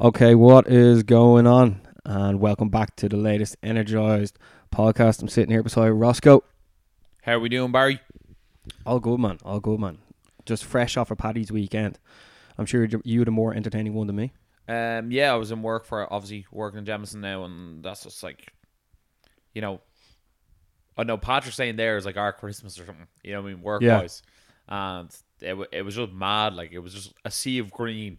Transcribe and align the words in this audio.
Okay, 0.00 0.34
what 0.34 0.66
is 0.68 1.02
going 1.02 1.46
on? 1.46 1.80
And 2.04 2.40
welcome 2.40 2.70
back 2.70 2.96
to 2.96 3.08
the 3.08 3.16
latest 3.16 3.56
Energized 3.62 4.38
podcast. 4.74 5.20
I'm 5.20 5.28
sitting 5.28 5.50
here 5.50 5.62
beside 5.62 5.90
Roscoe. 5.90 6.42
How 7.22 7.34
are 7.34 7.40
we 7.40 7.48
doing, 7.48 7.70
Barry? 7.70 8.00
All 8.86 8.98
good, 8.98 9.20
man. 9.20 9.38
All 9.44 9.60
good, 9.60 9.78
man. 9.78 9.98
Just 10.46 10.64
fresh 10.64 10.96
off 10.96 11.10
a 11.10 11.16
Paddy's 11.16 11.52
weekend. 11.52 11.98
I'm 12.58 12.66
sure 12.66 12.88
you're 13.04 13.24
the 13.24 13.30
more 13.30 13.54
entertaining 13.54 13.94
one 13.94 14.06
than 14.06 14.16
me. 14.16 14.32
Um, 14.66 15.12
yeah, 15.12 15.32
I 15.32 15.36
was 15.36 15.52
in 15.52 15.62
work 15.62 15.84
for 15.84 16.10
obviously 16.12 16.46
working 16.50 16.78
in 16.78 16.84
Jameson 16.84 17.20
now, 17.20 17.44
and 17.44 17.84
that's 17.84 18.02
just 18.02 18.22
like, 18.22 18.52
you 19.54 19.60
know, 19.60 19.80
I 20.96 21.04
know 21.04 21.18
Patrick's 21.18 21.56
saying 21.56 21.76
there 21.76 21.96
is 21.96 22.06
like 22.06 22.16
our 22.16 22.32
Christmas 22.32 22.78
or 22.80 22.86
something. 22.86 23.06
You 23.22 23.32
know, 23.34 23.42
what 23.42 23.50
I 23.50 23.52
mean, 23.52 23.62
work 23.62 23.82
wise, 23.82 24.22
and 24.68 25.14
it 25.40 25.56
it 25.70 25.82
was 25.82 25.96
just 25.96 26.12
mad. 26.12 26.54
Like 26.54 26.72
it 26.72 26.78
was 26.80 26.94
just 26.94 27.12
a 27.24 27.30
sea 27.30 27.58
of 27.58 27.70
green, 27.70 28.18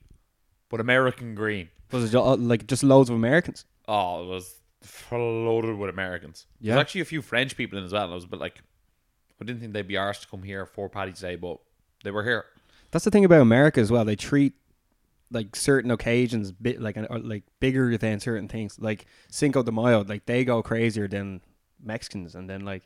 but 0.74 0.80
American 0.80 1.36
green. 1.36 1.70
Was 1.92 2.12
it 2.12 2.18
like 2.18 2.66
just 2.66 2.82
loads 2.82 3.08
of 3.08 3.16
Americans? 3.16 3.66
Oh, 3.88 4.24
it 4.24 4.26
was 4.26 4.60
flooded 4.82 5.78
with 5.78 5.88
Americans. 5.88 6.48
Yeah. 6.60 6.74
There's 6.74 6.82
actually 6.82 7.02
a 7.02 7.06
few 7.06 7.22
French 7.22 7.56
people 7.56 7.78
in 7.78 7.86
as 7.86 7.94
well. 7.94 8.06
And 8.06 8.12
I 8.12 8.16
was 8.16 8.24
a 8.24 8.28
bit 8.28 8.40
like, 8.40 8.64
I 9.40 9.46
didn't 9.46 9.62
think 9.62 9.74
they'd 9.74 9.88
be 9.88 9.94
arsed 9.94 10.22
to 10.22 10.28
come 10.30 10.42
here 10.42 10.66
for 10.66 10.90
Paddy's 10.90 11.20
Day, 11.20 11.36
but 11.36 11.60
they 12.04 12.10
were 12.10 12.24
here. 12.24 12.46
That's 12.90 13.06
the 13.06 13.12
thing 13.12 13.24
about 13.24 13.42
America 13.42 13.82
as 13.82 13.92
well. 13.92 14.04
They 14.04 14.16
treat 14.16 14.54
like 15.30 15.56
certain 15.56 15.92
occasions 15.92 16.52
bit 16.52 16.82
like 16.82 16.98
like 17.08 17.44
bigger 17.60 17.96
than 17.96 18.20
certain 18.20 18.48
things. 18.48 18.80
Like 18.80 19.06
Cinco 19.30 19.62
de 19.62 19.72
Mayo, 19.72 20.04
like 20.04 20.26
they 20.26 20.44
go 20.44 20.64
crazier 20.64 21.08
than 21.08 21.42
Mexicans, 21.84 22.34
and 22.34 22.50
then 22.50 22.66
like 22.66 22.82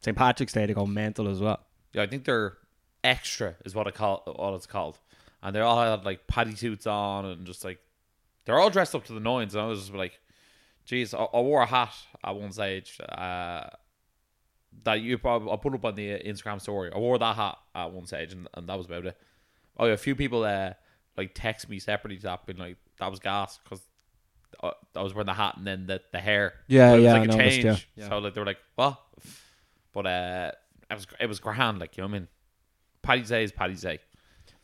St. 0.00 0.16
Patrick's 0.16 0.54
Day, 0.54 0.64
they 0.64 0.72
go 0.72 0.86
mental 0.86 1.28
as 1.28 1.40
well. 1.40 1.60
Yeah, 1.92 2.00
I 2.00 2.06
think 2.06 2.24
they're 2.24 2.56
extra 3.04 3.56
is 3.66 3.74
what 3.74 3.86
I 3.86 3.90
call 3.90 4.22
what 4.24 4.54
it's 4.54 4.66
called, 4.66 4.98
and 5.42 5.54
they 5.54 5.60
all 5.60 5.80
had 5.80 6.04
like 6.04 6.26
paddy 6.26 6.54
suits 6.54 6.86
on 6.86 7.24
and 7.24 7.46
just 7.46 7.64
like 7.64 7.78
they're 8.44 8.58
all 8.58 8.70
dressed 8.70 8.94
up 8.94 9.04
to 9.06 9.12
the 9.12 9.20
nines. 9.20 9.54
And 9.54 9.62
I 9.64 9.66
was 9.66 9.80
just 9.80 9.94
like, 9.94 10.18
"Geez, 10.84 11.14
I, 11.14 11.18
I 11.24 11.40
wore 11.40 11.62
a 11.62 11.66
hat 11.66 11.94
at 12.24 12.34
one 12.36 12.52
stage 12.52 12.98
uh, 13.08 13.64
that 14.84 15.00
you 15.00 15.18
probably 15.18 15.50
I 15.52 15.56
put 15.56 15.74
up 15.74 15.84
on 15.84 15.94
the 15.94 16.18
Instagram 16.20 16.60
story. 16.60 16.90
I 16.94 16.98
wore 16.98 17.18
that 17.18 17.36
hat 17.36 17.58
at 17.74 17.92
one 17.92 18.06
stage, 18.06 18.32
and, 18.32 18.48
and 18.54 18.68
that 18.68 18.76
was 18.76 18.86
about 18.86 19.06
it. 19.06 19.16
Oh, 19.78 19.86
yeah, 19.86 19.92
a 19.92 19.96
few 19.98 20.14
people 20.14 20.44
uh, 20.44 20.72
like 21.16 21.32
text 21.34 21.68
me 21.68 21.78
separately 21.78 22.16
to 22.18 22.22
that, 22.24 22.46
being 22.46 22.58
like, 22.58 22.76
"That 22.98 23.10
was 23.10 23.20
gas," 23.20 23.58
because. 23.62 23.82
I 24.62 24.72
I 24.94 25.02
was 25.02 25.12
wearing 25.12 25.26
the 25.26 25.34
hat 25.34 25.56
and 25.58 25.66
then 25.66 25.86
the, 25.86 26.00
the 26.12 26.18
hair. 26.18 26.54
Yeah, 26.66 26.92
But 26.92 26.94
it 26.94 26.96
was 26.96 27.04
yeah, 27.04 27.12
like 27.12 27.20
I 27.20 27.24
a 27.24 27.26
noticed, 27.36 27.54
change. 27.56 27.64
yeah, 27.64 28.04
yeah. 28.04 28.08
So 28.08 28.18
like 28.18 28.32
they 28.34 28.40
were 28.40 28.46
like, 28.46 28.60
"What?" 28.76 28.98
But 29.92 30.06
uh, 30.06 30.52
it 30.90 30.94
was 30.94 31.06
it 31.20 31.26
was 31.26 31.40
grand. 31.40 31.78
Like 31.78 31.96
you 31.96 32.02
know 32.02 32.08
what 32.08 32.14
I 32.16 32.18
mean. 32.20 32.28
Paddy's 33.02 33.28
Day 33.28 33.44
is 33.44 33.52
Paddy's 33.52 33.82
Day. 33.82 33.98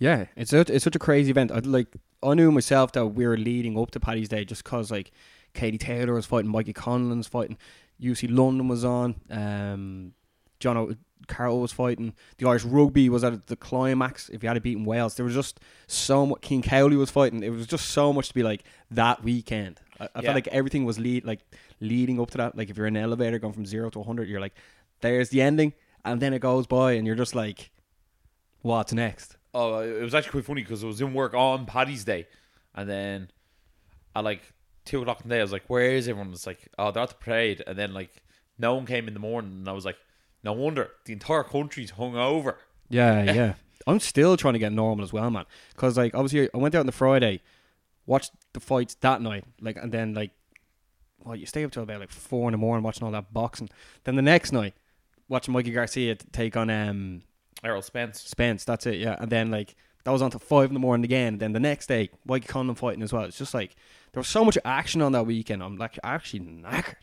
Yeah, 0.03 0.27
it's 0.35 0.51
such, 0.51 0.69
it's 0.69 0.83
such 0.83 0.97
a 0.97 0.99
crazy 0.99 1.31
event. 1.31 1.53
I 1.53 1.61
like 1.61 1.87
I 2.25 2.35
knew 2.35 2.51
myself 2.51 2.91
that 2.93 3.07
we 3.07 3.25
were 3.25 3.37
leading 3.37 3.79
up 3.79 3.93
to 3.93 4.01
Paddy's 4.01 4.29
Day 4.29 4.45
just 4.45 4.65
because 4.65 4.91
like 4.91 5.13
Katie 5.55 5.79
Taylor 5.79 6.15
was 6.15 6.27
fighting, 6.27 6.51
Mikey 6.51 6.73
Conlan's 6.73 7.29
fighting, 7.29 7.57
UFC 8.01 8.27
London 8.29 8.67
was 8.67 8.85
on, 8.85 9.15
um, 9.31 10.13
Jono 10.59 10.97
Carroll 11.29 11.61
was 11.61 11.71
fighting, 11.71 12.15
the 12.39 12.49
Irish 12.49 12.65
rugby 12.65 13.09
was 13.09 13.23
at 13.23 13.47
the 13.47 13.55
climax. 13.55 14.29
If 14.31 14.43
you 14.43 14.49
had 14.49 14.57
a 14.57 14.61
beaten 14.61 14.85
Wales, 14.85 15.15
there 15.15 15.25
was 15.25 15.35
just 15.35 15.61
so 15.87 16.27
much. 16.27 16.41
King 16.41 16.63
Cowley 16.63 16.97
was 16.97 17.11
fighting. 17.11 17.45
It 17.45 17.51
was 17.51 17.69
just 17.69 17.91
so 17.91 18.13
much 18.13 18.27
to 18.29 18.35
be 18.35 18.43
like 18.43 18.65
that 18.91 19.23
weekend. 19.23 19.81
I, 20.01 20.05
I 20.05 20.09
Yeah. 20.17 20.23
felt 20.23 20.35
like 20.35 20.49
everything 20.49 20.85
was 20.85 20.99
lead 20.99 21.25
like 21.25 21.41
leading 21.81 22.19
up 22.21 22.31
to 22.33 22.39
that. 22.39 22.57
Like 22.59 22.71
if 22.71 22.77
you're 22.77 22.89
in 22.89 22.97
an 22.97 23.05
elevator 23.05 23.39
going 23.39 23.53
from 23.55 23.67
zero 23.67 23.89
to 23.91 24.03
hundred, 24.03 24.29
you're 24.29 24.41
like, 24.41 24.55
there's 25.01 25.29
the 25.29 25.43
ending, 25.43 25.75
and 26.05 26.21
then 26.21 26.33
it 26.35 26.41
goes 26.41 26.67
by, 26.67 26.93
and 26.95 27.07
you're 27.07 27.15
just 27.15 27.37
like, 27.37 27.71
what's 28.63 28.93
next? 28.93 29.37
Oh, 29.55 29.81
it 29.81 30.03
was 30.03 30.15
actually 30.15 30.33
quite 30.33 30.45
funny 30.47 30.63
because 30.63 30.83
I 30.83 30.87
was 30.87 31.01
in 31.01 31.13
work 31.13 31.35
on 31.35 31.67
Paddy's 31.67 32.05
Day, 32.05 32.27
and 32.75 32.89
then 32.89 33.31
at 34.17 34.25
like 34.25 34.41
two 34.85 35.03
o'clock 35.03 35.21
in 35.23 35.29
the 35.29 35.35
day, 35.35 35.41
I 35.41 35.45
was 35.45 35.53
like, 35.53 35.69
"Where 35.69 35.91
is 35.91 36.09
everyone?" 36.09 36.33
It's 36.33 36.47
like, 36.47 36.69
"Oh, 36.79 36.91
they're 36.91 37.03
at 37.03 37.11
the 37.11 37.15
parade," 37.17 37.63
and 37.67 37.79
then 37.79 37.93
like 37.93 38.23
no 38.59 38.75
one 38.75 38.87
came 38.87 39.09
in 39.09 39.15
the 39.15 39.21
morning, 39.21 39.53
and 39.53 39.69
I 39.69 39.73
was 39.73 39.85
like, 39.85 39.99
"No 40.43 40.53
wonder 40.53 40.91
the 41.05 41.13
entire 41.13 41.43
country's 41.43 41.91
hung 41.91 42.17
over." 42.17 42.59
Yeah, 42.89 43.23
yeah. 43.33 43.55
I'm 43.87 44.01
still 44.01 44.37
trying 44.37 44.55
to 44.55 44.59
get 44.59 44.73
normal 44.73 45.05
as 45.05 45.13
well, 45.13 45.31
man. 45.31 45.45
Because 45.75 45.97
like 45.97 46.15
obviously 46.15 46.49
I 46.55 46.59
went 46.59 46.75
out 46.75 46.81
on 46.81 46.87
the 46.87 46.93
Friday, 46.93 47.43
watched 48.07 48.33
the 48.53 48.61
fights 48.61 48.95
that 48.97 49.21
night, 49.21 49.45
like, 49.61 49.77
and 49.77 49.93
then 49.93 50.15
like, 50.15 50.31
well, 51.25 51.37
you 51.37 51.47
stay 51.47 51.65
up 51.65 51.73
till 51.73 51.83
about 51.83 52.01
like 52.01 52.11
four 52.11 52.49
in 52.49 52.53
the 52.53 52.59
morning 52.59 52.83
watching 52.83 53.05
all 53.05 53.13
that 53.13 53.33
boxing. 53.33 53.69
Then 54.05 54.17
the 54.17 54.23
next 54.23 54.53
night, 54.53 54.75
watching 55.29 55.53
Mikey 55.53 55.73
Garcia 55.73 56.15
take 56.15 56.57
on 56.57 56.71
um 56.71 57.23
Errol 57.65 57.83
Spence. 57.83 58.21
Spence. 58.21 58.65
That's 58.65 58.87
it, 58.87 58.97
yeah. 58.97 59.17
And 59.19 59.31
then 59.31 59.51
like 59.51 59.75
that 60.05 60.11
was 60.11 60.23
on 60.23 60.31
to 60.33 60.39
five 60.39 60.69
in 60.69 60.75
the 60.75 60.81
morning 60.81 61.05
again. 61.05 61.39
Then 61.39 61.53
the 61.53 61.61
next 61.61 61.87
day, 61.87 62.11
Mikey 62.27 62.49
Conlan 62.49 62.77
fighting 62.77 63.03
as 63.03 63.13
well. 63.13 63.23
It's 63.25 63.39
just 63.39 63.55
like 63.55 63.77
there 64.13 64.21
was 64.21 64.29
so 64.29 64.45
much 64.45 64.59
action 64.65 65.01
on 65.03 65.13
that 65.13 65.27
weekend. 65.27 65.63
I'm 65.63 65.77
like 65.77 65.99
actually 66.03 66.41
knackered. 66.41 66.97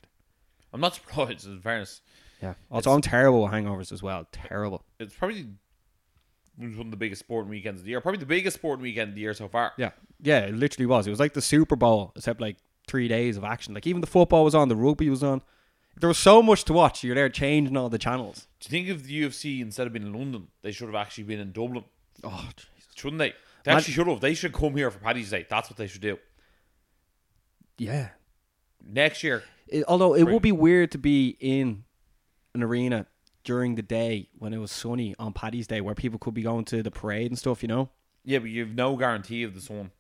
I'm 0.73 0.81
not 0.81 0.95
surprised. 0.95 1.47
In 1.47 1.61
fairness, 1.61 2.01
Yeah. 2.41 2.53
Also, 2.69 2.91
I'm 2.91 3.01
terrible 3.01 3.43
with 3.43 3.51
hangovers 3.51 3.91
as 3.91 4.03
well. 4.03 4.27
Terrible. 4.31 4.83
it's 4.99 5.13
probably 5.15 5.47
one 6.57 6.77
of 6.79 6.91
the 6.91 6.97
biggest 6.97 7.19
sporting 7.19 7.49
weekends 7.49 7.79
of 7.81 7.85
the 7.85 7.91
year. 7.91 8.01
Probably 8.01 8.19
the 8.19 8.25
biggest 8.25 8.57
sporting 8.57 8.83
weekend 8.83 9.09
of 9.09 9.15
the 9.15 9.21
year 9.21 9.33
so 9.33 9.47
far. 9.47 9.71
Yeah, 9.77 9.91
yeah, 10.21 10.39
it 10.41 10.55
literally 10.55 10.85
was. 10.87 11.07
It 11.07 11.09
was 11.09 11.19
like 11.19 11.33
the 11.33 11.41
Super 11.41 11.77
Bowl, 11.77 12.11
except 12.17 12.41
like 12.41 12.57
three 12.85 13.07
days 13.07 13.37
of 13.37 13.43
action. 13.45 13.73
Like 13.73 13.87
even 13.87 14.01
the 14.01 14.07
football 14.07 14.43
was 14.43 14.55
on, 14.55 14.67
the 14.67 14.75
rugby 14.75 15.09
was 15.09 15.23
on. 15.23 15.41
There 15.99 16.07
was 16.07 16.17
so 16.17 16.41
much 16.41 16.63
to 16.65 16.73
watch. 16.73 17.03
You're 17.03 17.15
there 17.15 17.29
changing 17.29 17.75
all 17.77 17.89
the 17.89 17.97
channels. 17.97 18.47
Do 18.61 18.67
you 18.67 18.71
think 18.85 18.97
if 18.97 19.03
the 19.05 19.23
UFC 19.23 19.61
instead 19.61 19.85
of 19.85 19.93
being 19.93 20.05
in 20.07 20.13
London, 20.13 20.47
they 20.61 20.71
should 20.71 20.87
have 20.87 20.95
actually 20.95 21.25
been 21.25 21.39
in 21.39 21.51
Dublin? 21.51 21.83
Oh, 22.23 22.49
Jesus. 22.55 22.87
Shouldn't 22.95 23.19
they? 23.19 23.33
They 23.65 23.71
actually 23.71 23.93
should 23.93 24.07
have. 24.07 24.21
They 24.21 24.33
should 24.33 24.53
come 24.53 24.75
here 24.75 24.89
for 24.91 24.99
Paddy's 24.99 25.29
Day. 25.29 25.45
That's 25.49 25.69
what 25.69 25.77
they 25.77 25.88
should 25.88 26.01
do. 26.01 26.17
yeah. 27.77 28.09
Next 28.81 29.23
year, 29.23 29.43
It, 29.67 29.83
although 29.89 30.13
it 30.13 30.23
Bring- 30.23 30.33
would 30.33 30.41
be 30.41 30.53
weird 30.53 30.91
to 30.93 30.97
be 30.97 31.35
in 31.41 31.83
an 32.55 32.63
arena 32.63 33.07
during 33.43 33.75
the 33.75 33.81
day 33.81 34.29
when 34.38 34.53
it 34.53 34.57
was 34.57 34.71
sunny 34.71 35.13
on 35.19 35.33
Paddy's 35.33 35.67
Day, 35.67 35.81
where 35.81 35.93
people 35.95 36.17
could 36.17 36.33
be 36.33 36.41
going 36.43 36.63
to 36.65 36.81
the 36.81 36.89
parade 36.91 37.29
and 37.29 37.38
stuff. 37.38 37.61
You 37.61 37.67
know. 37.67 37.89
yeah, 38.23 38.39
but 38.39 38.49
you've 38.49 38.73
no 38.73 38.95
guarantee 38.95 39.43
of 39.43 39.53
the 39.53 39.59
sun. 39.61 39.91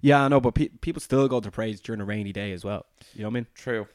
Yeah, 0.00 0.24
I 0.24 0.28
know, 0.28 0.40
but 0.40 0.54
pe- 0.54 0.68
people 0.68 1.00
still 1.00 1.26
go 1.26 1.40
to 1.40 1.50
parades 1.50 1.80
during 1.80 2.00
a 2.00 2.04
rainy 2.04 2.32
day 2.32 2.52
as 2.52 2.64
well. 2.64 2.86
You 3.14 3.22
know 3.22 3.28
what 3.28 3.32
I 3.32 3.34
mean? 3.34 3.46
True. 3.54 3.88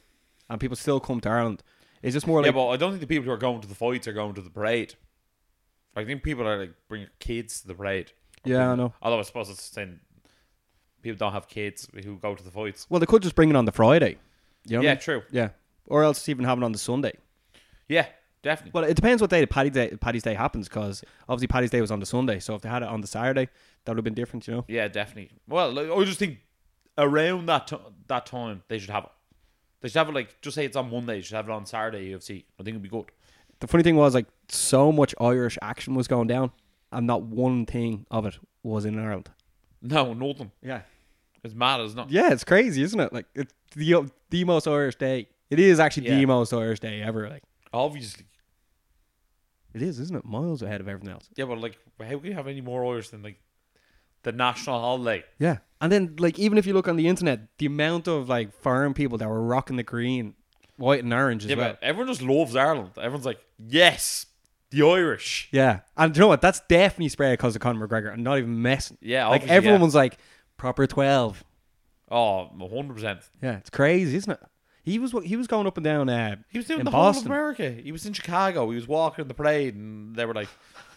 And 0.52 0.60
people 0.60 0.76
still 0.76 1.00
come 1.00 1.22
to 1.22 1.30
Ireland. 1.30 1.64
Is 2.04 2.14
this 2.14 2.28
more 2.28 2.42
like 2.42 2.48
yeah, 2.48 2.52
but 2.52 2.68
I 2.68 2.78
don't 2.78 2.92
think 2.92 3.02
the 3.02 3.08
people 3.08 3.26
who 3.26 3.32
are 3.32 3.38
going 3.38 3.62
to 3.62 3.68
the 3.68 3.76
fights 3.76 4.06
are 4.08 4.14
going 4.14 4.34
to 4.34 4.42
the 4.42 4.50
parade. 4.50 4.96
I 5.96 6.04
think 6.04 6.24
people 6.24 6.46
are 6.48 6.60
like 6.60 6.74
bringing 6.90 7.08
kids 7.20 7.62
to 7.62 7.68
the 7.68 7.74
parade. 7.74 8.12
yeah, 8.44 8.72
I 8.72 8.76
know. 8.76 8.94
Although 9.02 9.20
I 9.20 9.22
suppose 9.22 9.50
it's 9.50 9.64
saying 9.64 10.00
people 11.02 11.18
don't 11.18 11.32
have 11.32 11.48
kids 11.48 11.88
who 12.04 12.18
go 12.18 12.36
to 12.36 12.44
the 12.44 12.52
fights. 12.52 12.86
Well, 12.90 13.00
they 13.00 13.06
could 13.06 13.22
just 13.22 13.36
bring 13.36 13.50
it 13.50 13.56
on 13.56 13.64
the 13.66 13.72
Friday. 13.72 14.18
You 14.66 14.74
know 14.74 14.80
what 14.80 14.84
I 14.84 14.86
yeah, 14.88 14.94
mean? 14.94 15.02
true. 15.02 15.22
Yeah. 15.32 15.50
Or 15.88 16.04
else 16.04 16.28
even 16.28 16.44
have 16.46 16.58
it 16.58 16.64
on 16.64 16.74
the 16.74 16.78
Sunday. 16.78 17.14
Yeah, 17.88 18.08
definitely. 18.44 18.72
Well, 18.74 18.90
it 18.90 18.96
depends 18.96 19.22
what 19.22 19.30
day 19.30 19.46
Paddy's 19.46 19.74
Day, 19.74 19.96
Paddy's 20.00 20.24
Day 20.24 20.34
happens 20.34 20.68
because 20.68 21.04
obviously 21.30 21.48
Paddy's 21.48 21.70
Day 21.70 21.82
was 21.82 21.92
on 21.92 22.00
the 22.00 22.06
Sunday. 22.06 22.40
So 22.40 22.56
if 22.56 22.62
they 22.62 22.70
had 22.70 22.84
it 22.84 22.90
on 22.90 23.02
the 23.02 23.08
Saturday, 23.08 23.48
that 23.86 23.92
would 23.92 23.98
have 23.98 24.04
been 24.04 24.14
different, 24.14 24.48
you 24.48 24.56
know? 24.56 24.66
yeah, 24.68 24.88
definitely. 24.88 25.32
Well, 25.48 25.78
I 25.80 26.04
just 26.04 26.20
think 26.20 26.40
around 26.98 27.46
that 27.48 27.68
t- 27.68 27.78
that 28.08 28.26
time 28.26 28.64
they 28.68 28.80
should 28.80 28.90
have 28.90 29.06
it. 29.06 29.12
They 29.82 29.90
should 29.90 29.98
have 29.98 30.10
it 30.10 30.14
like 30.16 30.40
just 30.42 30.56
say 30.56 30.66
it's 30.66 30.76
on 30.78 30.90
Monday. 30.92 31.16
They 31.16 31.22
should 31.22 31.36
have 31.36 31.50
it 31.50 31.52
on 31.52 31.66
Saturday. 31.66 32.12
UFC. 32.12 32.44
I 32.60 32.64
think 32.64 32.70
it'd 32.70 32.82
be 32.82 32.90
good. 32.90 33.06
The 33.60 33.68
funny 33.68 33.84
thing 33.84 33.96
was, 33.96 34.16
like, 34.16 34.26
so 34.48 34.92
much 34.92 35.14
Irish 35.20 35.58
action 35.62 35.94
was 35.94 36.08
going 36.08 36.28
down, 36.28 36.52
and 36.92 37.06
not 37.06 37.22
one 37.24 37.66
thing 37.68 38.06
of 38.10 38.26
it 38.26 38.38
was 38.64 38.86
in 38.86 38.98
Ireland. 38.98 39.30
No, 39.84 40.14
nothing. 40.14 40.52
Yeah. 40.64 40.82
It's 41.44 41.54
mad, 41.54 41.82
isn't 41.82 42.00
it? 42.00 42.10
Yeah, 42.10 42.32
it's 42.32 42.44
crazy, 42.44 42.82
isn't 42.84 43.00
it? 43.00 43.14
Like, 43.14 43.26
it's 43.36 43.54
the, 43.76 44.10
the 44.32 44.44
most 44.46 44.68
Irish 44.68 44.96
day. 44.96 45.28
It 45.52 45.60
is 45.60 45.80
actually 45.80 46.08
Yeah. 46.08 46.16
the 46.18 46.26
most 46.26 46.54
Irish 46.54 46.80
day 46.80 47.02
ever. 47.02 47.30
Like, 47.30 47.44
Obviously. 47.74 48.26
it 49.74 49.82
is, 49.82 50.00
isn't 50.00 50.16
it? 50.16 50.26
Miles 50.26 50.62
ahead 50.62 50.82
of 50.82 50.88
everything 50.88 51.14
else. 51.14 51.30
Yeah, 51.36 51.46
but 51.46 51.60
like, 51.60 51.78
how 52.00 52.18
can 52.18 52.26
you 52.26 52.34
have 52.34 52.48
any 52.48 52.62
more 52.62 52.86
Irish 52.94 53.10
than 53.10 53.22
like 53.24 53.40
the 54.24 54.32
national 54.32 54.80
holiday? 54.80 55.24
Yeah. 55.40 55.58
And 55.80 55.92
then, 55.92 56.16
like, 56.20 56.38
even 56.38 56.58
if 56.58 56.66
you 56.68 56.74
look 56.74 56.88
on 56.88 56.96
the 56.96 57.08
internet, 57.08 57.58
the 57.58 57.66
amount 57.66 58.08
of, 58.08 58.30
like, 58.30 58.54
foreign 58.54 58.94
people 58.94 59.18
that 59.18 59.28
were 59.28 59.42
rocking 59.42 59.78
the 59.78 59.84
green, 59.84 60.36
white, 60.78 61.04
and 61.04 61.12
orange 61.14 61.44
as 61.46 61.50
Yeah, 61.50 61.56
well. 61.58 61.70
but 61.72 61.80
everyone 61.84 62.08
just 62.08 62.22
loves 62.22 62.56
Ireland. 62.56 62.92
Everyone's 62.98 63.26
like, 63.26 63.40
yes, 63.58 64.28
the 64.70 64.84
Irish. 64.84 65.50
Yeah, 65.52 65.80
and 65.98 66.14
do 66.14 66.20
you 66.20 66.22
know 66.22 66.28
what? 66.28 66.42
That's 66.42 66.60
definitely 66.70 67.10
spread 67.10 67.34
because 67.34 67.56
of 67.56 67.62
Conor 67.62 67.88
McGregor. 67.88 68.14
and 68.14 68.24
not 68.24 68.38
even 68.38 68.62
messing. 68.62 68.98
Yeah, 69.02 69.26
like 69.28 69.42
obviously, 69.42 69.56
everyone 69.58 69.80
yeah. 69.82 69.86
was 69.86 69.96
like 69.96 70.18
proper 70.58 70.86
twelve. 70.88 71.44
Oh, 72.14 72.50
100%. 72.60 73.22
Yeah, 73.42 73.58
it's 73.58 73.70
crazy, 73.70 74.18
isn't 74.18 74.32
it? 74.32 74.40
He 74.84 75.00
was 75.00 75.14
he 75.24 75.36
was 75.38 75.48
going 75.48 75.66
up 75.66 75.78
and 75.78 75.84
down. 75.84 76.10
Uh, 76.10 76.36
He 76.50 76.58
was 76.58 76.68
doing 76.68 76.80
in 76.82 76.86
the 76.86 76.92
Boston. 76.92 77.28
whole 77.28 77.38
of 77.38 77.40
America. 77.56 77.72
He 77.82 77.92
was 77.92 78.06
in 78.06 78.14
Chicago. 78.14 78.70
He 78.70 78.76
was 78.76 78.88
walking 78.88 79.24
in 79.24 79.28
the 79.30 79.34
parade, 79.34 79.76
and 79.76 80.16
they 80.16 80.26
were 80.26 80.34
like, 80.34 80.50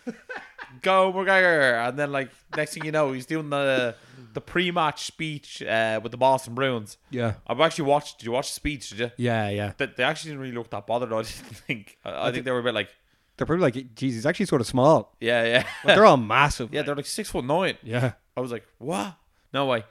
"Go 0.83 1.13
McGregor!" 1.13 1.89
And 1.89 1.99
then, 1.99 2.13
like, 2.13 2.31
next 2.57 2.75
thing 2.75 2.85
you 2.85 2.93
know, 2.93 3.13
he's 3.13 3.27
doing 3.27 3.51
the 3.51 3.95
the 4.33 4.41
pre-match 4.41 5.05
speech 5.07 5.63
uh, 5.63 6.01
with 6.03 6.11
the 6.13 6.19
Boston 6.19 6.55
Bruins. 6.55 6.97
Yeah, 7.11 7.35
I've 7.47 7.61
actually 7.61 7.85
watched. 7.85 8.19
Did 8.19 8.27
you 8.27 8.33
watch 8.33 8.49
the 8.49 8.55
speech? 8.55 8.91
Did 8.91 8.99
you? 8.99 9.11
yeah, 9.17 9.49
yeah. 9.51 9.73
They, 9.77 9.87
they 9.87 10.03
actually 10.03 10.31
didn't 10.33 10.41
really 10.43 10.55
look 10.55 10.71
that 10.71 10.87
bothered. 10.87 11.13
I 11.13 11.17
didn't 11.23 11.29
think. 11.29 11.99
I, 12.05 12.29
I 12.29 12.33
think 12.33 12.45
they 12.45 12.51
were 12.51 12.59
a 12.59 12.63
bit 12.63 12.75
like, 12.75 12.89
They're 13.37 13.47
probably 13.47 13.63
like, 13.63 13.95
geez, 13.95 14.15
he's 14.15 14.27
actually 14.27 14.47
sort 14.47 14.61
of 14.61 14.67
small. 14.67 15.15
yeah, 15.21 15.45
yeah, 15.45 15.67
But 15.85 15.95
they're 15.95 16.07
all 16.07 16.17
massive. 16.17 16.73
yeah. 16.75 16.83
They're 16.83 16.97
like 16.97 17.07
six 17.07 17.31
foot 17.31 17.45
nine. 17.45 17.79
yeah. 17.83 18.13
I 18.37 18.41
was 18.41 18.51
like, 18.51 18.67
what? 18.79 19.15
No 19.53 19.67
way. 19.67 19.85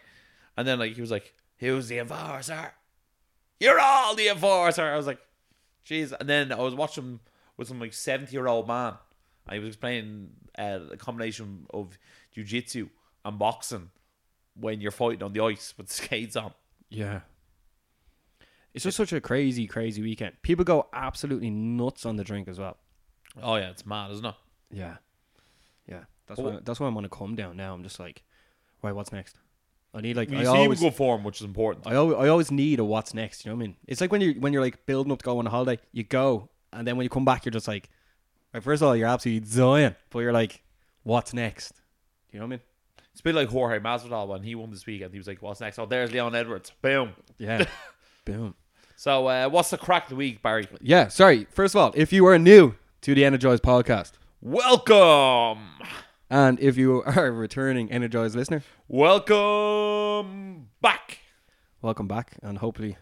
And 0.57 0.67
then 0.67 0.77
like 0.79 0.93
he 0.93 1.01
was 1.01 1.09
like, 1.11 1.33
"Who's 1.59 1.87
the 1.87 1.97
enforcer? 1.99 2.73
You're 3.59 3.79
all 3.79 4.13
the 4.15 4.27
enforcer." 4.27 4.83
I 4.83 4.97
was 4.97 5.07
like, 5.07 5.19
"Jeez!" 5.87 6.13
And 6.19 6.27
then 6.29 6.51
I 6.51 6.57
was 6.59 6.75
watching 6.75 7.21
with 7.57 7.69
some 7.69 7.79
like 7.79 7.93
seventy 7.93 8.33
year 8.33 8.47
old 8.47 8.67
man. 8.67 8.95
He 9.51 9.59
was 9.59 9.69
explaining 9.69 10.29
uh, 10.57 10.79
a 10.91 10.97
combination 10.97 11.65
of 11.73 11.97
jujitsu 12.35 12.89
and 13.25 13.37
boxing 13.37 13.89
when 14.55 14.79
you're 14.81 14.91
fighting 14.91 15.23
on 15.23 15.33
the 15.33 15.41
ice 15.43 15.73
with 15.77 15.91
skates 15.91 16.35
on. 16.35 16.53
Yeah. 16.89 17.21
It's 18.73 18.83
just 18.83 18.97
such 18.97 19.13
a 19.13 19.21
crazy, 19.21 19.67
crazy 19.67 20.01
weekend. 20.01 20.35
People 20.41 20.65
go 20.65 20.87
absolutely 20.93 21.49
nuts 21.49 22.05
on 22.05 22.15
the 22.15 22.23
drink 22.23 22.47
as 22.47 22.59
well. 22.59 22.77
Oh 23.41 23.55
yeah, 23.55 23.69
it's 23.69 23.85
mad, 23.85 24.11
isn't 24.11 24.25
it? 24.25 24.35
Yeah. 24.71 24.97
Yeah. 25.87 26.03
That's 26.27 26.39
Oh. 26.39 26.43
why 26.43 26.59
that's 26.63 26.79
why 26.79 26.87
I'm 26.87 26.97
on 26.97 27.05
a 27.05 27.09
come 27.09 27.35
down 27.35 27.57
now. 27.57 27.73
I'm 27.73 27.83
just 27.83 27.99
like, 27.99 28.23
right, 28.81 28.93
what's 28.95 29.11
next? 29.11 29.35
I 29.93 30.01
need 30.01 30.15
like 30.17 30.31
You 30.31 30.39
I 30.39 30.45
always, 30.45 30.79
good 30.79 30.95
form, 30.95 31.23
which 31.23 31.39
is 31.39 31.45
important. 31.45 31.85
I 31.85 31.95
always 31.95 32.17
I 32.17 32.27
always 32.29 32.49
need 32.49 32.79
a 32.79 32.83
what's 32.83 33.13
next, 33.13 33.45
you 33.45 33.51
know 33.51 33.55
what 33.57 33.63
I 33.63 33.67
mean? 33.67 33.75
It's 33.87 34.01
like 34.01 34.11
when 34.11 34.21
you 34.21 34.33
when 34.39 34.53
you're 34.53 34.61
like 34.61 34.85
building 34.87 35.11
up 35.11 35.19
to 35.19 35.25
go 35.25 35.37
on 35.37 35.45
a 35.45 35.51
holiday, 35.51 35.79
you 35.91 36.03
go 36.03 36.49
and 36.71 36.87
then 36.87 36.97
when 36.97 37.03
you 37.03 37.09
come 37.09 37.25
back 37.25 37.45
you're 37.45 37.51
just 37.51 37.67
like 37.67 37.89
right, 38.53 38.63
first 38.63 38.81
of 38.81 38.87
all, 38.87 38.95
you're 38.95 39.07
absolutely 39.07 39.47
dying, 39.49 39.95
but 40.09 40.19
you're 40.19 40.33
like, 40.33 40.63
what's 41.03 41.33
next? 41.33 41.81
You 42.31 42.39
know 42.39 42.45
what 42.45 42.47
I 42.47 42.49
mean? 42.51 42.59
It's 43.11 43.19
a 43.19 43.23
bit 43.23 43.35
like 43.35 43.49
Jorge 43.49 43.79
Masvidal 43.79 44.27
when 44.27 44.41
he 44.43 44.55
won 44.55 44.71
this 44.71 44.85
weekend. 44.87 45.11
He 45.11 45.19
was 45.19 45.27
like, 45.27 45.39
"What's 45.39 45.61
next?" 45.61 45.77
Oh, 45.77 45.85
there's 45.85 46.11
Leon 46.11 46.33
Edwards. 46.33 46.71
Boom. 46.81 47.11
Yeah. 47.37 47.65
Boom. 48.25 48.55
So, 48.95 49.27
uh, 49.27 49.49
what's 49.49 49.69
the 49.69 49.77
crack 49.77 50.03
of 50.05 50.09
the 50.09 50.15
week, 50.15 50.41
Barry? 50.41 50.67
Yeah, 50.81 51.09
sorry. 51.09 51.45
First 51.51 51.75
of 51.75 51.81
all, 51.81 51.93
if 51.95 52.11
you 52.11 52.25
are 52.25 52.39
new 52.39 52.73
to 53.01 53.13
the 53.13 53.23
Energize 53.23 53.59
podcast, 53.59 54.13
Welcome, 54.41 55.59
and 56.29 56.59
if 56.59 56.75
you 56.75 57.03
are 57.03 57.27
a 57.27 57.31
returning 57.31 57.91
Energize 57.91 58.35
listener, 58.35 58.63
welcome 58.87 60.69
back. 60.81 61.19
welcome 61.83 62.07
back, 62.07 62.31
and 62.41 62.57
hopefully, 62.57 62.97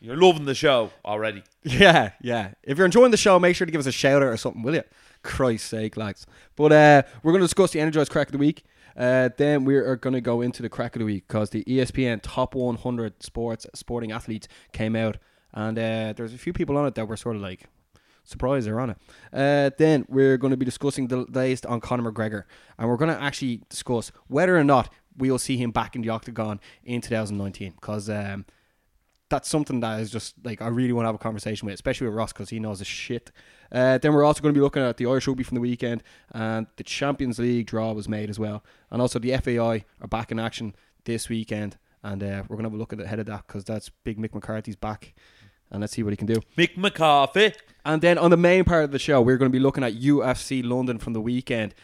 You're 0.00 0.16
loving 0.16 0.44
the 0.44 0.54
show 0.54 0.90
already. 1.04 1.42
yeah, 1.62 2.12
yeah. 2.20 2.52
If 2.62 2.78
you're 2.78 2.84
enjoying 2.84 3.10
the 3.10 3.16
show, 3.16 3.38
make 3.38 3.56
sure 3.56 3.66
to 3.66 3.72
give 3.72 3.80
us 3.80 3.86
a 3.86 3.92
shout 3.92 4.22
out 4.22 4.28
or 4.28 4.36
something, 4.36 4.62
will 4.62 4.74
you? 4.74 4.84
Christ's 5.22 5.68
sake, 5.68 5.96
lads. 5.96 6.26
But 6.56 6.72
uh, 6.72 7.02
we're 7.22 7.32
going 7.32 7.40
to 7.40 7.46
discuss 7.46 7.72
the 7.72 7.80
Energize 7.80 8.08
crack 8.08 8.28
of 8.28 8.32
the 8.32 8.38
week. 8.38 8.64
Uh, 8.96 9.30
then 9.36 9.64
we 9.64 9.76
are 9.76 9.96
going 9.96 10.14
to 10.14 10.20
go 10.20 10.40
into 10.40 10.62
the 10.62 10.68
crack 10.68 10.96
of 10.96 11.00
the 11.00 11.04
week 11.04 11.26
because 11.28 11.50
the 11.50 11.64
ESPN 11.64 12.20
top 12.22 12.54
100 12.54 13.22
sports 13.22 13.66
sporting 13.74 14.10
athletes 14.12 14.48
came 14.72 14.96
out, 14.96 15.18
and 15.52 15.78
uh, 15.78 16.12
there's 16.16 16.34
a 16.34 16.38
few 16.38 16.52
people 16.52 16.76
on 16.76 16.86
it 16.86 16.94
that 16.96 17.06
were 17.06 17.16
sort 17.16 17.36
of 17.36 17.42
like 17.42 17.66
surprised 18.24 18.66
they're 18.66 18.80
on 18.80 18.90
it. 18.90 18.96
Uh, 19.32 19.70
then 19.78 20.04
we're 20.08 20.36
going 20.36 20.50
to 20.50 20.56
be 20.56 20.64
discussing 20.64 21.08
the 21.08 21.24
latest 21.28 21.64
on 21.66 21.80
Conor 21.80 22.10
McGregor, 22.10 22.44
and 22.76 22.88
we're 22.88 22.96
going 22.96 23.14
to 23.14 23.22
actually 23.22 23.62
discuss 23.68 24.10
whether 24.26 24.58
or 24.58 24.64
not 24.64 24.92
we'll 25.16 25.38
see 25.38 25.56
him 25.56 25.70
back 25.70 25.94
in 25.96 26.02
the 26.02 26.08
octagon 26.08 26.60
in 26.84 27.00
2019 27.00 27.72
because. 27.72 28.08
Um, 28.08 28.46
that's 29.30 29.48
something 29.48 29.80
that 29.80 30.00
is 30.00 30.10
just 30.10 30.34
like 30.44 30.62
I 30.62 30.68
really 30.68 30.92
want 30.92 31.04
to 31.04 31.08
have 31.08 31.14
a 31.14 31.18
conversation 31.18 31.66
with, 31.66 31.74
especially 31.74 32.06
with 32.06 32.16
Ross 32.16 32.32
because 32.32 32.50
he 32.50 32.58
knows 32.58 32.78
the 32.78 32.84
shit. 32.84 33.30
Uh, 33.70 33.98
then 33.98 34.14
we're 34.14 34.24
also 34.24 34.42
going 34.42 34.54
to 34.54 34.58
be 34.58 34.62
looking 34.62 34.82
at 34.82 34.96
the 34.96 35.06
Irish 35.06 35.26
rugby 35.26 35.42
from 35.42 35.56
the 35.56 35.60
weekend, 35.60 36.02
and 36.32 36.66
the 36.76 36.84
Champions 36.84 37.38
League 37.38 37.66
draw 37.66 37.92
was 37.92 38.08
made 38.08 38.30
as 38.30 38.38
well, 38.38 38.64
and 38.90 39.02
also 39.02 39.18
the 39.18 39.36
FAI 39.36 39.84
are 40.00 40.08
back 40.08 40.32
in 40.32 40.38
action 40.38 40.74
this 41.04 41.28
weekend, 41.28 41.76
and 42.02 42.22
uh, 42.22 42.42
we're 42.48 42.56
going 42.56 42.64
to 42.64 42.70
have 42.70 42.74
a 42.74 42.78
look 42.78 42.92
at 42.92 43.00
ahead 43.00 43.18
of 43.18 43.26
that 43.26 43.46
because 43.46 43.64
that's 43.64 43.90
Big 44.04 44.18
Mick 44.18 44.34
McCarthy's 44.34 44.76
back, 44.76 45.14
and 45.70 45.80
let's 45.80 45.92
see 45.92 46.02
what 46.02 46.10
he 46.10 46.16
can 46.16 46.26
do. 46.26 46.40
Mick 46.56 46.76
McCarthy. 46.76 47.52
And 47.84 48.02
then 48.02 48.18
on 48.18 48.30
the 48.30 48.36
main 48.36 48.64
part 48.64 48.84
of 48.84 48.90
the 48.90 48.98
show, 48.98 49.22
we're 49.22 49.38
going 49.38 49.50
to 49.50 49.56
be 49.56 49.62
looking 49.62 49.82
at 49.82 49.94
UFC 49.94 50.62
London 50.62 50.98
from 50.98 51.14
the 51.14 51.20
weekend. 51.20 51.74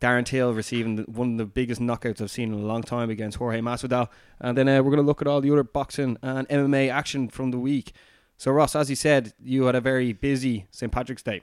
Darren 0.00 0.24
Till 0.24 0.52
receiving 0.52 0.96
the, 0.96 1.02
one 1.04 1.32
of 1.32 1.38
the 1.38 1.46
biggest 1.46 1.80
knockouts 1.80 2.20
I've 2.20 2.30
seen 2.30 2.52
in 2.52 2.60
a 2.60 2.66
long 2.66 2.82
time 2.82 3.10
against 3.10 3.38
Jorge 3.38 3.60
Masvidal. 3.60 4.08
And 4.40 4.56
then 4.56 4.68
uh, 4.68 4.82
we're 4.82 4.90
going 4.90 4.96
to 4.96 5.06
look 5.06 5.22
at 5.22 5.28
all 5.28 5.40
the 5.40 5.50
other 5.50 5.64
boxing 5.64 6.18
and 6.22 6.48
MMA 6.48 6.90
action 6.90 7.28
from 7.28 7.50
the 7.50 7.58
week. 7.58 7.92
So, 8.36 8.50
Ross, 8.52 8.76
as 8.76 8.90
you 8.90 8.96
said, 8.96 9.32
you 9.42 9.64
had 9.64 9.74
a 9.74 9.80
very 9.80 10.12
busy 10.12 10.66
St. 10.70 10.92
Patrick's 10.92 11.22
Day. 11.22 11.42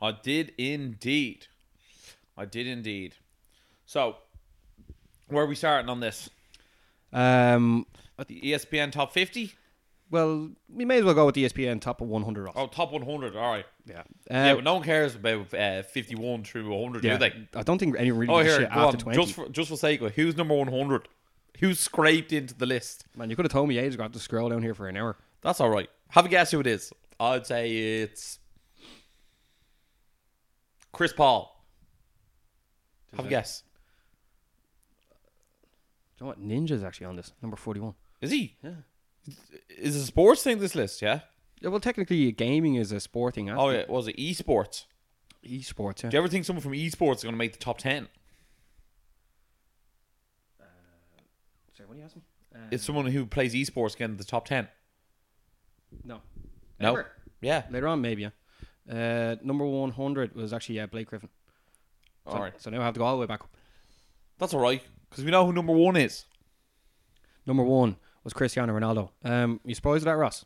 I 0.00 0.12
did 0.12 0.52
indeed. 0.56 1.46
I 2.36 2.44
did 2.44 2.66
indeed. 2.66 3.14
So, 3.86 4.16
where 5.28 5.44
are 5.44 5.48
we 5.48 5.56
starting 5.56 5.88
on 5.88 6.00
this? 6.00 6.30
Um, 7.12 7.86
at 8.18 8.28
The 8.28 8.40
ESPN 8.40 8.92
top 8.92 9.12
50? 9.12 9.54
Well, 10.10 10.50
we 10.72 10.84
may 10.84 10.98
as 10.98 11.04
well 11.04 11.14
go 11.14 11.26
with 11.26 11.34
the 11.34 11.44
ESPN 11.44 11.80
top 11.80 12.00
of 12.00 12.08
100, 12.08 12.44
Ross. 12.44 12.54
Oh, 12.56 12.66
top 12.68 12.92
100. 12.92 13.34
All 13.36 13.50
right. 13.52 13.66
yeah. 13.86 14.02
yeah, 14.30 14.52
Uh, 14.52 14.54
but 14.56 14.64
no 14.64 14.74
one 14.74 14.82
cares 14.82 15.14
about 15.14 15.52
uh, 15.52 15.82
51 15.82 16.44
through 16.44 16.68
100, 16.70 17.04
yeah, 17.04 17.12
do 17.14 17.18
they? 17.18 17.58
I 17.58 17.62
don't 17.62 17.78
think 17.78 17.96
anyone 17.98 18.20
really 18.20 18.34
Oh, 18.34 18.38
here, 18.42 18.60
shit 18.60 18.68
after 18.70 18.96
on. 18.96 19.14
20. 19.14 19.18
Just 19.22 19.34
for, 19.34 19.48
just 19.48 19.68
for 19.70 19.76
sake 19.76 20.00
of 20.02 20.14
who's 20.14 20.36
number 20.36 20.54
100? 20.54 21.08
Who's 21.60 21.80
scraped 21.80 22.32
into 22.32 22.54
the 22.54 22.66
list? 22.66 23.06
Man, 23.16 23.30
you 23.30 23.36
could 23.36 23.44
have 23.46 23.52
told 23.52 23.68
me 23.68 23.78
ages 23.78 23.94
ago. 23.94 24.02
I 24.02 24.04
have 24.04 24.12
got 24.12 24.18
to 24.18 24.22
scroll 24.22 24.48
down 24.50 24.62
here 24.62 24.74
for 24.74 24.88
an 24.88 24.96
hour. 24.96 25.16
That's 25.42 25.60
all 25.60 25.70
right. 25.70 25.88
Have 26.10 26.26
a 26.26 26.28
guess 26.28 26.50
who 26.50 26.60
it 26.60 26.66
is. 26.66 26.92
I'd 27.18 27.46
say 27.46 27.70
it's 28.02 28.38
Chris 30.92 31.12
Paul. 31.12 31.64
Have 33.16 33.26
a 33.26 33.28
guess. 33.28 33.62
Do 36.18 36.24
you 36.24 36.26
know 36.26 36.28
what? 36.28 36.40
Ninja's 36.46 36.84
actually 36.84 37.06
on 37.06 37.16
this, 37.16 37.32
number 37.42 37.56
41. 37.56 37.94
Is 38.20 38.30
he? 38.30 38.56
Yeah. 38.62 38.70
Is 39.68 39.96
a 39.96 40.04
sports 40.04 40.42
thing, 40.42 40.58
this 40.58 40.74
list, 40.74 41.02
yeah? 41.02 41.20
Yeah, 41.60 41.70
well, 41.70 41.80
technically, 41.80 42.30
gaming 42.32 42.74
is 42.74 42.92
a 42.92 43.00
sporting 43.00 43.50
Oh, 43.50 43.70
yeah. 43.70 43.84
Was 43.88 44.08
it 44.08 44.16
esports? 44.16 44.84
Esports, 45.44 46.02
yeah. 46.02 46.10
Do 46.10 46.16
you 46.16 46.22
ever 46.22 46.28
think 46.28 46.44
someone 46.44 46.62
from 46.62 46.72
esports 46.72 47.16
is 47.16 47.22
going 47.22 47.34
to 47.34 47.38
make 47.38 47.52
the 47.52 47.58
top 47.58 47.78
10? 47.78 48.08
Sorry, 51.76 51.86
what 51.86 51.94
do 51.94 51.98
you 51.98 52.04
ask 52.04 52.16
me? 52.16 52.22
Uh, 52.54 52.58
Is 52.70 52.82
someone 52.82 53.06
who 53.06 53.26
plays 53.26 53.54
esports 53.54 53.96
getting 53.96 54.16
the 54.16 54.24
top 54.24 54.46
10? 54.46 54.68
no. 56.04 56.20
No. 56.78 56.92
Ever. 56.92 57.06
Yeah. 57.40 57.62
Later 57.70 57.88
on, 57.88 58.00
maybe, 58.02 58.22
yeah. 58.22 58.30
Uh, 58.90 59.36
number 59.42 59.64
100 59.64 60.34
was 60.34 60.52
actually 60.52 60.78
uh, 60.80 60.86
Blake 60.86 61.08
Griffin. 61.08 61.30
So, 62.26 62.32
All 62.32 62.40
right. 62.40 62.60
So 62.60 62.70
now 62.70 62.80
I 62.80 62.84
have 62.84 62.94
to 62.94 62.98
go 62.98 63.04
all 63.06 63.14
the 63.16 63.20
way 63.20 63.26
back 63.26 63.40
up. 63.40 63.56
That's 64.38 64.52
all 64.52 64.60
right. 64.60 64.82
Because 65.08 65.24
we 65.24 65.30
know 65.30 65.46
who 65.46 65.52
number 65.52 65.72
one 65.72 65.96
is. 65.96 66.24
Number 67.46 67.62
one 67.62 67.96
was 68.26 68.32
Cristiano 68.32 68.76
Ronaldo. 68.76 69.10
Um, 69.24 69.60
you 69.64 69.72
surprised 69.72 70.04
with 70.04 70.06
that, 70.06 70.16
Ross? 70.16 70.44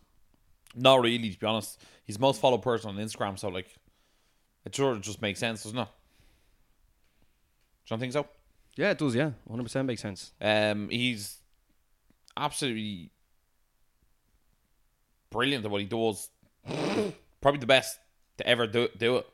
Not 0.77 1.01
really, 1.01 1.31
to 1.31 1.39
be 1.39 1.47
honest. 1.47 1.81
He's 2.05 2.17
the 2.17 2.21
most 2.21 2.39
followed 2.39 2.61
person 2.61 2.91
on 2.91 2.97
Instagram, 2.97 3.39
so, 3.39 3.49
like, 3.49 3.75
it 4.67 4.77
sort 4.77 4.97
of 4.97 5.03
just 5.03 5.23
makes 5.23 5.41
sense, 5.41 5.63
doesn't 5.63 5.79
it? 5.79 5.85
Do 5.85 5.89
you 7.87 7.89
don't 7.89 8.01
think 8.01 8.13
so? 8.13 8.27
Yeah, 8.77 8.91
it 8.91 8.99
does, 8.99 9.15
yeah. 9.15 9.31
100% 9.51 9.87
makes 9.87 10.03
sense. 10.03 10.33
Um, 10.43 10.91
he's 10.91 11.39
absolutely 12.37 13.13
brilliant 15.31 15.65
at 15.65 15.71
what 15.71 15.81
he 15.81 15.87
does. 15.87 16.29
Probably 17.41 17.61
the 17.61 17.67
best 17.67 17.99
to 18.37 18.47
ever 18.47 18.67
do 18.67 18.89
do 18.99 19.17
it. 19.17 19.27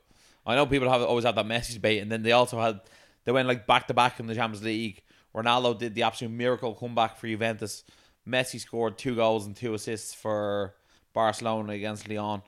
I 0.45 0.55
know 0.55 0.65
people 0.65 0.89
have 0.89 1.01
always 1.01 1.25
had 1.25 1.35
that 1.35 1.45
Messi 1.45 1.73
debate, 1.73 2.01
and 2.01 2.09
then 2.09 2.23
they 2.23 2.31
also 2.31 2.61
had 2.61 2.79
they 3.25 3.33
went 3.33 3.49
like 3.49 3.67
back 3.67 3.87
to 3.87 3.93
back 3.93 4.21
in 4.21 4.27
the 4.27 4.35
Champions 4.35 4.63
League. 4.63 5.01
Ronaldo 5.35 5.77
did 5.77 5.95
the 5.95 6.03
absolute 6.03 6.31
miracle 6.31 6.73
comeback 6.73 7.17
for 7.17 7.27
Juventus. 7.27 7.83
Messi 8.27 8.59
scored 8.59 8.97
two 8.97 9.15
goals 9.15 9.45
and 9.45 9.55
two 9.55 9.73
assists 9.73 10.13
for 10.13 10.75
Barcelona 11.13 11.73
against 11.73 12.07
Lyon. 12.09 12.41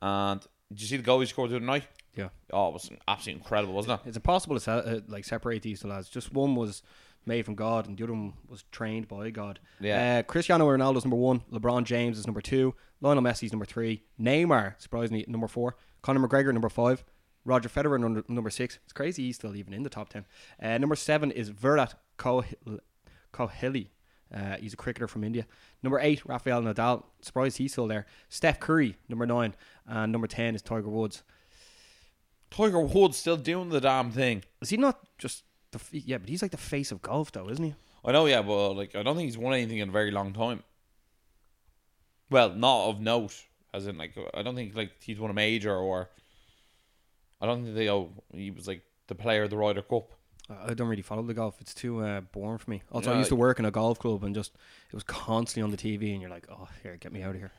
And 0.00 0.40
did 0.70 0.80
you 0.80 0.86
see 0.86 0.96
the 0.96 1.02
goal 1.02 1.20
he 1.20 1.26
scored 1.26 1.50
the 1.50 1.56
other 1.56 1.64
night? 1.64 1.84
Yeah. 2.14 2.28
Oh, 2.52 2.68
it 2.68 2.74
was 2.74 2.90
absolutely 3.08 3.40
incredible, 3.42 3.74
wasn't 3.74 4.00
it? 4.00 4.08
It's 4.08 4.16
impossible 4.16 4.56
to 4.56 4.60
se- 4.60 4.72
uh, 4.72 5.00
like 5.08 5.24
separate 5.24 5.62
these 5.62 5.80
two 5.80 5.88
lads. 5.88 6.08
Just 6.08 6.32
one 6.32 6.54
was 6.54 6.82
made 7.26 7.44
from 7.44 7.54
God, 7.54 7.88
and 7.88 7.96
the 7.96 8.04
other 8.04 8.12
one 8.12 8.34
was 8.48 8.64
trained 8.70 9.08
by 9.08 9.30
God. 9.30 9.58
Yeah. 9.80 10.18
Uh, 10.18 10.22
Cristiano 10.22 10.68
Ronaldo's 10.68 11.04
number 11.04 11.16
one. 11.16 11.40
LeBron 11.52 11.84
James 11.84 12.18
is 12.18 12.26
number 12.26 12.40
two. 12.40 12.74
Lionel 13.00 13.22
Messi's 13.22 13.52
number 13.52 13.64
three. 13.64 14.04
Neymar, 14.20 14.74
surprisingly, 14.78 15.24
number 15.26 15.48
four. 15.48 15.76
Conor 16.02 16.26
McGregor, 16.26 16.52
number 16.52 16.68
five. 16.68 17.04
Roger 17.44 17.68
Federer, 17.68 17.98
number, 18.00 18.22
number 18.28 18.50
six. 18.50 18.78
It's 18.84 18.92
crazy 18.92 19.24
he's 19.24 19.36
still 19.36 19.56
even 19.56 19.74
in 19.74 19.82
the 19.82 19.90
top 19.90 20.08
ten. 20.08 20.24
Uh, 20.62 20.78
number 20.78 20.96
seven 20.96 21.30
is 21.30 21.48
Virat 21.48 21.94
Kohli. 22.18 23.88
Uh, 24.34 24.56
he's 24.56 24.72
a 24.72 24.76
cricketer 24.76 25.06
from 25.06 25.22
India. 25.22 25.46
Number 25.82 26.00
eight, 26.00 26.24
Rafael 26.26 26.60
Nadal. 26.60 27.04
Surprised 27.20 27.58
he's 27.58 27.72
still 27.72 27.86
there. 27.86 28.06
Steph 28.28 28.58
Curry, 28.58 28.96
number 29.08 29.26
nine. 29.26 29.54
And 29.86 30.10
number 30.10 30.26
10 30.26 30.54
is 30.54 30.62
Tiger 30.62 30.88
Woods. 30.88 31.22
Tiger 32.50 32.80
Woods 32.80 33.16
still 33.16 33.36
doing 33.36 33.68
the 33.68 33.80
damn 33.80 34.10
thing. 34.10 34.42
Is 34.60 34.70
he 34.70 34.76
not 34.76 34.98
just 35.18 35.44
the 35.70 35.78
f- 35.78 35.90
yeah? 35.92 36.18
But 36.18 36.28
he's 36.28 36.42
like 36.42 36.50
the 36.50 36.56
face 36.56 36.90
of 36.90 37.02
golf, 37.02 37.32
though, 37.32 37.48
isn't 37.48 37.64
he? 37.64 37.74
I 38.04 38.12
know, 38.12 38.26
yeah, 38.26 38.42
but 38.42 38.74
like 38.74 38.94
I 38.94 39.02
don't 39.02 39.16
think 39.16 39.26
he's 39.26 39.38
won 39.38 39.54
anything 39.54 39.78
in 39.78 39.88
a 39.88 39.92
very 39.92 40.10
long 40.10 40.32
time. 40.32 40.62
Well, 42.30 42.50
not 42.50 42.88
of 42.88 43.00
note, 43.00 43.34
as 43.72 43.86
in 43.86 43.98
like 43.98 44.16
I 44.34 44.42
don't 44.42 44.54
think 44.54 44.74
like 44.74 44.92
he's 45.00 45.18
won 45.18 45.30
a 45.30 45.34
major 45.34 45.74
or 45.74 46.10
I 47.40 47.46
don't 47.46 47.64
think 47.64 47.74
they 47.74 47.88
oh 47.88 48.10
he 48.32 48.50
was 48.50 48.68
like 48.68 48.82
the 49.06 49.14
player 49.14 49.44
of 49.44 49.50
the 49.50 49.56
Ryder 49.56 49.82
Cup. 49.82 50.12
I 50.50 50.74
don't 50.74 50.88
really 50.88 51.02
follow 51.02 51.22
the 51.22 51.32
golf. 51.34 51.56
It's 51.60 51.72
too 51.74 52.00
uh, 52.04 52.20
boring 52.20 52.58
for 52.58 52.70
me. 52.70 52.82
Also, 52.92 53.12
I 53.12 53.18
used 53.18 53.30
to 53.30 53.36
work 53.36 53.58
in 53.58 53.64
a 53.64 53.70
golf 53.70 53.98
club 53.98 54.24
and 54.24 54.34
just 54.34 54.52
it 54.88 54.94
was 54.94 55.02
constantly 55.02 55.62
on 55.62 55.70
the 55.70 55.76
TV, 55.76 56.12
and 56.12 56.20
you're 56.20 56.30
like, 56.30 56.46
oh, 56.50 56.68
here, 56.82 56.96
get 56.96 57.12
me 57.12 57.22
out 57.22 57.30
of 57.30 57.36
here. 57.36 57.50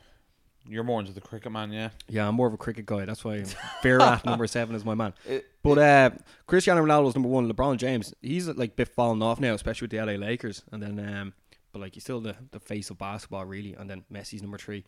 You're 0.67 0.83
more 0.83 0.99
into 0.99 1.11
the 1.11 1.21
cricket 1.21 1.51
man, 1.51 1.71
yeah. 1.71 1.89
Yeah, 2.09 2.27
I'm 2.27 2.33
more 2.35 2.47
of 2.47 2.53
a 2.53 2.57
cricket 2.57 2.85
guy. 2.87 3.05
That's 3.05 3.23
why 3.23 3.43
Virat 3.83 4.25
number 4.25 4.47
seven 4.47 4.75
is 4.75 4.83
my 4.85 4.95
man. 4.95 5.13
It- 5.27 5.45
But 5.63 5.77
uh, 5.77 6.09
Cristiano 6.47 6.83
Ronaldo's 6.83 7.15
number 7.15 7.29
one. 7.29 7.51
LeBron 7.51 7.77
James, 7.77 8.13
he's 8.21 8.47
like 8.47 8.71
a 8.71 8.73
bit 8.75 8.87
falling 8.89 9.21
off 9.21 9.39
now, 9.39 9.53
especially 9.53 9.85
with 9.87 9.91
the 9.91 9.97
LA 10.03 10.13
Lakers. 10.13 10.63
And 10.71 10.81
then 10.81 10.99
um, 10.99 11.33
but 11.71 11.81
like 11.81 11.93
he's 11.95 12.03
still 12.03 12.19
the, 12.21 12.35
the 12.51 12.59
face 12.59 12.89
of 12.89 12.97
basketball 12.97 13.45
really. 13.45 13.73
And 13.73 13.87
then 13.89 14.05
Messi's 14.11 14.41
number 14.41 14.57
three, 14.57 14.85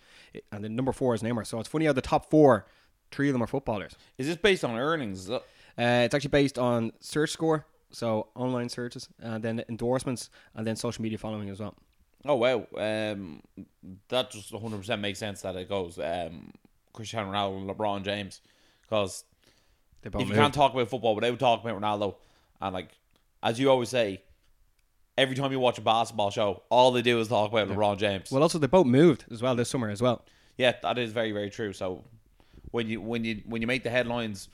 and 0.51 0.63
then 0.63 0.75
number 0.75 0.92
four 0.92 1.13
is 1.16 1.22
Neymar. 1.22 1.46
So 1.46 1.60
it's 1.60 1.70
funny 1.70 1.86
how 1.86 1.94
the 1.94 2.01
top 2.01 2.30
four, 2.32 2.66
three 3.12 3.30
of 3.30 3.34
them 3.34 3.44
are 3.44 3.48
footballers. 3.48 3.94
Is 4.18 4.25
this 4.27 4.38
based 4.38 4.63
on 4.63 4.77
earnings? 4.77 5.22
Is? 5.25 5.30
Uh, 5.30 5.39
it's 5.77 6.16
actually 6.16 6.30
based 6.30 6.58
on 6.58 6.92
search 7.01 7.30
score, 7.32 7.66
so 7.98 8.27
online 8.36 8.70
searches, 8.70 9.10
and 9.20 9.44
then 9.44 9.63
endorsements, 9.70 10.30
and 10.56 10.66
then 10.68 10.75
social 10.75 11.01
media 11.01 11.18
following 11.18 11.50
as 11.50 11.60
well. 11.60 11.74
Oh 12.25 12.36
wow, 12.36 12.58
um, 12.77 13.42
that 14.10 14.32
just 14.32 14.51
one 14.51 14.62
hundred 14.62 14.77
percent 14.80 15.01
makes 15.01 15.20
sense 15.20 15.42
that 15.42 15.56
it 15.56 15.68
goes 15.70 15.98
um, 15.98 16.51
Cristiano 16.94 17.32
Ronaldo 17.32 17.58
and 17.62 17.70
LeBron 17.70 18.04
James 18.04 18.42
because 18.82 19.24
They 20.01 20.10
both 20.10 20.22
if 20.22 20.27
you 20.27 20.34
moved. 20.34 20.42
can't 20.44 20.54
talk 20.54 20.74
about 20.74 20.89
football 20.89 21.16
without 21.16 21.39
talking 21.39 21.70
about 21.70 21.82
Ronaldo, 21.82 22.16
and 22.62 22.74
like 22.74 22.89
as 23.42 23.60
you 23.60 23.70
always 23.70 23.89
say, 23.89 24.22
every 25.18 25.36
time 25.36 25.51
you 25.51 25.60
watch 25.60 25.77
a 25.77 25.82
basketball 25.82 26.32
show, 26.32 26.63
all 26.70 26.92
they 26.92 27.01
do 27.01 27.20
is 27.20 27.27
talk 27.27 27.51
about 27.51 27.68
LeBron 27.70 27.98
James. 27.98 28.32
Well, 28.32 28.42
also 28.44 28.60
they 28.60 28.68
both 28.68 28.88
moved 28.88 29.25
as 29.32 29.42
well 29.42 29.56
this 29.56 29.70
summer 29.70 29.89
as 29.89 30.01
well. 30.01 30.24
yeah, 30.58 30.74
that 30.82 30.98
is 30.98 31.12
very 31.13 31.32
very 31.32 31.50
true. 31.50 31.74
So 31.74 32.04
when 32.72 32.88
you 32.89 33.00
when 33.01 33.24
you 33.24 33.42
when 33.46 33.62
you 33.62 33.68
make 33.68 33.84
the 33.84 33.89
headlines 33.89 34.50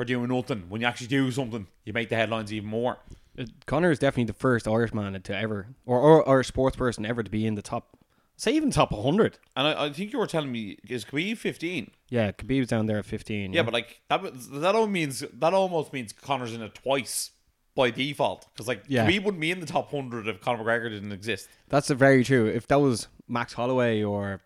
for 0.00 0.06
doing 0.06 0.28
nothing, 0.30 0.64
when 0.70 0.80
you 0.80 0.86
actually 0.86 1.08
do 1.08 1.30
something, 1.30 1.66
you 1.84 1.92
make 1.92 2.08
the 2.08 2.16
headlines 2.16 2.50
even 2.54 2.70
more. 2.70 2.96
Uh, 3.38 3.44
Connor 3.66 3.90
is 3.90 3.98
definitely 3.98 4.24
the 4.24 4.32
first 4.32 4.66
Irishman 4.66 5.20
to 5.20 5.36
ever, 5.36 5.66
or 5.84 6.00
or, 6.00 6.22
or 6.26 6.42
sports 6.42 6.74
person 6.74 7.04
ever 7.04 7.22
to 7.22 7.30
be 7.30 7.46
in 7.46 7.54
the 7.54 7.60
top, 7.60 7.98
say 8.34 8.52
even 8.52 8.70
top 8.70 8.92
100. 8.92 9.38
And 9.56 9.68
I, 9.68 9.84
I 9.84 9.92
think 9.92 10.14
you 10.14 10.18
were 10.18 10.26
telling 10.26 10.50
me 10.50 10.78
is 10.88 11.04
Khabib 11.04 11.36
fifteen? 11.36 11.90
Yeah, 12.08 12.32
Khabib's 12.32 12.68
down 12.68 12.86
there 12.86 12.96
at 12.98 13.04
15. 13.04 13.52
Yeah, 13.52 13.62
but 13.62 13.74
like 13.74 14.00
that 14.08 14.22
that 14.52 14.74
all 14.74 14.86
means 14.86 15.22
that 15.34 15.52
almost 15.52 15.92
means 15.92 16.14
Connor's 16.14 16.54
in 16.54 16.62
it 16.62 16.74
twice 16.74 17.32
by 17.74 17.90
default 17.90 18.48
because 18.54 18.66
like 18.66 18.84
Yeah. 18.88 19.06
Khabib 19.06 19.24
wouldn't 19.24 19.40
be 19.42 19.50
in 19.50 19.60
the 19.60 19.66
top 19.66 19.90
hundred 19.90 20.28
if 20.28 20.40
Conor 20.40 20.64
McGregor 20.64 20.88
didn't 20.88 21.12
exist. 21.12 21.46
that's 21.68 21.90
very 21.90 22.24
true. 22.24 22.46
If 22.46 22.66
that 22.68 22.80
was 22.80 23.08
Max 23.28 23.52
Holloway 23.52 24.02
or 24.02 24.40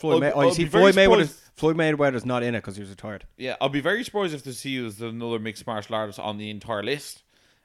Floyd, 0.00 0.20
May- 0.20 0.32
oh, 0.32 0.50
see, 0.50 0.66
Floyd 0.66 0.94
Mayweather, 0.96 1.32
Floyd 1.54 1.76
Mayweather's 1.76 2.24
not 2.24 2.42
in 2.42 2.54
it 2.54 2.58
because 2.58 2.76
he 2.76 2.80
was 2.80 2.90
retired. 2.90 3.26
Yeah, 3.36 3.56
I'll 3.60 3.68
be 3.68 3.80
very 3.80 4.02
surprised 4.04 4.34
if 4.34 4.42
to 4.44 4.52
see 4.52 4.70
you 4.70 4.86
as 4.86 5.00
another 5.00 5.38
mixed 5.38 5.66
martial 5.66 5.94
artist 5.94 6.18
on 6.18 6.38
the 6.38 6.50
entire 6.50 6.82
list. 6.82 7.22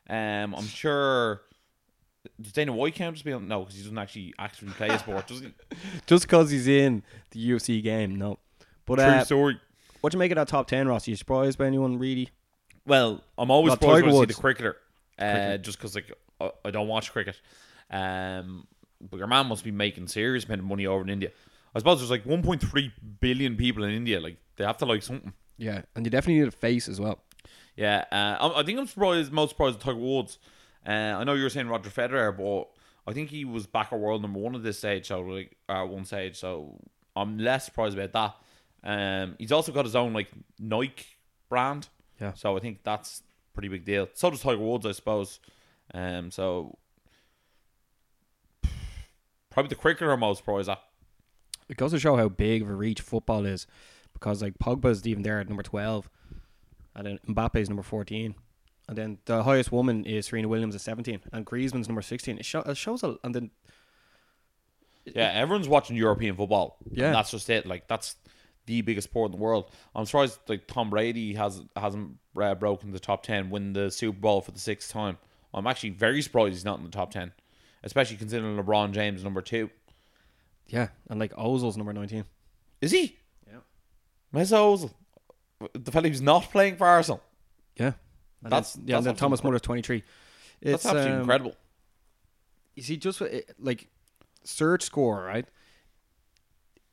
Um, 0.09 0.53
I'm 0.55 0.65
sure. 0.67 1.41
Does 2.41 2.51
Dana 2.51 2.73
White 2.73 2.95
count 2.95 3.15
as 3.15 3.21
being 3.21 3.47
no? 3.47 3.61
Because 3.61 3.75
he 3.75 3.81
doesn't 3.83 3.97
actually 3.97 4.33
actively 4.37 4.73
play 4.73 4.89
a 4.89 4.99
sport, 4.99 5.27
does 5.27 5.39
he? 5.41 5.53
Just 6.07 6.23
because 6.23 6.51
he's 6.51 6.67
in 6.67 7.03
the 7.31 7.49
UFC 7.51 7.81
game, 7.81 8.15
no. 8.17 8.37
But 8.85 8.95
True 8.95 9.05
uh, 9.05 9.23
story. 9.23 9.59
what 10.01 10.11
do 10.11 10.17
you 10.17 10.19
make 10.19 10.31
of 10.31 10.35
that 10.35 10.47
top 10.49 10.67
10, 10.67 10.87
Ross? 10.89 11.07
Are 11.07 11.11
you 11.11 11.15
surprised 11.17 11.57
by 11.57 11.65
anyone 11.67 11.97
really? 11.97 12.29
Well, 12.85 13.23
I'm 13.37 13.49
always 13.51 13.69
Well, 13.71 13.75
surprised 13.77 13.95
Tiger 14.03 14.07
when 14.07 14.15
I 14.15 14.19
see 14.21 14.25
the 14.25 14.33
cricketer, 14.41 14.77
uh, 15.19 15.23
Cricket. 15.31 15.61
just 15.63 15.77
because 15.77 15.95
like 15.95 16.11
I, 16.41 16.51
I 16.65 16.71
don't 16.71 16.87
watch 16.87 17.11
cricket. 17.13 17.39
Um, 17.89 18.67
but 18.99 19.17
your 19.17 19.27
man 19.27 19.47
must 19.47 19.63
be 19.63 19.71
making 19.71 20.07
serious 20.07 20.45
amount 20.45 20.59
of 20.61 20.65
money 20.67 20.85
over 20.85 21.03
in 21.03 21.09
India. 21.09 21.31
I 21.77 21.79
suppose 21.79 21.99
there's 21.99 22.09
like 22.09 22.25
1.3 22.25 22.91
billion 23.19 23.55
people 23.55 23.83
in 23.83 23.91
India. 23.91 24.19
Like 24.19 24.37
they 24.55 24.65
have 24.65 24.77
to 24.77 24.85
like 24.87 25.03
something. 25.03 25.31
Yeah, 25.57 25.83
and 25.95 26.07
you 26.07 26.09
definitely 26.09 26.41
need 26.41 26.47
a 26.47 26.51
face 26.51 26.89
as 26.89 26.99
well. 26.99 27.19
Yeah, 27.75 28.03
uh, 28.11 28.49
I, 28.49 28.61
I 28.61 28.63
think 28.63 28.79
I'm 28.79 28.87
surprised, 28.87 29.31
most 29.31 29.49
surprised 29.49 29.75
at 29.75 29.81
Tiger 29.81 29.99
Woods. 29.99 30.39
Uh, 30.87 30.89
I 31.19 31.23
know 31.23 31.35
you 31.35 31.43
were 31.43 31.51
saying 31.51 31.67
Roger 31.67 31.91
Federer, 31.91 32.35
but 32.35 32.69
I 33.07 33.13
think 33.13 33.29
he 33.29 33.45
was 33.45 33.67
back 33.67 33.93
at 33.93 33.99
world 33.99 34.23
number 34.23 34.39
one 34.39 34.55
at 34.55 34.63
this 34.63 34.79
stage. 34.79 35.05
So 35.07 35.21
like 35.21 35.55
at 35.69 35.83
one 35.83 36.03
stage, 36.03 36.35
so 36.37 36.79
I'm 37.15 37.37
less 37.37 37.65
surprised 37.65 37.95
about 37.95 38.11
that. 38.83 39.21
Um, 39.23 39.35
he's 39.37 39.51
also 39.51 39.71
got 39.71 39.85
his 39.85 39.95
own 39.95 40.13
like 40.13 40.29
Nike 40.57 41.05
brand. 41.47 41.89
Yeah. 42.19 42.33
So 42.33 42.57
I 42.57 42.59
think 42.59 42.79
that's 42.81 43.21
pretty 43.53 43.67
big 43.67 43.85
deal. 43.85 44.09
So 44.15 44.31
does 44.31 44.41
Tiger 44.41 44.57
Woods, 44.57 44.87
I 44.87 44.93
suppose. 44.93 45.39
Um, 45.93 46.31
so 46.31 46.75
probably 49.51 49.69
the 49.69 49.75
cricketer 49.75 50.11
I'm 50.11 50.21
most 50.21 50.39
surprised 50.39 50.69
at. 50.69 50.79
It 51.69 51.77
goes 51.77 51.91
to 51.91 51.99
show 51.99 52.15
how 52.15 52.29
big 52.29 52.61
of 52.61 52.69
a 52.69 52.73
reach 52.73 53.01
football 53.01 53.45
is, 53.45 53.67
because 54.13 54.41
like 54.41 54.57
Pogba's 54.57 55.05
even 55.05 55.23
there 55.23 55.39
at 55.39 55.47
number 55.47 55.63
twelve, 55.63 56.09
and 56.95 57.05
then 57.05 57.19
is 57.55 57.69
number 57.69 57.83
fourteen, 57.83 58.35
and 58.87 58.97
then 58.97 59.17
the 59.25 59.43
highest 59.43 59.71
woman 59.71 60.05
is 60.05 60.27
Serena 60.27 60.47
Williams 60.47 60.75
at 60.75 60.81
seventeen, 60.81 61.21
and 61.33 61.45
Griezmann's 61.45 61.87
number 61.87 62.01
sixteen. 62.01 62.37
It, 62.37 62.45
show, 62.45 62.61
it 62.61 62.77
shows 62.77 63.03
a 63.03 63.17
and 63.23 63.35
then 63.35 63.51
Yeah, 65.05 65.31
everyone's 65.33 65.67
watching 65.69 65.95
European 65.95 66.35
football. 66.35 66.77
Yeah. 66.91 67.07
and 67.07 67.15
that's 67.15 67.31
just 67.31 67.49
it. 67.49 67.65
Like 67.65 67.87
that's 67.87 68.15
the 68.65 68.81
biggest 68.81 69.09
sport 69.09 69.31
in 69.31 69.37
the 69.37 69.43
world. 69.43 69.71
I'm 69.95 70.05
surprised 70.05 70.39
like 70.47 70.67
Tom 70.67 70.89
Brady 70.89 71.33
has 71.35 71.61
hasn't 71.75 72.17
uh, 72.39 72.55
broken 72.55 72.91
the 72.91 72.99
top 72.99 73.23
ten, 73.23 73.49
win 73.49 73.73
the 73.73 73.89
Super 73.91 74.19
Bowl 74.19 74.41
for 74.41 74.51
the 74.51 74.59
sixth 74.59 74.91
time. 74.91 75.17
I'm 75.53 75.67
actually 75.67 75.91
very 75.91 76.21
surprised 76.21 76.53
he's 76.53 76.65
not 76.65 76.77
in 76.77 76.83
the 76.85 76.91
top 76.91 77.11
ten, 77.11 77.31
especially 77.83 78.17
considering 78.17 78.57
LeBron 78.57 78.91
James 78.91 79.23
number 79.23 79.41
two. 79.41 79.69
Yeah, 80.67 80.89
and 81.09 81.19
like 81.19 81.33
Ozil's 81.33 81.77
number 81.77 81.93
nineteen. 81.93 82.25
Is 82.81 82.91
he? 82.91 83.17
Yeah. 83.47 83.59
Mesut 84.33 84.91
Ozil, 85.61 85.73
the 85.73 85.91
fella 85.91 86.07
who's 86.09 86.21
not 86.21 86.43
playing 86.51 86.77
for 86.77 86.85
Arsenal. 86.87 87.21
Yeah, 87.75 87.93
and 88.43 88.51
That's- 88.51 88.73
then, 88.73 88.83
yeah, 88.87 88.95
that's 88.95 88.97
and 88.97 89.05
then 89.07 89.15
Thomas 89.15 89.43
Muller's 89.43 89.61
twenty 89.61 89.81
three. 89.81 90.03
That's 90.61 90.85
absolutely 90.85 91.11
um, 91.13 91.19
incredible. 91.21 91.55
You 92.75 92.83
see, 92.83 92.97
just 92.97 93.21
like 93.59 93.87
search 94.43 94.83
score, 94.83 95.23
right? 95.23 95.45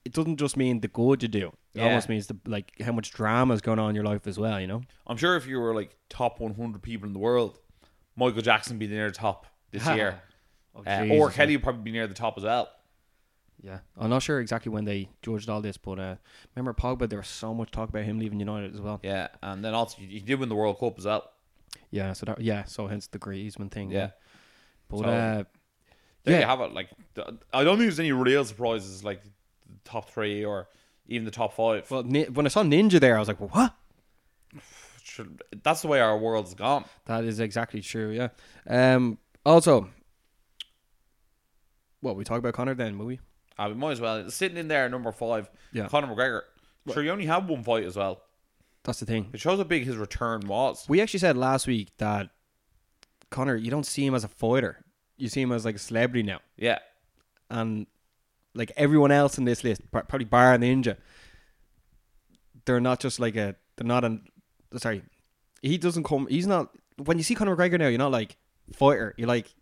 It 0.05 0.13
doesn't 0.13 0.37
just 0.37 0.57
mean 0.57 0.81
the 0.81 0.89
good 0.89 1.23
you 1.23 1.29
do. 1.29 1.47
It 1.75 1.81
Yeah. 1.81 1.85
almost 1.87 2.09
means 2.09 2.27
the 2.27 2.37
like 2.47 2.73
how 2.81 2.93
much 2.93 3.11
drama 3.13 3.55
is 3.55 3.61
going 3.61 3.79
on 3.79 3.89
in 3.91 3.95
your 3.95 4.05
life 4.05 4.27
as 4.27 4.39
well. 4.39 4.61
You 4.61 4.67
know. 4.67 4.83
I'm 5.07 5.17
sure 5.17 5.37
if 5.37 5.47
you 5.47 5.59
were 5.59 5.75
like 5.75 5.97
top 6.11 6.41
100 6.41 6.83
people 6.83 7.07
in 7.07 7.13
the 7.15 7.19
world, 7.19 7.59
Michael 8.17 8.43
Jackson 8.43 8.75
would 8.75 8.81
be 8.81 8.87
near 8.87 9.09
the 9.11 9.17
top 9.17 9.47
this 9.71 9.87
year. 9.87 10.21
Oh, 10.75 10.83
Uh, 10.87 11.07
or. 11.13 11.31
Kelly 11.31 11.57
would 11.57 11.63
probably 11.63 11.83
be 11.83 11.93
near 11.93 12.07
the 12.07 12.15
top 12.15 12.37
as 12.37 12.45
well. 12.45 12.69
Yeah, 13.63 13.79
I'm 13.99 14.11
not 14.11 14.23
sure 14.23 14.41
exactly 14.41 14.71
when 14.71 14.85
they 14.85 15.09
judged 15.23 15.49
all 15.49 15.63
this, 15.63 15.77
but 15.79 15.99
uh, 15.99 16.17
remember 16.55 16.75
Pogba? 16.75 17.09
There 17.09 17.19
was 17.19 17.29
so 17.29 17.55
much 17.55 17.71
talk 17.71 17.89
about 17.89 18.05
him 18.05 18.19
leaving 18.19 18.39
United 18.39 18.75
as 18.75 18.81
well. 18.81 19.01
Yeah, 19.03 19.29
and 19.43 19.65
then 19.65 19.73
also 19.75 19.99
he 20.03 20.21
did 20.21 20.39
win 20.39 20.49
the 20.51 20.55
World 20.55 20.79
Cup 20.79 20.99
as 20.99 21.07
well. 21.07 21.31
Yeah, 21.91 22.13
so 22.13 22.27
that 22.27 22.41
yeah, 22.41 22.65
so 22.65 22.87
hence 22.89 23.07
the 23.07 23.19
Griezmann 23.19 23.71
thing. 23.71 23.91
Yeah. 23.91 24.11
but 24.89 24.99
So- 24.99 25.05
uh, 25.05 25.45
There 26.25 26.35
Yeah. 26.35 26.41
you 26.41 26.47
have 26.47 26.61
it. 26.61 26.73
Like, 26.73 26.89
I 27.53 27.65
don't 27.65 27.77
think 27.79 27.87
there's 27.89 28.01
any 28.01 28.13
real 28.13 28.45
surprises 28.45 29.03
like 29.05 29.23
the 29.23 29.31
top 29.85 30.11
three 30.11 30.45
or 30.45 30.69
even 31.07 31.25
the 31.25 31.31
top 31.31 31.55
five. 31.55 31.91
well, 31.91 32.03
when 32.03 32.47
I 32.47 32.49
saw 32.49 32.63
Ninja 32.63 32.99
there, 33.01 33.17
I 33.17 33.19
was 33.19 33.29
like, 33.29 33.41
well, 33.41 33.51
what? 33.51 33.75
That's 35.63 35.83
the 35.83 35.89
way 35.89 36.01
our 36.01 36.19
world's 36.19 36.55
gone. 36.55 36.85
That 37.07 37.25
is 37.25 37.41
exactly 37.41 37.81
true. 37.81 38.11
Yeah. 38.11 38.29
Um. 38.69 39.19
Also, 39.47 39.89
what 42.01 42.17
we 42.17 42.25
talk 42.25 42.39
about 42.39 42.55
Connor 42.55 42.75
then, 42.75 42.99
will 42.99 43.07
we? 43.07 43.21
Uh, 43.59 43.67
we 43.69 43.75
might 43.75 43.93
as 43.93 44.01
well 44.01 44.29
sitting 44.31 44.57
in 44.59 44.69
there 44.69 44.89
number 44.89 45.13
five. 45.13 45.49
Yeah. 45.73 45.89
Conor 45.89 46.09
McGregor. 46.09 46.43
Sure, 46.93 47.03
you 47.03 47.11
only 47.11 47.27
had 47.27 47.49
one 47.49 47.63
fight 47.63 47.85
as 47.85 47.97
well. 47.97 48.21
That's 48.83 49.01
the 49.01 49.07
thing. 49.07 49.31
It 49.33 49.41
shows 49.41 49.59
how 49.59 49.65
big 49.65 49.85
his 49.85 49.97
return 49.97 50.47
was. 50.47 50.85
We 50.89 51.01
actually 51.01 51.21
said 51.21 51.37
last 51.37 51.67
week 51.67 51.91
that 51.99 52.29
Connor, 53.31 53.57
you 53.57 53.71
don't 53.71 53.87
see 53.87 54.05
him 54.05 54.15
as 54.15 54.25
a 54.25 54.29
fighter. 54.29 54.85
You 55.17 55.29
see 55.29 55.41
him 55.41 55.53
as 55.53 55.65
like 55.65 55.77
a 55.77 55.79
celebrity 55.79 56.23
now. 56.23 56.41
Yeah, 56.57 56.79
and 57.49 57.87
like 58.55 58.73
everyone 58.77 59.13
else 59.13 59.39
in 59.39 59.45
this 59.45 59.65
list, 59.65 59.81
probably 59.91 60.25
bar 60.27 60.59
Ninja, 60.59 60.97
they're 62.67 62.81
not 62.81 63.01
just 63.01 63.19
like 63.21 63.37
a. 63.37 63.55
They're 63.77 63.87
not 63.87 64.05
an. 64.05 64.27
Sorry, 64.77 65.03
he 65.63 65.79
doesn't 65.79 66.03
come. 66.03 66.27
He's 66.29 66.47
not. 66.47 66.71
When 67.03 67.17
you 67.17 67.25
see 67.25 67.35
Conor 67.35 67.57
McGregor 67.57 67.79
now, 67.79 67.87
you're 67.89 67.99
not 67.99 68.13
like 68.13 68.37
fighter. 68.75 69.15
You're 69.17 69.29
like 69.29 69.55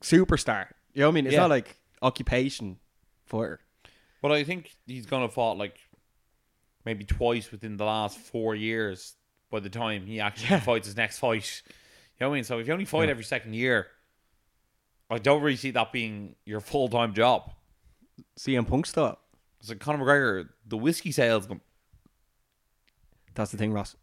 superstar. 0.00 0.66
You 0.94 1.00
know 1.00 1.08
what 1.08 1.12
I 1.12 1.14
mean? 1.16 1.26
It's 1.26 1.34
Yeah. 1.34 1.40
not 1.40 1.50
like 1.50 1.76
occupation 2.02 2.78
fighter. 3.24 3.60
but 4.22 4.32
I 4.32 4.44
think 4.44 4.74
he's 4.86 5.06
gonna 5.06 5.28
fight 5.28 5.56
like 5.58 5.78
maybe 6.84 7.04
twice 7.04 7.50
within 7.50 7.76
the 7.76 7.84
last 7.84 8.18
four 8.18 8.54
years. 8.54 9.14
By 9.50 9.60
the 9.60 9.70
time 9.70 10.06
he 10.06 10.20
actually 10.20 10.48
Yeah. 10.50 10.60
fights 10.60 10.86
his 10.86 10.96
next 10.96 11.18
fight, 11.18 11.62
you 11.66 11.72
know 12.20 12.28
what 12.28 12.34
I 12.34 12.38
mean. 12.38 12.44
So 12.44 12.58
if 12.58 12.66
you 12.66 12.72
only 12.72 12.84
fight 12.86 13.04
Yeah. 13.04 13.10
every 13.10 13.24
second 13.24 13.54
year, 13.54 13.86
I 15.10 15.18
don't 15.18 15.42
really 15.42 15.56
see 15.56 15.70
that 15.72 15.92
being 15.92 16.34
your 16.44 16.60
full 16.60 16.88
time 16.88 17.14
job. 17.14 17.52
CM 18.36 18.64
Punk 18.66 18.86
style. 18.86 19.18
It's 19.60 19.68
like 19.68 19.78
Conor 19.80 20.04
McGregor, 20.04 20.48
the 20.66 20.76
whiskey 20.76 21.12
salesman. 21.12 21.60
That's 23.34 23.50
the 23.50 23.56
thing, 23.58 23.72
Ross. 23.72 23.96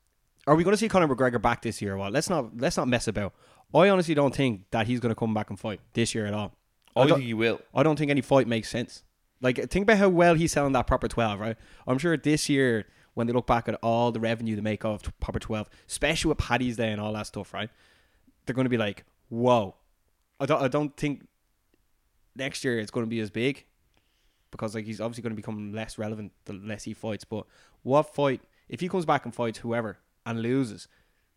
Are 0.48 0.56
we 0.56 0.64
going 0.64 0.74
to 0.74 0.78
see 0.78 0.90
Conor 0.90 1.08
McGregor 1.08 1.42
back 1.42 1.62
this 1.62 1.82
year? 1.82 1.98
Well, 1.98 2.10
let's 2.10 2.30
not 2.30 2.58
let's 2.58 2.78
not 2.78 2.88
mess 2.88 3.08
about. 3.08 3.34
I 3.74 3.90
honestly 3.90 4.14
don't 4.16 4.36
think 4.36 4.70
that 4.72 4.88
he's 4.88 5.00
going 5.00 5.12
to 5.12 5.16
come 5.20 5.34
back 5.34 5.50
and 5.50 5.60
fight 5.60 5.80
this 5.94 6.14
year 6.16 6.26
at 6.26 6.34
all. 6.34 6.54
I 6.96 7.02
don't- 7.08 7.18
think 7.20 7.26
he 7.28 7.34
will. 7.34 7.62
I 7.74 7.84
don't 7.84 7.98
think 7.98 8.12
any 8.12 8.22
fight 8.22 8.48
makes 8.48 8.70
sense. 8.70 9.04
Like, 9.42 9.58
think 9.70 9.84
about 9.84 9.98
how 9.98 10.10
well 10.10 10.36
he's 10.36 10.52
selling 10.52 10.74
that 10.74 10.88
proper 10.88 11.08
12, 11.08 11.40
right? 11.40 11.58
I'm 11.88 11.98
sure 11.98 12.16
this 12.16 12.48
year, 12.48 12.86
when 13.14 13.28
they 13.28 13.34
look 13.34 13.48
back 13.48 13.68
at 13.68 13.76
all 13.82 14.12
the 14.12 14.20
revenue 14.20 14.56
they 14.56 14.62
make 14.62 14.86
off 14.86 15.02
proper 15.20 15.40
12, 15.40 15.70
especially 15.88 16.30
with 16.30 16.38
Paddy's 16.38 16.78
Day 16.78 16.92
and 16.92 17.02
all 17.02 17.14
that 17.14 17.28
stuff, 17.28 17.54
right? 17.54 17.70
They're 18.46 18.56
going 18.56 18.66
to 18.66 18.70
be 18.70 18.78
like, 18.78 19.04
whoa. 19.30 19.76
I 20.40 20.46
don't, 20.46 20.62
I 20.62 20.68
don't 20.68 20.96
think 20.96 21.28
next 22.36 22.64
year 22.64 22.80
it's 22.80 22.92
going 22.92 23.06
to 23.06 23.10
be 23.10 23.20
as 23.20 23.30
big 23.30 23.66
because, 24.52 24.76
like, 24.76 24.86
he's 24.86 25.02
obviously 25.02 25.24
going 25.24 25.32
to 25.32 25.36
become 25.36 25.74
less 25.74 25.98
relevant 25.98 26.32
the 26.46 26.54
less 26.54 26.84
he 26.84 26.94
fights. 26.94 27.24
But 27.26 27.46
what 27.84 28.14
fight, 28.14 28.42
if 28.70 28.80
he 28.80 28.88
comes 28.88 29.06
back 29.06 29.26
and 29.26 29.34
fights 29.34 29.60
whoever 29.60 30.00
and 30.26 30.42
loses, 30.42 30.88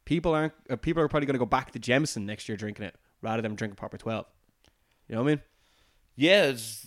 people 0.05 0.35
aren't, 0.35 0.53
uh, 0.71 0.77
people 0.77 1.03
are 1.03 1.09
probably 1.09 1.27
going 1.27 1.35
to 1.35 1.39
go 1.39 1.47
back 1.47 1.71
to 1.73 1.79
Jameson 1.79 2.27
next 2.27 2.49
year 2.49 2.57
drinking 2.57 2.87
it 2.87 2.97
rather 3.23 3.43
than 3.43 3.55
drinking 3.55 3.77
proper 3.77 3.99
12. 3.99 4.27
You 5.09 5.15
know 5.15 5.23
what 5.23 5.29
I 5.29 5.35
mean? 5.35 5.43
Yeah, 6.17 6.45
it's 6.45 6.87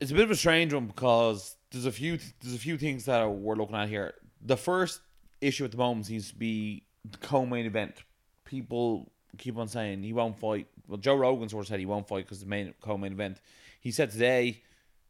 it's 0.00 0.10
a 0.10 0.14
bit 0.14 0.24
of 0.24 0.30
a 0.30 0.36
strange 0.36 0.72
one 0.72 0.86
because 0.86 1.56
there's 1.70 1.86
a 1.86 1.92
few 1.92 2.18
there's 2.42 2.54
a 2.54 2.58
few 2.58 2.76
things 2.78 3.04
that 3.06 3.24
we're 3.28 3.54
looking 3.56 3.76
at 3.76 3.88
here. 3.88 4.14
The 4.42 4.56
first 4.56 5.00
issue 5.40 5.64
at 5.64 5.70
the 5.70 5.76
moment 5.78 6.06
seems 6.06 6.28
to 6.30 6.34
be 6.36 6.84
the 7.10 7.18
co-main 7.18 7.66
event. 7.66 8.02
People 8.44 9.10
keep 9.38 9.56
on 9.56 9.68
saying 9.68 10.02
he 10.02 10.12
won't 10.12 10.38
fight. 10.38 10.66
Well, 10.86 10.98
Joe 10.98 11.14
Rogan 11.16 11.48
sort 11.48 11.64
of 11.64 11.68
said 11.68 11.80
he 11.80 11.86
won't 11.86 12.06
fight 12.08 12.24
because 12.24 12.40
the 12.40 12.46
main 12.46 12.74
co-main 12.80 13.12
event. 13.12 13.40
He 13.80 13.90
said 13.90 14.10
today 14.10 14.62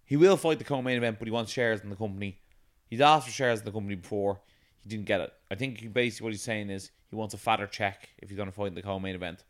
he 0.05 0.17
will 0.17 0.37
fight 0.37 0.59
the 0.59 0.65
co-main 0.65 0.97
event, 0.97 1.19
but 1.19 1.27
he 1.27 1.33
wants 1.33 1.51
shares 1.53 1.81
in 1.81 1.91
the 1.91 1.97
company. 1.97 2.39
He's 2.89 3.01
asked 3.01 3.27
for 3.27 3.33
shares 3.33 3.61
in 3.61 3.65
the 3.65 3.73
company 3.73 3.95
before. 3.97 4.41
He 4.83 4.89
didn't 4.89 5.07
get 5.07 5.21
it. 5.21 5.33
I 5.51 5.55
think 5.55 5.93
basically 5.93 6.25
what 6.25 6.33
he's 6.33 6.43
saying 6.43 6.71
is 6.71 6.91
he 7.11 7.17
wants 7.17 7.33
a 7.35 7.39
fatter 7.39 7.67
check 7.67 8.11
if 8.19 8.29
he's 8.29 8.37
going 8.37 8.49
to 8.49 8.55
fight 8.55 8.69
in 8.69 8.75
the 8.75 8.83
co-main 8.83 9.15
event. 9.15 9.45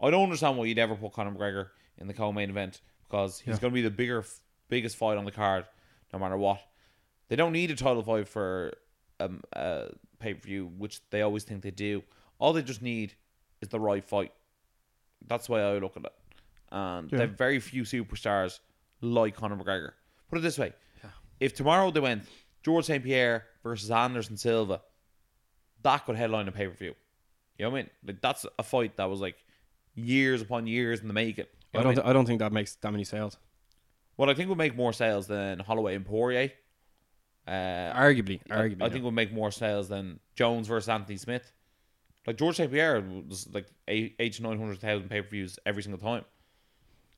I 0.00 0.10
don't 0.10 0.24
understand 0.24 0.56
why 0.58 0.64
you'd 0.66 0.78
ever 0.78 0.96
put 0.96 1.12
Conor 1.12 1.30
McGregor 1.32 1.68
in 1.98 2.06
the 2.08 2.14
co-main 2.14 2.50
event 2.50 2.80
because 3.08 3.38
he's 3.38 3.54
Yeah. 3.54 3.60
going 3.60 3.70
to 3.72 3.74
be 3.74 3.82
the 3.82 3.90
bigger, 3.90 4.24
biggest 4.70 4.96
fight 4.96 5.18
on 5.18 5.24
the 5.26 5.30
card, 5.32 5.66
no 6.12 6.18
matter 6.18 6.36
what. 6.36 6.60
They 7.28 7.36
don't 7.36 7.52
need 7.52 7.70
a 7.70 7.76
title 7.76 8.02
fight 8.02 8.28
for 8.28 8.72
um, 9.20 9.42
a 9.52 9.88
pay 10.18 10.34
per 10.34 10.40
view, 10.40 10.70
which 10.78 11.00
they 11.10 11.22
always 11.22 11.44
think 11.44 11.62
they 11.62 11.70
do. 11.70 12.02
All 12.38 12.52
they 12.52 12.62
just 12.62 12.80
need 12.82 13.14
is 13.60 13.68
the 13.68 13.78
right 13.80 14.04
fight. 14.04 14.32
That's 15.26 15.46
the 15.46 15.52
way 15.52 15.62
I 15.62 15.78
look 15.78 15.96
at 15.96 16.04
it. 16.04 16.12
And 16.72 17.10
Yeah. 17.12 17.18
they 17.18 17.24
have 17.26 17.36
very 17.36 17.60
few 17.60 17.82
superstars 17.82 18.60
like 19.00 19.36
Conor 19.36 19.56
McGregor. 19.56 19.92
Put 20.30 20.38
it 20.38 20.42
this 20.42 20.58
way: 20.58 20.72
if 21.40 21.54
tomorrow 21.54 21.90
they 21.90 22.00
went 22.00 22.24
George 22.62 22.84
St 22.86 23.02
Pierre 23.04 23.46
versus 23.62 23.90
Anderson 23.90 24.36
Silva, 24.36 24.80
that 25.82 26.04
could 26.06 26.16
headline 26.16 26.48
a 26.48 26.52
pay 26.52 26.66
per 26.68 26.74
view. 26.74 26.94
You 27.58 27.64
know 27.66 27.70
what 27.70 27.78
I 27.78 27.82
mean? 27.82 27.90
Like 28.06 28.20
that's 28.22 28.46
a 28.58 28.62
fight 28.62 28.96
that 28.96 29.04
was 29.10 29.20
like 29.20 29.36
years 29.94 30.40
upon 30.42 30.66
years 30.66 31.00
in 31.00 31.08
the 31.08 31.14
making. 31.14 31.46
You 31.74 31.80
know 31.80 31.80
I 31.80 31.82
don't. 31.82 31.96
mean? 31.96 32.06
I 32.06 32.12
don't 32.12 32.26
think 32.26 32.38
that 32.40 32.52
makes 32.52 32.74
that 32.76 32.90
many 32.90 33.04
sales. 33.04 33.36
What 34.20 34.28
I 34.28 34.34
think 34.34 34.50
would 34.50 34.58
make 34.58 34.76
more 34.76 34.92
sales 34.92 35.26
than 35.26 35.60
Holloway 35.60 35.94
and 35.94 36.04
Poirier. 36.04 36.50
Uh, 37.48 37.50
Arguably, 37.50 38.38
I- 38.50 38.54
arguably. 38.54 38.82
I, 38.82 38.84
yeah. 38.84 38.88
think 38.90 39.04
would 39.04 39.14
make 39.14 39.32
more 39.32 39.50
sales 39.50 39.88
than 39.88 40.20
Jones 40.34 40.68
versus 40.68 40.90
Anthony 40.90 41.16
Smith. 41.16 41.50
Like 42.26 42.36
George 42.36 42.56
St 42.56 42.70
Pierre 42.70 43.00
was 43.00 43.48
like 43.50 43.66
eight, 43.88 44.16
eight 44.18 44.34
to 44.34 44.42
nine 44.42 44.58
hundred 44.58 44.78
thousand 44.78 45.08
pay 45.08 45.22
per 45.22 45.28
views 45.30 45.58
every 45.64 45.82
single 45.82 45.98
time. 45.98 46.26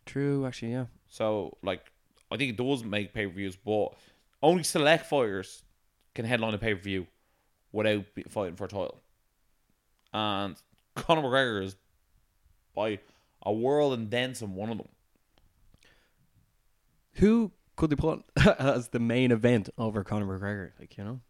True. 0.06 0.46
Actually, 0.46 0.74
yeah. 0.74 0.84
So 1.08 1.58
like, 1.64 1.90
I 2.30 2.36
think 2.36 2.50
it 2.50 2.56
does 2.56 2.84
make 2.84 3.12
pay 3.12 3.26
per 3.26 3.32
views, 3.32 3.56
but 3.56 3.88
only 4.40 4.62
select 4.62 5.06
fighters 5.06 5.64
can 6.14 6.24
headline 6.24 6.54
a 6.54 6.58
pay 6.58 6.72
per 6.72 6.80
view 6.82 7.08
without 7.72 8.04
fighting 8.28 8.54
for 8.54 8.66
a 8.66 8.68
title. 8.68 9.02
And 10.14 10.54
Conor 10.94 11.22
McGregor 11.22 11.64
is 11.64 11.74
by 12.76 13.00
a 13.44 13.52
world 13.52 13.94
and 13.94 14.08
then 14.08 14.36
some 14.36 14.54
one 14.54 14.70
of 14.70 14.78
them. 14.78 14.88
Who 17.14 17.52
could 17.76 17.90
they 17.90 17.96
put 17.96 18.22
as 18.58 18.88
the 18.88 18.98
main 19.00 19.32
event 19.32 19.70
over 19.78 20.02
Conor 20.04 20.26
McGregor? 20.26 20.70
Like 20.78 20.96
you 20.96 21.04
know. 21.04 21.20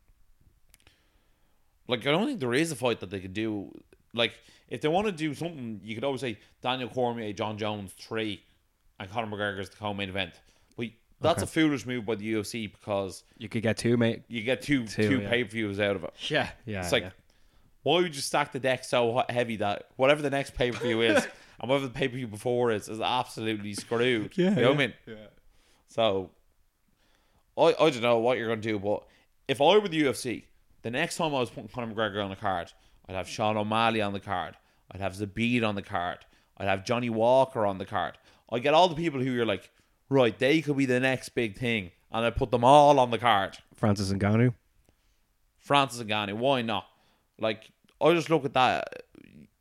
Like 1.88 2.06
I 2.06 2.10
don't 2.12 2.26
think 2.26 2.40
there 2.40 2.54
is 2.54 2.72
a 2.72 2.76
fight 2.76 3.00
that 3.00 3.10
they 3.10 3.20
could 3.20 3.34
do. 3.34 3.72
Like 4.14 4.32
if 4.68 4.80
they 4.80 4.88
want 4.88 5.06
to 5.06 5.12
do 5.12 5.34
something, 5.34 5.80
you 5.82 5.94
could 5.94 6.04
always 6.04 6.20
say 6.20 6.38
Daniel 6.62 6.88
Cormier, 6.88 7.32
Jon 7.32 7.58
Jones 7.58 7.92
three, 7.98 8.42
and 9.00 9.10
Conor 9.10 9.26
McGregor 9.36 9.60
is 9.60 9.70
the 9.70 9.76
co-main 9.76 10.08
event. 10.08 10.32
But 10.76 10.88
that's 11.20 11.42
Okay. 11.42 11.44
a 11.44 11.46
foolish 11.68 11.86
move 11.86 12.04
by 12.06 12.16
the 12.16 12.32
UFC 12.34 12.70
because 12.70 13.22
You 13.38 13.48
could 13.48 13.62
get 13.62 13.76
two, 13.76 13.96
mate. 13.96 14.22
you 14.28 14.42
get 14.42 14.62
two 14.62 14.86
Two, 14.86 15.08
two 15.08 15.20
yeah. 15.20 15.28
pay 15.30 15.44
per 15.44 15.50
views 15.50 15.78
out 15.80 15.96
of 15.96 16.04
it. 16.04 16.12
Yeah, 16.28 16.50
yeah. 16.66 16.82
It's 16.82 16.92
like, 16.92 17.12
why 17.82 18.00
would 18.00 18.14
you 18.14 18.20
stack 18.20 18.52
the 18.52 18.58
deck 18.60 18.84
so 18.84 19.22
heavy 19.28 19.56
that 19.56 19.84
whatever 19.96 20.20
the 20.22 20.30
next 20.30 20.54
pay 20.54 20.70
per 20.72 20.78
view 20.84 21.00
is 21.02 21.16
and 21.60 21.70
whatever 21.70 21.86
the 21.86 21.92
pay 21.92 22.08
per 22.08 22.16
view 22.16 22.26
before 22.28 22.70
is 22.72 22.88
is 22.88 23.00
absolutely 23.00 23.74
screwed? 23.74 24.36
Yeah, 24.36 24.50
you 24.50 24.62
know 24.62 24.68
what 24.70 24.74
I 24.74 24.78
mean? 24.78 24.94
yeah. 25.06 25.14
So, 25.92 26.30
I 27.58 27.74
I 27.78 27.90
don't 27.90 28.00
know 28.00 28.18
what 28.18 28.38
you're 28.38 28.48
gonna 28.48 28.62
do, 28.62 28.78
but 28.78 29.02
if 29.46 29.60
I 29.60 29.76
were 29.76 29.88
the 29.88 30.02
UFC, 30.04 30.44
the 30.80 30.90
next 30.90 31.16
time 31.16 31.34
I 31.34 31.40
was 31.40 31.50
putting 31.50 31.68
Conor 31.68 31.94
McGregor 31.94 32.24
on 32.24 32.30
the 32.30 32.36
card, 32.36 32.72
I'd 33.06 33.14
have 33.14 33.28
Sean 33.28 33.58
O'Malley 33.58 34.00
on 34.00 34.14
the 34.14 34.20
card, 34.20 34.56
I'd 34.90 35.02
have 35.02 35.12
Zabit 35.12 35.62
on 35.62 35.74
the 35.74 35.82
card, 35.82 36.20
I'd 36.56 36.68
have 36.68 36.86
Johnny 36.86 37.10
Walker 37.10 37.66
on 37.66 37.76
the 37.76 37.84
card. 37.84 38.16
I 38.50 38.58
get 38.58 38.72
all 38.72 38.88
the 38.88 38.94
people 38.94 39.20
who 39.20 39.32
you're 39.32 39.44
like, 39.44 39.70
right, 40.08 40.38
they 40.38 40.62
could 40.62 40.78
be 40.78 40.86
the 40.86 40.98
next 40.98 41.30
big 41.30 41.58
thing, 41.58 41.90
and 42.10 42.24
I 42.24 42.30
put 42.30 42.50
them 42.50 42.64
all 42.64 42.98
on 42.98 43.10
the 43.10 43.18
card. 43.18 43.58
Francis 43.74 44.10
Ngannou. 44.10 44.54
Francis 45.58 46.02
Ngannou, 46.02 46.34
why 46.38 46.62
not? 46.62 46.86
Like, 47.38 47.70
I 48.00 48.14
just 48.14 48.30
look 48.30 48.46
at 48.46 48.54
that 48.54 49.04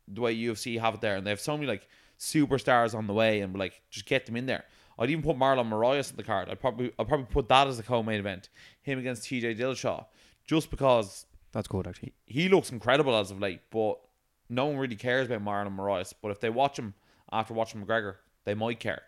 the 0.08 0.22
way 0.22 0.34
UFC 0.38 0.80
have 0.80 0.94
it 0.94 1.02
there, 1.02 1.18
and 1.18 1.28
they 1.28 1.32
have 1.32 1.42
so 1.42 1.58
many 1.58 1.68
like 1.68 1.90
superstars 2.18 2.96
on 2.96 3.08
the 3.08 3.14
way, 3.14 3.42
and 3.42 3.54
like 3.58 3.82
just 3.90 4.06
get 4.06 4.26
them 4.26 4.38
in 4.38 4.46
there. 4.46 4.64
I'd 5.02 5.10
even 5.10 5.24
put 5.24 5.36
Marlon 5.38 5.68
Moraes 5.70 6.12
on 6.12 6.18
the 6.18 6.24
card. 6.24 6.48
I'd 6.50 6.60
probably 6.60 6.92
I'd 7.00 7.08
probably 7.08 7.26
put 7.26 7.50
that 7.50 7.68
as 7.68 7.78
the 7.78 7.84
co-main 7.84 8.20
event, 8.20 8.50
him 8.82 9.00
against 9.00 9.24
TJ 9.24 9.58
Dillashaw, 9.58 10.06
just 10.46 10.70
because 10.70 11.26
That's 11.52 11.68
good, 11.68 11.88
actually. 11.88 12.14
he 12.26 12.48
looks 12.50 12.72
incredible 12.72 13.16
as 13.16 13.32
of 13.32 13.40
late, 13.40 13.62
but 13.72 13.98
no 14.50 14.66
one 14.68 14.78
really 14.78 14.96
cares 14.96 15.26
about 15.28 15.44
Marlon 15.44 15.76
Moraes. 15.76 16.14
But 16.22 16.30
if 16.32 16.40
they 16.40 16.50
watch 16.50 16.78
him 16.78 16.94
after 17.32 17.54
watching 17.54 17.84
McGregor, 17.86 18.16
they 18.46 18.54
might 18.54 18.80
care. 18.80 19.02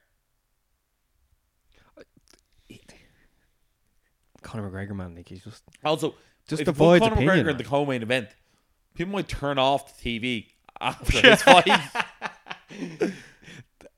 Conor 4.42 4.70
McGregor, 4.70 4.96
man, 4.96 5.16
like 5.16 5.30
he's 5.30 5.44
just 5.44 5.64
Also, 5.86 6.16
Just 6.48 6.68
avoid 6.68 7.02
Conor 7.02 7.14
opinion, 7.14 7.46
McGregor 7.46 7.52
in 7.52 7.58
the 7.58 7.64
co-main 7.64 8.02
event, 8.04 8.30
people 8.94 9.14
might 9.14 9.28
turn 9.28 9.58
off 9.58 10.02
the 10.02 10.20
TV 10.20 10.48
after 10.82 11.22
his 11.30 11.42
fight. 11.42 11.80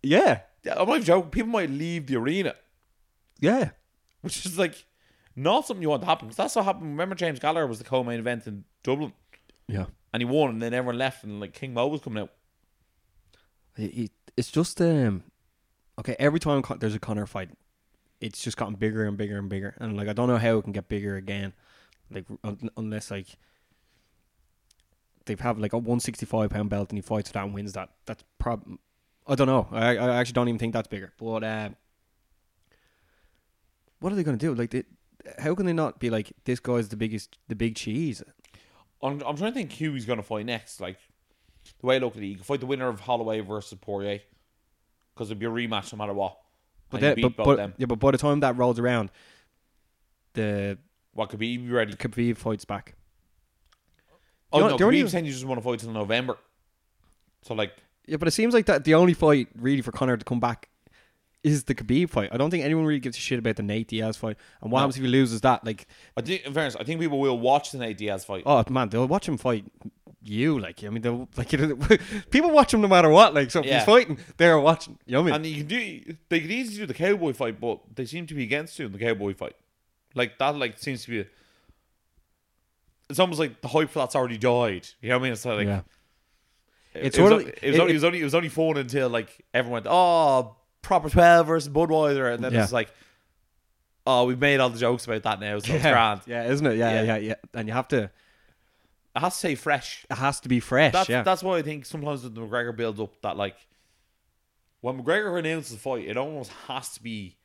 Yeah, 0.03 0.41
I'm 0.67 0.88
not 0.88 1.01
joking. 1.01 1.30
People 1.32 1.49
might 1.49 1.69
leave 1.69 2.08
the 2.08 2.15
arena, 2.15 2.56
yeah. 3.39 3.71
which 4.21 4.45
is 4.45 4.58
like 4.58 4.86
not 5.36 5.65
something 5.67 5.82
you 5.82 5.89
want 5.89 6.01
to 6.01 6.08
happen. 6.08 6.28
'Cause 6.30 6.38
that's 6.38 6.56
what 6.56 6.65
happened. 6.65 6.86
Remember, 6.91 7.15
James 7.15 7.39
Gallagher 7.39 7.67
was 7.67 7.78
the 7.80 7.84
co-main 7.86 8.19
event 8.19 8.47
in 8.47 8.63
Dublin, 8.84 9.13
Yeah. 9.67 9.86
and 10.13 10.21
he 10.21 10.25
won, 10.25 10.49
and 10.51 10.62
then 10.62 10.73
everyone 10.73 10.97
left, 10.97 11.23
and 11.23 11.39
like 11.39 11.54
King 11.54 11.73
Mo 11.73 11.88
was 11.88 12.01
coming 12.01 12.23
out. 12.23 12.32
It, 13.78 13.97
it- 13.97 14.12
it's 14.38 14.51
just 14.51 14.82
um 14.82 15.23
okay. 15.99 16.15
Every 16.19 16.39
time 16.39 16.62
Con- 16.62 16.80
there's 16.80 16.95
a 16.95 16.99
Connor 16.99 17.25
fight, 17.25 17.51
it's 18.19 18.41
just 18.43 18.58
gotten 18.58 18.75
bigger 18.75 19.06
and 19.06 19.15
bigger 19.17 19.38
and 19.38 19.47
bigger, 19.49 19.75
and 19.80 19.95
like 19.95 20.08
I 20.08 20.13
don't 20.13 20.28
know 20.28 20.38
how 20.38 20.58
it 20.58 20.63
can 20.63 20.71
get 20.73 20.88
bigger 20.89 21.15
again, 21.15 21.54
like 22.10 22.25
un- 22.43 22.69
unless 22.78 23.12
like 23.12 23.28
they've 25.25 25.39
have 25.39 25.58
like 25.58 25.73
a 25.73 25.78
165 25.78 26.49
pound 26.49 26.69
belt 26.69 26.89
and 26.89 26.97
he 26.97 27.01
fights 27.01 27.32
that 27.32 27.43
and 27.43 27.54
wins 27.54 27.73
that. 27.73 27.89
That's 28.06 28.23
prob. 28.39 28.63
I 29.27 29.35
don't 29.35 29.47
know. 29.47 29.67
I 29.71 29.97
I 29.97 30.15
actually 30.17 30.33
don't 30.33 30.47
even 30.49 30.59
think 30.59 30.73
that's 30.73 30.88
bigger. 30.88 31.13
But 31.19 31.43
uh, 31.43 31.69
what 33.99 34.11
are 34.13 34.15
they 34.15 34.23
going 34.23 34.38
to 34.38 34.45
do? 34.45 34.53
Like, 34.53 34.69
they, 34.71 34.83
how 35.39 35.55
can 35.55 35.65
they 35.65 35.73
not 35.73 35.99
be 35.99 36.09
like 36.09 36.31
this 36.45 36.59
guy's 36.59 36.89
the 36.89 36.97
biggest, 36.97 37.38
the 37.47 37.55
big 37.55 37.75
cheese? 37.75 38.21
I'm, 39.01 39.21
I'm 39.23 39.35
trying 39.35 39.51
to 39.51 39.53
think 39.53 39.71
who 39.73 39.93
he's 39.93 40.05
going 40.05 40.17
to 40.17 40.23
fight 40.23 40.45
next. 40.45 40.79
Like 40.79 40.97
the 41.79 41.88
way 41.88 41.95
I 41.95 41.99
look 41.99 42.15
at 42.15 42.21
it, 42.23 42.27
you 42.27 42.35
can 42.35 42.43
fight 42.43 42.59
the 42.59 42.65
winner 42.65 42.88
of 42.88 42.99
Holloway 43.01 43.39
versus 43.39 43.77
Poirier 43.81 44.19
because 45.13 45.29
it'd 45.29 45.39
be 45.39 45.45
a 45.45 45.49
rematch 45.49 45.91
no 45.93 45.97
matter 45.97 46.13
what. 46.13 46.38
But 46.89 47.01
then, 47.01 47.19
but, 47.19 47.35
but 47.35 47.73
yeah, 47.77 47.88
but 47.88 47.95
by 47.99 48.11
the 48.11 48.17
time 48.17 48.41
that 48.41 48.55
rolls 48.57 48.77
around, 48.79 49.09
the 50.33 50.77
What 51.13 51.29
could 51.29 51.39
be 51.39 51.57
be 51.57 51.69
ready? 51.69 51.93
Khabib 51.93 52.38
fights 52.38 52.63
back. 52.65 52.93
Oh 54.53 54.59
The 54.59 54.59
no, 54.59 54.65
only- 54.73 54.77
the 54.77 54.83
only- 54.85 55.03
Khabib 55.03 55.09
saying 55.09 55.25
you 55.25 55.31
just 55.31 55.45
want 55.45 55.59
to 55.59 55.63
fight 55.63 55.79
till 55.79 55.91
November. 55.91 56.38
So 57.41 57.53
like, 57.55 57.73
Yeah, 58.07 58.17
but 58.17 58.27
it 58.27 58.31
seems 58.31 58.53
like 58.53 58.65
that 58.67 58.83
the 58.83 58.93
only 58.95 59.13
fight 59.13 59.47
really 59.57 59.81
for 59.81 59.91
Connor 59.91 60.17
to 60.17 60.25
come 60.25 60.39
back 60.39 60.69
is 61.43 61.65
the 61.65 61.75
Khabib 61.75 62.09
fight. 62.09 62.29
I 62.31 62.37
don't 62.37 62.49
think 62.49 62.63
anyone 62.63 62.85
really 62.85 62.99
gives 62.99 63.17
a 63.17 63.19
shit 63.19 63.37
about 63.39 63.55
the 63.55 63.63
Nate 63.63 63.87
Diaz 63.87 64.17
fight. 64.17 64.37
And 64.61 64.71
what 64.71 64.79
No. 64.79 64.81
happens 64.83 64.97
if 64.97 65.03
he 65.03 65.07
loses 65.09 65.41
that? 65.41 65.63
Like, 65.63 65.87
I 66.17 66.21
think 66.21 66.43
in 66.45 66.53
fairness, 66.53 66.75
I 66.75 66.83
think 66.83 66.99
people 66.99 67.19
will 67.19 67.37
watch 67.39 67.71
the 67.71 67.77
Nate 67.77 67.97
Diaz 67.97 68.25
fight. 68.25 68.43
oh 68.45 68.63
man, 68.69 68.89
they'll 68.89 69.07
watch 69.07 69.27
him 69.27 69.37
fight 69.37 69.63
you. 70.23 70.57
Like, 70.59 70.83
I 70.83 70.89
mean, 70.89 71.03
they'll 71.03 71.29
like 71.37 71.51
you 71.53 71.59
know, 71.59 71.75
people 72.31 72.49
watch 72.49 72.73
him 72.73 72.81
no 72.81 72.87
matter 72.87 73.09
what. 73.09 73.33
Like, 73.35 73.51
so 73.51 73.59
if 73.59 73.67
Yeah. 73.67 73.75
he's 73.77 73.85
fighting, 73.85 74.17
they're 74.37 74.59
watching. 74.59 74.97
You 75.05 75.13
know 75.13 75.21
what 75.21 75.33
I 75.33 75.37
mean? 75.37 75.45
And 75.45 75.45
you 75.45 75.57
can 75.57 75.67
do 76.07 76.15
they 76.29 76.39
could 76.41 76.51
easily 76.51 76.77
do 76.77 76.85
the 76.87 76.93
cowboy 76.95 77.33
fight, 77.33 77.59
but 77.59 77.79
they 77.93 78.05
seem 78.05 78.25
to 78.27 78.33
be 78.33 78.43
against 78.43 78.75
doing 78.77 78.91
the 78.91 78.97
cowboy 78.99 79.35
fight. 79.35 79.55
Like 80.15 80.39
that 80.39 80.55
like 80.55 80.79
seems 80.79 81.03
to 81.05 81.11
be 81.11 81.25
it's 83.09 83.19
almost 83.19 83.39
like 83.39 83.61
the 83.61 83.67
hype 83.67 83.89
for 83.91 83.99
that's 83.99 84.15
already 84.15 84.37
died. 84.37 84.87
You 85.01 85.09
know 85.09 85.17
what 85.17 85.21
I 85.21 85.23
mean? 85.25 85.33
It's 85.33 85.45
like 85.45 85.67
yeah, 85.67 85.81
It's 86.95 87.17
it 87.17 87.21
was, 87.21 87.29
sort 87.31 87.41
it, 87.62 87.71
was 87.71 87.79
only, 87.79 87.91
it 87.91 87.93
was 87.95 88.03
only 88.03 88.21
it 88.21 88.23
was 88.23 88.36
only 88.36 88.49
fun 88.49 88.77
until 88.77 89.10
like 89.10 89.43
everyone 89.53 89.84
went, 89.84 89.88
Oh, 89.89 90.55
proper 90.81 91.10
twelve 91.10 91.47
versus 91.47 91.69
Budweiser 91.69 92.34
and 92.34 92.43
then 92.43 92.53
Yeah. 92.53 92.63
it's 92.63 92.71
like 92.73 92.89
Oh, 94.08 94.25
we've 94.25 94.39
made 94.39 94.60
all 94.60 94.69
the 94.69 94.77
jokes 94.77 95.05
about 95.05 95.23
that 95.23 95.39
now, 95.39 95.58
so 95.60 95.73
it's 95.73 95.81
grand. 95.84 96.21
yeah, 96.27 96.43
isn't 96.45 96.65
it? 96.65 96.77
Yeah, 96.77 96.91
Yeah. 96.93 97.03
yeah, 97.03 97.17
yeah, 97.17 97.34
And 97.55 97.67
you 97.67 97.73
have 97.73 97.88
to. 97.89 98.03
It 98.03 99.19
has 99.19 99.34
to 99.34 99.39
stay 99.39 99.55
fresh. 99.55 100.05
It 100.12 100.15
has 100.15 100.39
to 100.41 100.49
be 100.49 100.60
fresh. 100.60 100.93
That's 100.93 101.10
yeah, 101.10 101.23
that's 101.23 101.41
why 101.41 101.58
I 101.58 101.62
think 101.63 101.86
sometimes 101.86 102.21
the 102.21 102.29
McGregor 102.29 102.75
builds 102.75 102.99
up 102.99 103.19
that 103.21 103.36
like 103.38 103.55
when 104.81 105.01
McGregor 105.01 105.39
announces 105.39 105.73
a 105.75 105.79
fight, 105.79 106.05
it 106.08 106.17
almost 106.17 106.51
has 106.67 106.89
to 106.95 107.01
be 107.01 107.38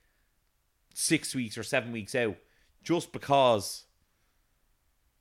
six 0.92 1.34
weeks 1.34 1.56
or 1.56 1.62
seven 1.62 1.92
weeks 1.92 2.14
out, 2.14 2.36
just 2.82 3.12
because 3.12 3.84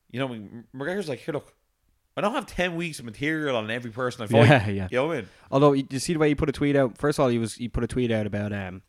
you 0.10 0.20
know 0.20 0.28
McGregor's 0.76 1.08
like, 1.08 1.20
here, 1.20 1.34
look, 1.36 1.54
I 2.18 2.22
don't 2.22 2.34
have 2.34 2.48
ten 2.48 2.76
weeks 2.76 3.00
of 3.00 3.06
material 3.06 3.56
on 3.56 3.70
every 3.72 3.92
person 3.92 4.24
I 4.24 4.28
fight. 4.28 4.48
Yeah, 4.48 4.68
yeah. 4.70 4.88
You 4.92 4.98
know 4.98 5.08
what 5.08 5.14
I 5.14 5.20
mean? 5.22 5.30
Although 5.52 5.74
you 5.74 6.00
see 6.00 6.14
the 6.14 6.20
way 6.20 6.28
he 6.30 6.36
put 6.36 6.50
a 6.50 6.52
tweet 6.52 6.76
out. 6.76 6.98
First 6.98 7.18
of 7.20 7.24
all, 7.24 7.30
he 7.30 7.38
was 7.38 7.56
he 7.56 7.68
put 7.70 7.84
a 7.84 7.88
tweet 7.88 8.12
out 8.12 8.26
about 8.26 8.52
um, 8.52 8.82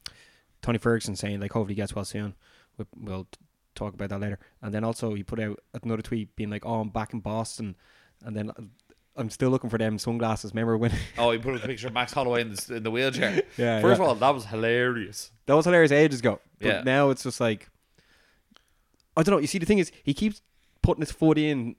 Tony 0.63 0.79
Ferguson 0.79 1.15
saying 1.17 1.41
like 1.41 1.53
hopefully 1.53 1.75
he 1.75 1.77
gets 1.77 1.95
well 1.95 2.05
soon. 2.05 2.35
We- 2.77 2.85
We'll 2.97 3.29
talk 3.77 3.95
about 3.95 4.09
that 4.09 4.21
later. 4.21 4.39
And 4.63 4.75
then 4.75 4.83
also 4.85 5.15
he 5.15 5.23
put 5.23 5.39
out 5.39 5.61
another 5.83 6.03
tweet 6.03 6.35
being 6.35 6.51
like, 6.51 6.65
"Oh, 6.67 6.81
I'm 6.81 6.89
back 6.89 7.13
in 7.13 7.21
Boston," 7.21 7.77
and 8.25 8.35
then 8.35 8.51
uh, 8.51 8.63
I'm 9.17 9.31
still 9.31 9.51
looking 9.51 9.71
for 9.71 9.79
them 9.79 9.99
sunglasses. 9.99 10.53
Remember 10.53 10.77
when? 10.79 10.93
Oh, 11.19 11.31
he 11.31 11.39
put 11.39 11.55
a 11.55 11.59
picture 11.67 11.87
of 11.89 11.93
Max 11.93 12.13
Holloway 12.13 12.41
in 12.41 12.55
the 12.55 12.75
in 12.77 12.83
the 12.83 12.91
wheelchair. 12.91 13.43
Yeah, 13.57 13.81
First 13.81 13.99
yeah. 14.01 14.05
of 14.05 14.09
all, 14.09 14.15
that 14.17 14.35
was 14.35 14.47
hilarious. 14.47 15.31
that 15.47 15.55
was 15.55 15.67
hilarious 15.67 15.93
ages 15.93 16.21
ago. 16.21 16.41
But 16.59 16.67
Yeah. 16.67 16.83
now 16.85 17.11
it's 17.11 17.23
just 17.23 17.39
like 17.41 17.69
I 19.17 19.23
don't 19.23 19.35
know. 19.35 19.41
You 19.41 19.47
see, 19.47 19.59
the 19.59 19.67
thing 19.67 19.79
is, 19.79 19.93
he 20.03 20.15
keeps 20.15 20.43
putting 20.83 21.03
his 21.03 21.13
foot 21.13 21.39
in. 21.39 21.77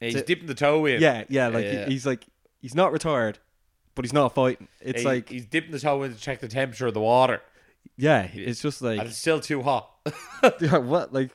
Yeah, 0.00 0.06
he's 0.08 0.14
To- 0.16 0.22
dipping 0.24 0.46
the 0.46 0.54
toe 0.54 0.86
in. 0.86 1.00
Yeah, 1.00 1.24
yeah. 1.28 1.48
Like 1.48 1.64
he- 1.66 1.84
he's 1.92 2.06
like 2.06 2.24
he's 2.60 2.74
not 2.74 2.92
retired, 2.92 3.38
but 3.94 4.04
he's 4.04 4.12
not 4.12 4.34
fighting. 4.34 4.68
It's 4.80 5.00
He- 5.02 5.06
like 5.06 5.28
he's 5.28 5.46
dipping 5.46 5.70
the 5.72 5.78
toe 5.80 6.02
in 6.02 6.12
to 6.14 6.18
check 6.20 6.40
the 6.40 6.48
temperature 6.48 6.86
of 6.86 6.94
the 6.94 7.00
water, 7.00 7.42
yeah, 7.96 8.22
it's 8.32 8.60
just 8.62 8.80
like 8.82 8.98
and 8.98 9.08
it's 9.08 9.18
still 9.18 9.40
too 9.40 9.62
hot. 9.62 9.90
Yeah, 10.60 10.78
what 10.78 11.12
like 11.12 11.30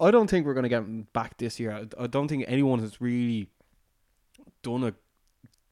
I 0.00 0.10
don't 0.10 0.28
think 0.28 0.46
we're 0.46 0.54
gonna 0.54 0.68
get 0.68 0.78
him 0.82 1.06
back 1.12 1.38
this 1.38 1.58
year. 1.60 1.72
I, 1.72 2.04
I 2.04 2.06
don't 2.06 2.28
think 2.28 2.44
anyone 2.48 2.78
has 2.80 3.00
really 3.00 3.48
done 4.62 4.84
a 4.84 4.94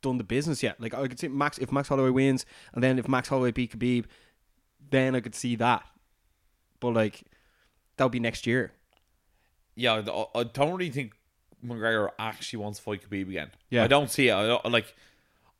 done 0.03 0.19
the 0.19 0.25
business 0.25 0.63
yet. 0.63 0.81
Like 0.81 0.95
I 0.95 1.07
could 1.09 1.19
see 1.21 1.29
Max 1.29 1.59
if 1.59 1.71
Max 1.73 1.89
Holloway 1.89 2.11
wins, 2.11 2.45
and 2.75 2.83
then 2.83 2.99
if 2.99 3.07
Max 3.09 3.29
Holloway 3.29 3.53
beat 3.53 3.77
Khabib, 3.79 4.07
then 4.91 5.15
I 5.15 5.21
could 5.21 5.35
see 5.35 5.55
that. 5.57 5.85
But 6.81 6.95
like 6.95 7.23
that 7.97 8.05
would 8.05 8.13
be 8.13 8.21
next 8.21 8.47
year. 8.47 8.73
yeah, 9.77 10.03
I 10.35 10.43
don't 10.45 10.73
really 10.73 10.91
think 10.91 11.13
McGregor 11.65 12.09
actually 12.19 12.59
wants 12.59 12.79
to 12.79 12.85
fight 12.85 13.03
Khabib 13.09 13.29
again. 13.29 13.51
Yeah. 13.71 13.85
I 13.85 13.87
don't 13.87 14.11
see 14.11 14.29
it. 14.29 14.35
I 14.35 14.47
don't, 14.47 14.65
like, 14.71 14.95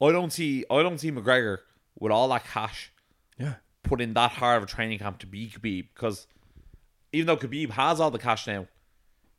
I 0.01 0.11
don't 0.13 0.33
see. 0.33 0.65
I 0.71 0.83
don't 0.83 0.99
see 0.99 1.11
McGregor 1.13 1.59
with 1.99 2.11
all 2.13 2.29
that 2.29 2.45
cash 2.45 2.91
Yeah, 3.39 3.55
put 3.83 4.01
in 4.01 4.15
that 4.15 4.31
hard 4.33 4.59
of 4.59 4.63
a 4.63 4.67
training 4.67 4.99
camp 4.99 5.19
to 5.19 5.27
beat 5.27 5.53
Khabib 5.61 5.89
because 5.95 6.27
even 7.13 7.27
though 7.27 7.37
Khabib 7.37 7.71
has 7.71 8.01
all 8.01 8.11
the 8.11 8.19
cash 8.19 8.47
now, 8.47 8.67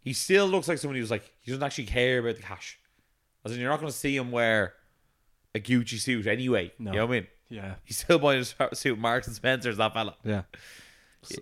he 0.02 0.14
still 0.14 0.46
looks 0.48 0.68
like 0.68 0.78
someone 0.78 0.98
who's 0.98 1.10
like 1.12 1.24
he 1.42 1.52
doesn't 1.52 1.64
actually 1.64 1.86
care 1.86 2.20
about 2.20 2.36
the 2.36 2.42
cash. 2.44 2.78
As 3.44 3.52
in, 3.54 3.60
you're 3.60 3.70
not 3.70 3.80
going 3.80 3.92
to 3.92 3.98
see 3.98 4.16
him 4.16 4.32
wear 4.32 4.74
a 5.56 5.60
Gucci 5.60 6.00
suit 6.00 6.28
anyway. 6.28 6.72
No. 6.78 6.92
You 6.92 6.98
know 7.00 7.06
what 7.08 7.12
I 7.16 7.20
mean? 7.22 7.28
yeah, 7.50 7.74
He's 7.84 7.98
still 7.98 8.20
buying 8.20 8.46
a 8.60 8.76
suit. 8.76 9.00
Marks 9.00 9.26
and 9.28 9.36
Spencer's 9.36 9.78
that 9.78 9.94
fella. 9.94 10.16
yeah. 10.24 10.44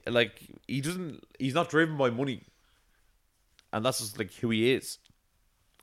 Like 0.08 0.42
he 0.68 0.82
doesn't. 0.82 1.24
He's 1.40 1.54
not 1.54 1.70
driven 1.70 1.98
by 1.98 2.10
money, 2.10 2.44
and 3.72 3.86
that's 3.86 4.00
just 4.00 4.18
like 4.20 4.34
who 4.34 4.50
he 4.50 4.74
is. 4.74 4.98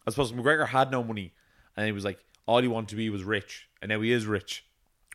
I 0.07 0.11
suppose 0.11 0.33
McGregor 0.33 0.69
had 0.69 0.91
no 0.91 1.03
money, 1.03 1.33
and 1.77 1.87
he 1.87 1.93
was 1.93 2.05
like 2.05 2.19
all 2.47 2.61
he 2.63 2.69
wanted 2.69 2.89
to 2.91 2.97
be 2.97 3.11
was 3.11 3.25
rich, 3.25 3.69
and 3.83 3.89
now 3.89 4.01
he 4.01 4.13
is 4.13 4.27
rich. 4.27 4.65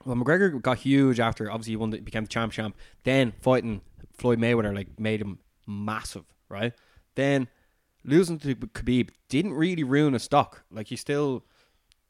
Well, 0.06 0.16
McGregor 0.16 0.62
got 0.62 0.80
huge 0.80 1.20
after 1.20 1.50
obviously 1.50 1.74
he 1.74 1.78
won 1.78 1.92
the, 1.92 2.00
became 2.00 2.24
the 2.24 2.30
champ 2.30 2.52
champ. 2.52 2.76
Then 3.04 3.34
fighting 3.42 3.82
Floyd 4.18 4.40
Mayweather 4.40 4.76
like 4.76 5.00
made 5.00 5.22
him 5.22 5.40
massive, 5.68 6.26
right? 6.50 6.74
Then 7.16 7.48
losing 8.04 8.40
to 8.40 8.56
Khabib 8.56 9.10
didn't 9.30 9.54
really 9.54 9.84
ruin 9.84 10.14
his 10.14 10.24
stock. 10.24 10.64
Like 10.72 10.88
he's 10.88 11.02
still 11.02 11.44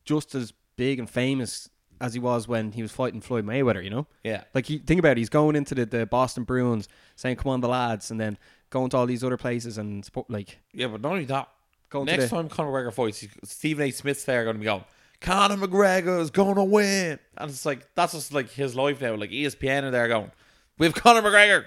just 0.06 0.34
as 0.36 0.54
big 0.78 1.00
and 1.00 1.10
famous 1.10 1.70
as 2.00 2.14
he 2.16 2.20
was 2.20 2.48
when 2.48 2.72
he 2.72 2.82
was 2.82 2.92
fighting 2.92 3.22
Floyd 3.22 3.46
Mayweather. 3.46 3.84
You 3.84 3.90
know, 3.92 4.08
Yeah. 4.24 4.44
like 4.56 4.66
he, 4.66 4.80
think 4.80 5.00
about 5.00 5.12
it, 5.12 5.18
he's 5.18 5.30
going 5.30 5.56
into 5.56 5.76
the, 5.76 5.86
the 5.86 6.06
Boston 6.06 6.44
Bruins 6.46 6.88
saying 7.16 7.36
"Come 7.36 7.52
on, 7.52 7.62
the 7.62 7.68
lads," 7.68 8.10
and 8.10 8.20
then 8.20 8.38
going 8.70 8.90
to 8.92 8.98
all 8.98 9.06
these 9.06 9.24
other 9.24 9.38
places 9.38 9.78
and 9.78 10.04
support, 10.06 10.30
like 10.30 10.60
Yeah, 10.74 10.88
but 10.88 11.02
not 11.02 11.12
only 11.12 11.26
that. 11.26 11.50
Going 11.92 12.06
Next 12.06 12.24
to 12.24 12.30
the, 12.30 12.36
time 12.36 12.50
Conor 12.50 12.72
McGregor 12.72 12.94
fights, 12.94 13.20
he- 13.20 13.30
Stephen 13.44 13.86
A. 13.88 13.92
Smith's 13.92 14.24
there 14.24 14.44
going 14.44 14.56
to 14.56 14.60
be 14.60 14.66
going, 14.66 14.84
Conor 15.20 15.56
McGregor 15.58 16.20
is 16.20 16.32
going 16.32 16.56
to 16.56 16.64
win. 16.64 17.20
And 17.38 17.50
it's 17.52 17.66
like, 17.66 17.94
that's 17.94 18.14
just 18.14 18.34
like 18.34 18.50
his 18.50 18.76
life 18.76 19.00
now. 19.02 19.14
Like 19.16 19.30
ESPN 19.30 19.84
are 19.84 19.92
there 19.92 20.08
going, 20.08 20.32
we 20.80 20.88
have 20.88 20.96
Conor 20.96 21.22
McGregor. 21.22 21.66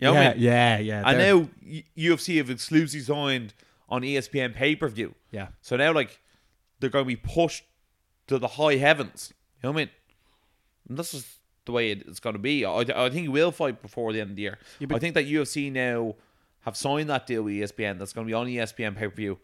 You 0.00 0.06
know 0.08 0.14
what 0.14 0.22
yeah, 0.22 0.30
I 0.30 0.34
mean? 0.34 0.42
yeah, 0.42 0.78
yeah, 0.78 1.02
And 1.10 1.20
they're- 1.20 1.34
now 1.36 1.82
UFC 1.98 2.38
have 2.38 2.48
exclusively 2.50 3.00
signed 3.04 3.52
on 3.88 4.02
ESPN 4.02 4.54
pay 4.54 4.74
per 4.74 4.88
view. 4.88 5.14
yeah, 5.30 5.48
So 5.60 5.76
now, 5.76 5.92
like, 5.92 6.18
they're 6.80 6.90
going 6.90 7.04
to 7.04 7.08
be 7.08 7.16
pushed 7.16 7.64
to 8.28 8.38
the 8.38 8.48
high 8.48 8.76
heavens. 8.76 9.32
You 9.62 9.68
know 9.68 9.72
what 9.72 9.76
I 9.80 9.84
mean? 9.84 9.90
And 10.88 10.98
this 10.98 11.14
is 11.14 11.36
the 11.66 11.72
way 11.72 11.90
it- 11.90 12.04
it's 12.06 12.20
going 12.20 12.34
to 12.34 12.38
be. 12.40 12.64
I, 12.64 12.78
I 12.80 12.84
think 13.10 13.14
he 13.22 13.28
will 13.28 13.52
fight 13.52 13.82
before 13.82 14.12
the 14.12 14.20
end 14.20 14.30
of 14.30 14.36
the 14.36 14.42
year. 14.42 14.58
Yeah, 14.78 14.88
I 14.94 14.98
think 14.98 15.14
that 15.14 15.26
UFC 15.26 15.70
now 15.70 16.14
have 16.62 16.76
signed 16.76 17.08
that 17.10 17.26
deal 17.26 17.42
with 17.42 17.54
ESPN 17.54 17.98
that's 17.98 18.12
going 18.12 18.26
to 18.26 18.30
be 18.30 18.34
on 18.34 18.46
ESPN 18.46 18.96
pay 18.96 19.08
per 19.08 19.14
view. 19.14 19.38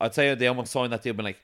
I'd 0.00 0.14
say 0.14 0.34
they 0.34 0.46
almost 0.46 0.72
signed 0.72 0.92
that 0.92 1.02
deal, 1.02 1.14
but 1.14 1.24
like, 1.24 1.38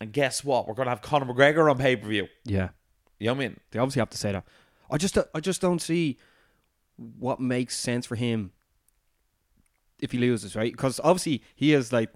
and 0.00 0.12
guess 0.12 0.44
what? 0.44 0.66
We're 0.68 0.74
going 0.74 0.86
to 0.86 0.90
have 0.90 1.00
Conor 1.02 1.26
McGregor 1.26 1.70
on 1.70 1.78
pay 1.78 1.96
per 1.96 2.06
view. 2.08 2.28
yeah. 2.44 2.70
You 3.18 3.26
know 3.28 3.34
what 3.34 3.44
I 3.44 3.48
mean? 3.48 3.60
They 3.70 3.78
obviously 3.78 4.00
have 4.00 4.10
to 4.10 4.18
say 4.18 4.32
that. 4.32 4.44
I 4.90 4.98
just 4.98 5.16
I 5.34 5.40
just 5.40 5.60
don't 5.60 5.80
see 5.80 6.18
what 6.96 7.40
makes 7.40 7.76
sense 7.76 8.04
for 8.06 8.16
him 8.16 8.50
if 10.00 10.12
he 10.12 10.18
loses, 10.18 10.54
right? 10.56 10.72
Because 10.72 11.00
obviously 11.02 11.42
he 11.54 11.72
is 11.72 11.92
like 11.92 12.10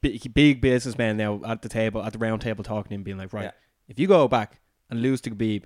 big, 0.00 0.34
big 0.34 0.60
businessman 0.60 1.16
now 1.16 1.40
at 1.46 1.62
the 1.62 1.68
table, 1.68 2.02
at 2.02 2.12
the 2.12 2.18
round 2.18 2.42
table, 2.42 2.62
talking 2.64 2.88
to 2.90 2.94
him, 2.96 3.02
being 3.04 3.16
like, 3.18 3.32
right, 3.32 3.44
Yeah. 3.44 3.50
if 3.88 3.98
you 3.98 4.06
go 4.08 4.28
back 4.28 4.60
and 4.90 5.00
lose 5.00 5.20
to 5.22 5.30
Khabib, 5.30 5.62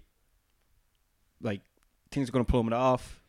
like 1.40 1.62
things 2.10 2.28
are 2.28 2.32
going 2.32 2.44
to 2.44 2.50
plummet 2.50 2.74
off. 2.74 3.22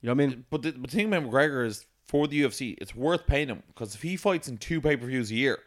You 0.00 0.08
know 0.08 0.14
what 0.14 0.22
I 0.24 0.26
mean? 0.28 0.44
But 0.50 0.62
the, 0.62 0.72
but 0.72 0.90
the 0.90 0.96
thing 0.96 1.06
about 1.12 1.24
McGregor 1.24 1.66
is 1.66 1.86
for 2.08 2.26
the 2.26 2.42
UFC, 2.42 2.74
it's 2.80 2.96
worth 2.96 3.26
paying 3.26 3.48
him 3.48 3.62
because 3.68 3.94
if 3.94 4.02
he 4.02 4.16
fights 4.16 4.48
in 4.48 4.56
two 4.58 4.80
pay 4.80 4.96
per 4.96 5.06
views 5.06 5.30
a 5.30 5.34
year, 5.34 5.58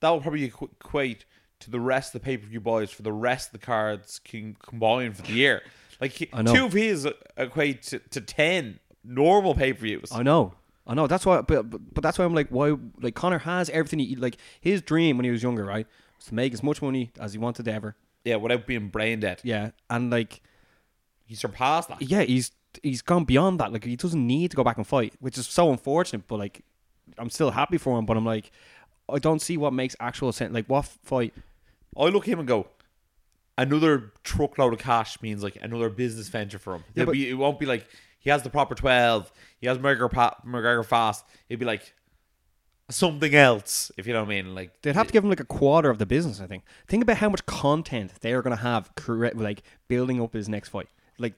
that 0.00 0.08
will 0.08 0.20
probably 0.22 0.44
equate 0.44 1.24
to 1.60 1.70
the 1.70 1.80
rest 1.80 2.14
of 2.14 2.20
the 2.22 2.24
pay 2.24 2.36
per 2.38 2.46
view 2.46 2.60
buys 2.60 2.90
for 2.90 3.02
the 3.02 3.12
rest 3.12 3.48
of 3.48 3.52
the 3.60 3.66
cards 3.66 4.18
can 4.24 4.56
combine 4.62 5.12
for 5.12 5.22
the 5.22 5.32
year. 5.32 5.62
Like 6.00 6.12
he- 6.12 6.28
I 6.32 6.42
know. 6.42 6.54
two 6.54 6.64
of 6.66 6.72
his 6.72 7.06
equate 7.36 7.82
to, 7.84 7.98
to 7.98 8.20
ten 8.20 8.78
normal 9.04 9.54
pay 9.54 9.72
per 9.72 9.80
views. 9.80 10.10
I 10.12 10.22
know. 10.22 10.54
I 10.86 10.94
know. 10.94 11.06
That's 11.06 11.24
why, 11.24 11.40
but, 11.40 11.70
but 11.70 11.94
but 11.94 12.02
that's 12.02 12.18
why 12.18 12.24
I'm 12.24 12.34
like, 12.34 12.48
why? 12.50 12.74
Like 13.00 13.14
Connor 13.14 13.38
has 13.38 13.70
everything. 13.70 13.98
He 14.00 14.16
like 14.16 14.36
his 14.60 14.82
dream 14.82 15.16
when 15.16 15.24
he 15.24 15.30
was 15.30 15.42
younger, 15.42 15.64
right, 15.64 15.86
was 16.18 16.26
to 16.26 16.34
make 16.34 16.52
as 16.52 16.62
much 16.62 16.82
money 16.82 17.10
as 17.18 17.32
he 17.32 17.38
wanted 17.38 17.66
ever. 17.68 17.96
Yeah, 18.24 18.36
without 18.36 18.66
being 18.66 18.88
brain 18.88 19.20
dead, 19.20 19.40
Yeah, 19.44 19.70
and 19.90 20.10
like 20.10 20.40
he 21.26 21.34
surpassed 21.34 21.88
that. 21.88 22.02
yeah, 22.02 22.22
he's 22.22 22.52
he's 22.82 23.02
gone 23.02 23.24
beyond 23.24 23.60
that. 23.60 23.72
Like 23.72 23.84
he 23.84 23.96
doesn't 23.96 24.26
need 24.26 24.50
to 24.50 24.56
go 24.56 24.64
back 24.64 24.76
and 24.76 24.86
fight, 24.86 25.14
which 25.20 25.38
is 25.38 25.46
so 25.46 25.70
unfortunate. 25.70 26.26
But 26.26 26.38
like, 26.38 26.62
I'm 27.18 27.30
still 27.30 27.50
happy 27.50 27.78
for 27.78 27.98
him. 27.98 28.06
But 28.06 28.16
I'm 28.16 28.24
like, 28.24 28.50
I 29.08 29.18
don't 29.18 29.40
see 29.40 29.56
what 29.56 29.72
makes 29.72 29.94
actual 30.00 30.32
sense. 30.32 30.52
Like 30.52 30.66
what 30.66 30.84
fight? 30.84 31.34
I 31.96 32.04
look 32.06 32.24
at 32.24 32.32
him 32.32 32.38
and 32.40 32.48
go, 32.48 32.66
another 33.56 34.12
truckload 34.24 34.72
of 34.72 34.78
cash 34.80 35.20
means 35.22 35.42
like 35.42 35.56
another 35.60 35.88
business 35.90 36.28
venture 36.28 36.58
for 36.58 36.76
him. 36.76 36.84
Yeah, 36.94 37.04
but- 37.04 37.12
be, 37.12 37.28
it 37.28 37.34
won't 37.34 37.58
be 37.58 37.66
like 37.66 37.86
he 38.18 38.30
has 38.30 38.42
the 38.42 38.50
proper 38.50 38.74
twelve. 38.74 39.30
He 39.60 39.66
has 39.66 39.78
McGregor, 39.78 40.10
pa- 40.10 40.36
McGregor 40.46 40.84
fast. 40.84 41.24
It'd 41.48 41.60
be 41.60 41.66
like 41.66 41.94
something 42.90 43.34
else, 43.34 43.90
if 43.96 44.06
you 44.06 44.12
know 44.12 44.20
what 44.20 44.26
I 44.26 44.42
mean. 44.42 44.54
Like 44.54 44.80
They'd 44.82 44.94
have 44.94 45.06
to 45.06 45.12
give 45.12 45.24
him 45.24 45.30
like 45.30 45.40
a 45.40 45.44
quarter 45.44 45.90
of 45.90 45.98
the 45.98 46.06
business. 46.06 46.40
I 46.40 46.46
think. 46.46 46.64
Think 46.88 47.02
about 47.02 47.18
how 47.18 47.28
much 47.28 47.44
content 47.46 48.12
they 48.20 48.32
are 48.32 48.42
going 48.42 48.56
to 48.56 48.62
have? 48.62 48.90
Like 49.06 49.62
building 49.88 50.20
up 50.22 50.32
his 50.32 50.48
next 50.48 50.70
fight. 50.70 50.88
Like 51.18 51.34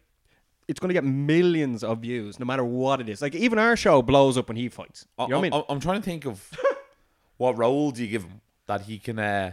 it's 0.68 0.81
going 0.81 0.88
to 0.88 0.94
get 0.94 1.05
millions 1.05 1.85
of 1.85 1.98
views, 2.00 2.38
no 2.40 2.44
matter 2.46 2.64
what 2.64 3.00
it 3.00 3.09
is. 3.09 3.22
Like 3.22 3.35
even 3.35 3.59
our 3.59 3.76
show 3.76 4.02
blows 4.02 4.37
up 4.37 4.48
when 4.48 4.57
he 4.57 4.68
fights. 4.68 5.07
You 5.18 5.29
know 5.29 5.37
what 5.37 5.38
I 5.38 5.42
mean? 5.42 5.52
I'm, 5.55 5.62
I'm 5.68 5.81
trying 5.81 6.00
to 6.00 6.05
think 6.05 6.26
of 6.26 6.50
what 7.37 7.57
role 7.57 7.90
do 7.92 8.02
you 8.02 8.09
give 8.09 8.24
him 8.24 8.40
that 8.66 8.83
he 8.83 8.98
can 8.98 9.18
uh, 9.18 9.52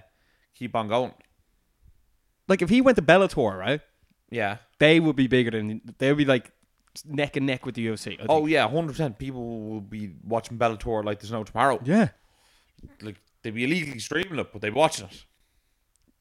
keep 0.56 0.76
on 0.76 0.88
going. 0.88 1.14
Like 2.48 2.62
if 2.62 2.70
he 2.70 2.82
went 2.82 2.96
to 2.98 3.02
Bellator, 3.04 3.58
right? 3.58 3.82
Yeah. 4.30 4.58
They 4.80 5.00
would 5.00 5.16
be 5.16 5.28
bigger 5.28 5.52
than. 5.52 5.82
They 5.98 6.10
would 6.10 6.18
be 6.18 6.26
like 6.26 6.52
neck 7.06 7.36
and 7.38 7.46
neck 7.46 7.66
with 7.66 7.76
the 7.76 7.88
UFC. 7.88 8.24
Oh 8.28 8.46
yeah, 8.46 8.68
hundred 8.68 8.94
percent. 8.94 9.18
People 9.18 9.70
will 9.70 9.82
be 9.82 10.12
watching 10.24 10.58
Bellator 10.58 11.04
like 11.04 11.20
there's 11.20 11.32
no 11.32 11.44
tomorrow. 11.44 11.80
yeah, 11.84 12.10
Like 13.02 13.16
they'd 13.42 13.52
be 13.54 13.64
illegally 13.64 14.00
streaming 14.00 14.40
it, 14.40 14.52
but 14.52 14.62
they'd 14.62 14.72
be 14.72 14.76
watching 14.76 15.06
it. 15.06 15.24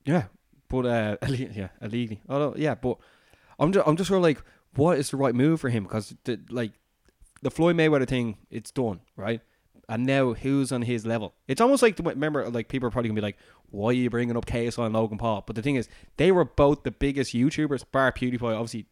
yeah, 0.04 0.24
but 0.68 0.86
uh, 0.86 1.16
yeah, 1.28 1.68
illegally. 1.80 2.20
Although 2.28 2.54
yeah, 2.56 2.74
but 2.76 2.98
I'm 3.58 3.72
just 3.72 3.88
I'm 3.88 3.96
just 3.96 4.08
sort 4.08 4.18
of 4.18 4.22
like, 4.22 4.42
what 4.74 4.98
is 4.98 5.10
the 5.10 5.16
right 5.16 5.34
move 5.34 5.60
for 5.60 5.68
him? 5.68 5.82
Because 5.84 6.14
the, 6.24 6.40
like 6.50 6.72
the 7.42 7.50
Floyd 7.50 7.76
Mayweather 7.76 8.06
thing, 8.08 8.38
it's 8.50 8.70
done, 8.70 9.00
right? 9.16 9.40
And 9.88 10.06
now 10.06 10.32
who's 10.32 10.72
on 10.72 10.82
his 10.82 11.04
level? 11.04 11.34
It's 11.48 11.60
almost 11.60 11.82
like 11.82 11.96
the, 11.96 12.02
remember, 12.04 12.48
like 12.48 12.68
people 12.68 12.86
are 12.86 12.90
probably 12.90 13.08
gonna 13.08 13.20
be 13.20 13.24
like, 13.26 13.36
"Why 13.70 13.88
are 13.90 13.92
you 13.92 14.08
bringing 14.10 14.36
up 14.36 14.46
KSI 14.46 14.86
and 14.86 14.94
Logan 14.94 15.18
Paul?" 15.18 15.42
But 15.46 15.56
the 15.56 15.62
thing 15.62 15.74
is, 15.76 15.88
they 16.16 16.30
were 16.32 16.44
both 16.44 16.84
the 16.84 16.90
biggest 16.92 17.34
YouTubers, 17.34 17.84
bar 17.90 18.12
PewDiePie, 18.12 18.42
obviously. 18.42 18.86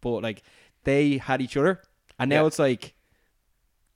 But 0.00 0.22
like, 0.22 0.42
they 0.84 1.18
had 1.18 1.40
each 1.40 1.56
other, 1.56 1.80
and 2.18 2.28
now 2.28 2.42
Yeah. 2.42 2.48
it's 2.48 2.58
like 2.58 2.94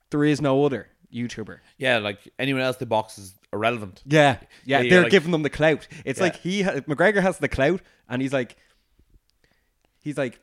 there 0.09 0.23
is 0.23 0.41
no 0.41 0.65
other 0.65 0.87
YouTuber. 1.13 1.59
Yeah, 1.77 1.97
like 1.97 2.19
anyone 2.39 2.61
else, 2.61 2.77
the 2.77 2.85
box 2.85 3.17
is 3.19 3.35
irrelevant. 3.53 4.01
Yeah, 4.05 4.37
yeah, 4.65 4.79
Yeah, 4.81 4.89
they're 4.89 5.01
like- 5.03 5.11
giving 5.11 5.31
them 5.31 5.43
the 5.43 5.49
clout. 5.49 5.87
It's 6.05 6.17
Yeah. 6.19 6.23
like 6.23 6.37
he 6.37 6.63
McGregor 6.63 7.21
has 7.21 7.37
the 7.37 7.49
clout, 7.49 7.81
and 8.09 8.21
he's 8.21 8.33
like, 8.33 8.55
he's 10.01 10.17
like, 10.17 10.39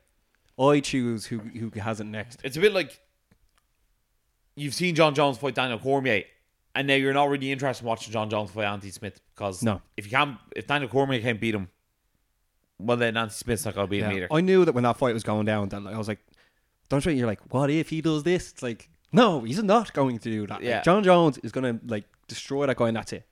I 0.59 0.81
choose 0.81 1.27
who 1.27 1.39
who 1.39 1.71
has 1.81 2.01
it 2.01 2.05
next. 2.05 2.41
It's 2.45 2.57
a 2.57 2.61
bit 2.61 2.73
like 2.73 3.01
you've 4.57 4.75
seen 4.75 4.95
Jon 4.95 5.15
Jones 5.15 5.39
fight 5.39 5.55
Daniel 5.55 5.79
Cormier, 5.79 6.25
and 6.75 6.87
now 6.89 6.95
you're 6.95 7.13
not 7.13 7.29
really 7.29 7.53
interested 7.53 7.85
in 7.85 7.89
watching 7.89 8.13
Jon 8.13 8.29
Jones 8.31 8.51
fight 8.51 8.65
Anthony 8.67 8.91
Smith 8.91 9.21
because 9.35 9.63
No. 9.63 9.81
if 9.97 10.05
you 10.07 10.11
can't, 10.11 10.37
if 10.57 10.67
Daniel 10.67 10.91
Cormier 10.91 11.21
can't 11.21 11.41
beat 11.41 11.55
him, 11.55 11.69
well 12.79 12.97
then 12.97 13.17
Anthony 13.17 13.35
Smith's 13.37 13.65
not 13.65 13.75
gonna 13.75 13.87
beat 13.87 14.03
him 14.03 14.11
Yeah. 14.11 14.17
either. 14.17 14.29
I 14.33 14.41
knew 14.41 14.65
that 14.65 14.75
when 14.75 14.85
that 14.85 14.97
fight 14.97 15.15
was 15.15 15.23
going 15.23 15.47
down, 15.47 15.69
that 15.71 15.83
like, 15.83 15.95
I 15.95 15.99
was 15.99 16.09
like, 16.09 16.19
don't 16.89 17.05
you? 17.07 17.13
You're 17.13 17.27
like, 17.27 17.41
what 17.53 17.71
if 17.71 17.91
he 17.91 18.01
does 18.01 18.23
this? 18.25 18.53
It's 18.53 18.63
like, 18.63 18.89
no, 19.13 19.43
he's 19.43 19.63
not 19.63 19.93
going 19.93 20.19
to 20.19 20.31
do 20.31 20.47
that. 20.49 20.55
Like, 20.55 20.65
Yeah. 20.65 20.83
Jon 20.83 21.05
Jones 21.05 21.39
is 21.39 21.53
gonna 21.53 21.79
like 21.87 22.05
destroy 22.27 22.67
that 22.67 22.77
guy, 22.77 22.89
and 22.89 22.97
that's 22.97 23.13
it. 23.13 23.25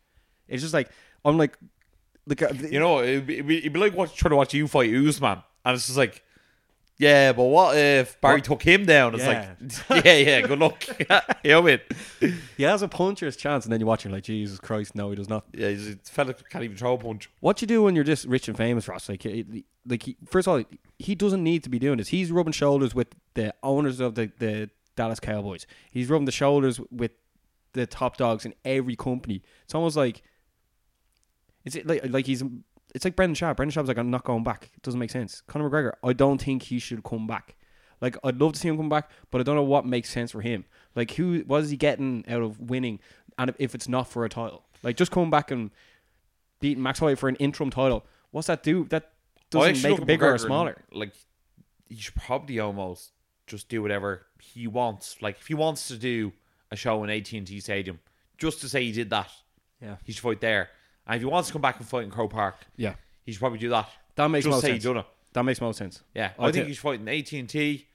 It's 0.48 0.62
just 0.62 0.74
like 0.74 0.88
I'm 1.24 1.36
like, 1.38 1.58
the 2.26 2.36
guy. 2.36 2.50
You 2.52 2.78
know, 2.78 3.00
it'd 3.02 3.26
be, 3.26 3.34
it'd 3.34 3.46
be, 3.48 3.58
it'd 3.58 3.72
be 3.72 3.80
like 3.80 3.94
watch, 3.96 4.14
trying 4.14 4.30
to 4.30 4.36
watch 4.36 4.54
you 4.54 4.68
fight 4.68 4.94
Usman, 4.94 5.42
and 5.64 5.74
it's 5.74 5.86
just 5.86 5.98
like, 5.98 6.22
yeah, 6.98 7.32
but 7.32 7.44
what 7.44 7.76
if 7.76 8.20
Barry 8.20 8.36
What? 8.36 8.44
took 8.44 8.62
him 8.62 8.86
down? 8.86 9.14
It's 9.14 9.26
like, 9.26 10.04
yeah, 10.04 10.14
yeah, 10.16 10.40
good 10.40 10.58
luck. 10.58 10.86
you 10.88 11.50
know 11.50 11.60
what 11.60 11.80
I 12.22 12.24
mean? 12.26 12.38
he 12.56 12.62
has 12.62 12.82
a 12.82 12.88
puncher's 12.88 13.36
chance, 13.36 13.64
and 13.64 13.72
then 13.72 13.80
you 13.80 13.86
watch 13.86 14.06
him 14.06 14.12
like, 14.12 14.24
Jesus 14.24 14.58
Christ, 14.58 14.94
no, 14.94 15.10
he 15.10 15.16
does 15.16 15.28
not. 15.28 15.44
Yeah, 15.52 15.68
he's 15.68 15.88
a 15.90 15.96
fella 16.04 16.34
can't 16.34 16.64
even 16.64 16.76
throw 16.76 16.94
a 16.94 16.98
punch. 16.98 17.28
What 17.40 17.60
you 17.60 17.66
do 17.66 17.82
when 17.82 17.94
you're 17.94 18.04
just 18.04 18.24
rich 18.24 18.48
and 18.48 18.56
famous, 18.56 18.88
Ross? 18.88 19.08
Like, 19.08 19.24
like 19.86 20.02
he, 20.04 20.16
first 20.26 20.48
of 20.48 20.54
all, 20.54 20.64
he 20.98 21.14
doesn't 21.14 21.42
need 21.42 21.62
to 21.64 21.68
be 21.68 21.78
doing 21.78 21.98
this. 21.98 22.08
He's 22.08 22.32
rubbing 22.32 22.52
shoulders 22.52 22.94
with 22.94 23.08
the 23.34 23.54
owners 23.62 24.00
of 24.00 24.14
the, 24.14 24.32
the 24.38 24.70
Dallas 24.96 25.20
Cowboys. 25.20 25.66
He's 25.90 26.08
rubbing 26.08 26.24
the 26.24 26.32
shoulders 26.32 26.80
with 26.90 27.10
the 27.74 27.86
top 27.86 28.16
dogs 28.16 28.46
in 28.46 28.54
every 28.64 28.96
company. 28.96 29.42
It's 29.64 29.74
almost 29.74 29.96
like 29.98 30.22
it's 31.64 31.76
like 31.84 32.06
like 32.08 32.24
he's 32.26 32.42
it's 32.94 33.04
like 33.04 33.16
Brendan 33.16 33.34
Schaub. 33.34 33.56
Brendan 33.56 33.74
Schaub's 33.74 33.88
like 33.88 33.98
I'm 33.98 34.10
not 34.10 34.24
going 34.24 34.44
back. 34.44 34.70
It 34.74 34.82
doesn't 34.82 35.00
make 35.00 35.10
sense. 35.10 35.42
Conor 35.46 35.68
McGregor, 35.68 35.92
I 36.02 36.12
don't 36.12 36.40
think 36.40 36.64
he 36.64 36.78
should 36.78 37.04
come 37.04 37.26
back. 37.26 37.56
Like 38.00 38.16
I'd 38.24 38.40
love 38.40 38.52
to 38.52 38.58
see 38.58 38.68
him 38.68 38.76
come 38.76 38.88
back, 38.88 39.10
but 39.30 39.40
I 39.40 39.44
don't 39.44 39.56
know 39.56 39.62
what 39.62 39.86
makes 39.86 40.10
sense 40.10 40.32
for 40.32 40.40
him. 40.40 40.64
Like 40.94 41.12
who 41.12 41.40
what 41.46 41.62
is 41.62 41.70
he 41.70 41.76
getting 41.76 42.24
out 42.28 42.42
of 42.42 42.60
winning? 42.60 43.00
And 43.38 43.54
if, 43.58 43.74
it's 43.74 43.88
not 43.88 44.08
for 44.08 44.24
a 44.24 44.30
title, 44.30 44.64
like 44.82 44.96
just 44.96 45.10
coming 45.10 45.28
back 45.28 45.50
and 45.50 45.70
beating 46.60 46.82
Max 46.82 46.98
Holloway 46.98 47.16
for 47.16 47.28
an 47.28 47.36
interim 47.36 47.70
title, 47.70 48.04
what's 48.30 48.46
that 48.46 48.62
do? 48.62 48.84
That 48.84 49.12
doesn't 49.50 49.82
make 49.82 49.98
it 49.98 50.06
bigger 50.06 50.26
or 50.26 50.28
McGregor 50.28 50.32
and, 50.32 50.40
smaller. 50.40 50.84
Like, 50.92 51.12
he 51.88 51.96
should 51.96 52.14
probably 52.14 52.58
almost 52.58 53.12
just 53.46 53.68
do 53.68 53.82
whatever 53.82 54.26
he 54.40 54.66
wants. 54.66 55.20
Like, 55.22 55.36
if 55.38 55.46
he 55.46 55.54
wants 55.54 55.88
to 55.88 55.96
do 55.96 56.32
a 56.70 56.76
show 56.76 57.02
in 57.04 57.10
AT 57.10 57.32
and 57.32 57.46
T 57.46 57.60
Stadium, 57.60 58.00
just 58.38 58.60
to 58.62 58.68
say 58.68 58.84
he 58.84 58.92
did 58.92 59.10
that, 59.10 59.30
Yeah, 59.80 59.96
he 60.04 60.12
should 60.12 60.22
fight 60.22 60.40
there. 60.40 60.70
And 61.06 61.16
if 61.16 61.20
he 61.22 61.26
wants 61.26 61.48
to 61.48 61.52
come 61.52 61.62
back 61.62 61.78
and 61.78 61.86
fight 61.88 62.04
in 62.04 62.10
Croke 62.10 62.32
Park, 62.32 62.56
yeah, 62.76 62.94
he 63.24 63.32
should 63.32 63.40
probably 63.40 63.58
do 63.58 63.68
that. 63.70 63.88
that 64.16 64.28
makes 64.28 64.44
just 64.44 64.52
most 64.54 64.62
say 64.62 64.68
sense. 64.72 64.82
he 64.82 64.88
done 64.88 64.98
it. 64.98 65.06
That 65.32 65.42
makes 65.44 65.60
most 65.60 65.78
sense. 65.78 66.02
Yeah, 66.14 66.30
I 66.38 66.46
I, 66.46 66.52
think 66.52 66.64
thi- 66.64 66.68
he 66.70 66.74
should 66.74 66.82
fight 66.82 67.00
in 67.00 67.08
AT 67.08 67.32
and 67.32 67.48
T. 67.48 67.86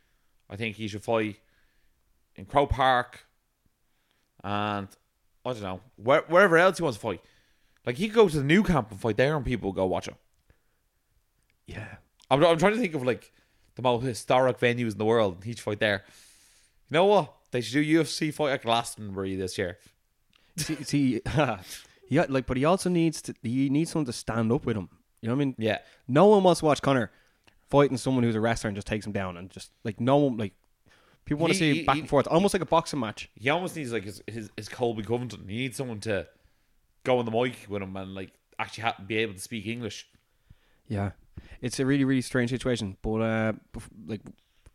I 0.50 0.56
think 0.56 0.76
he 0.76 0.88
should 0.88 1.04
fight 1.04 1.38
in 2.36 2.46
Croke 2.46 2.70
Park, 2.70 3.26
and 4.44 4.88
I 5.46 5.54
don't 5.54 5.62
know 5.62 5.82
where, 5.96 6.22
wherever 6.28 6.58
else 6.58 6.78
he 6.78 6.84
wants 6.84 6.98
to 6.98 7.02
fight. 7.02 7.22
Like 7.86 7.96
he 7.98 8.08
could 8.08 8.16
go 8.16 8.30
to 8.30 8.38
the 8.38 8.44
new 8.44 8.64
camp 8.64 8.92
and 8.92 9.00
fight 9.00 9.18
there, 9.18 9.36
and 9.36 9.46
people 9.46 9.70
will 9.70 9.74
go 9.76 9.86
watch 9.86 10.08
him. 10.08 10.16
Yeah, 11.66 11.88
I'm, 12.30 12.44
I'm 12.44 12.58
trying 12.58 12.74
to 12.74 12.80
think 12.80 12.94
of 12.96 13.04
like 13.04 13.32
the 13.76 13.82
most 13.82 14.04
historic 14.04 14.60
venues 14.60 14.92
in 14.92 14.98
the 14.98 15.06
world. 15.06 15.36
and 15.36 15.44
He 15.44 15.52
should 15.52 15.60
fight 15.62 15.80
there. 15.80 16.04
You 16.90 16.96
know 16.96 17.06
what? 17.06 17.34
They 17.52 17.62
should 17.62 17.74
do 17.84 18.00
UFC 18.04 18.34
fight 18.34 18.52
at 18.52 18.62
Glastonbury 18.64 19.36
this 19.36 19.58
year. 19.58 19.78
see, 20.58 20.76
see 20.84 21.22
yeah, 22.12 22.26
like, 22.30 22.46
but 22.46 22.58
he 22.58 22.66
also 22.66 22.90
needs 22.90 23.22
to. 23.24 23.34
He 23.42 23.70
needs 23.70 23.90
someone 23.92 24.06
to 24.06 24.14
stand 24.14 24.52
up 24.52 24.66
with 24.66 24.76
him. 24.78 24.90
You 25.22 25.30
know 25.30 25.36
what 25.36 25.42
I 25.42 25.46
mean? 25.46 25.56
Yeah, 25.58 25.78
No 26.08 26.26
one 26.28 26.44
wants 26.44 26.60
to 26.60 26.66
watch 26.66 26.82
Connor 26.82 27.10
fighting 27.70 27.96
someone 27.98 28.24
who's 28.24 28.36
a 28.36 28.40
wrestler 28.42 28.68
and 28.68 28.76
just 28.76 28.86
takes 28.88 29.06
him 29.06 29.14
down 29.14 29.38
and 29.38 29.50
just 29.50 29.72
like 29.86 30.00
no 30.02 30.18
one 30.18 30.36
like 30.36 30.54
people 31.26 31.40
want 31.42 31.54
to 31.54 31.58
see 31.60 31.74
he- 31.76 31.84
back 31.84 31.96
he- 31.96 32.02
and 32.02 32.10
forth, 32.10 32.28
almost 32.28 32.54
like 32.54 32.62
a 32.62 32.66
boxing 32.66 33.00
match. 33.00 33.30
he 33.36 33.50
almost 33.50 33.76
needs 33.76 33.92
like 33.94 34.04
his 34.04 34.22
his, 34.28 34.50
his 34.58 34.68
Colby 34.70 35.04
Covington. 35.04 35.46
He 35.48 35.56
needs 35.58 35.78
someone 35.78 36.00
to 36.02 36.28
go 37.04 37.18
on 37.20 37.26
the 37.26 37.32
mic 37.32 37.66
with 37.70 37.82
him 37.82 37.96
and 37.96 38.14
like 38.14 38.32
actually 38.60 38.84
ha- 38.84 38.96
be 39.08 39.18
able 39.18 39.34
to 39.34 39.40
speak 39.40 39.66
English. 39.68 40.08
Yeah, 40.88 41.12
it's 41.62 41.80
a 41.80 41.86
really 41.86 42.04
really 42.04 42.22
strange 42.22 42.50
situation, 42.50 42.98
but 43.02 43.16
uh, 43.22 43.54
like. 44.06 44.22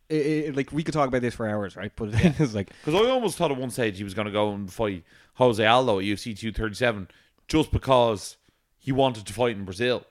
It, 0.09 0.15
it, 0.25 0.55
like 0.55 0.71
we 0.71 0.83
could 0.83 0.93
talk 0.93 1.09
about 1.09 1.19
this 1.21 1.33
for 1.35 1.49
hours, 1.49 1.75
right? 1.75 1.91
But 1.93 2.11
it's 2.13 2.53
like 2.55 2.69
Because 2.85 2.95
I 2.95 3.09
almost 3.09 3.37
thought 3.37 3.51
at 3.51 3.57
one 3.57 3.69
stage 3.71 3.97
he 3.97 4.05
was 4.05 4.13
going 4.13 4.25
to 4.27 4.31
go 4.31 4.53
and 4.53 4.71
fight 4.71 5.03
Jose 5.33 5.65
Aldo 5.65 5.99
at 5.99 6.05
UFC 6.05 6.27
237 6.33 7.09
just 7.47 7.71
because 7.71 8.37
he 8.77 8.91
wanted 8.91 9.25
to 9.25 9.33
fight 9.33 9.55
in 9.55 9.65
Brazil. 9.65 10.05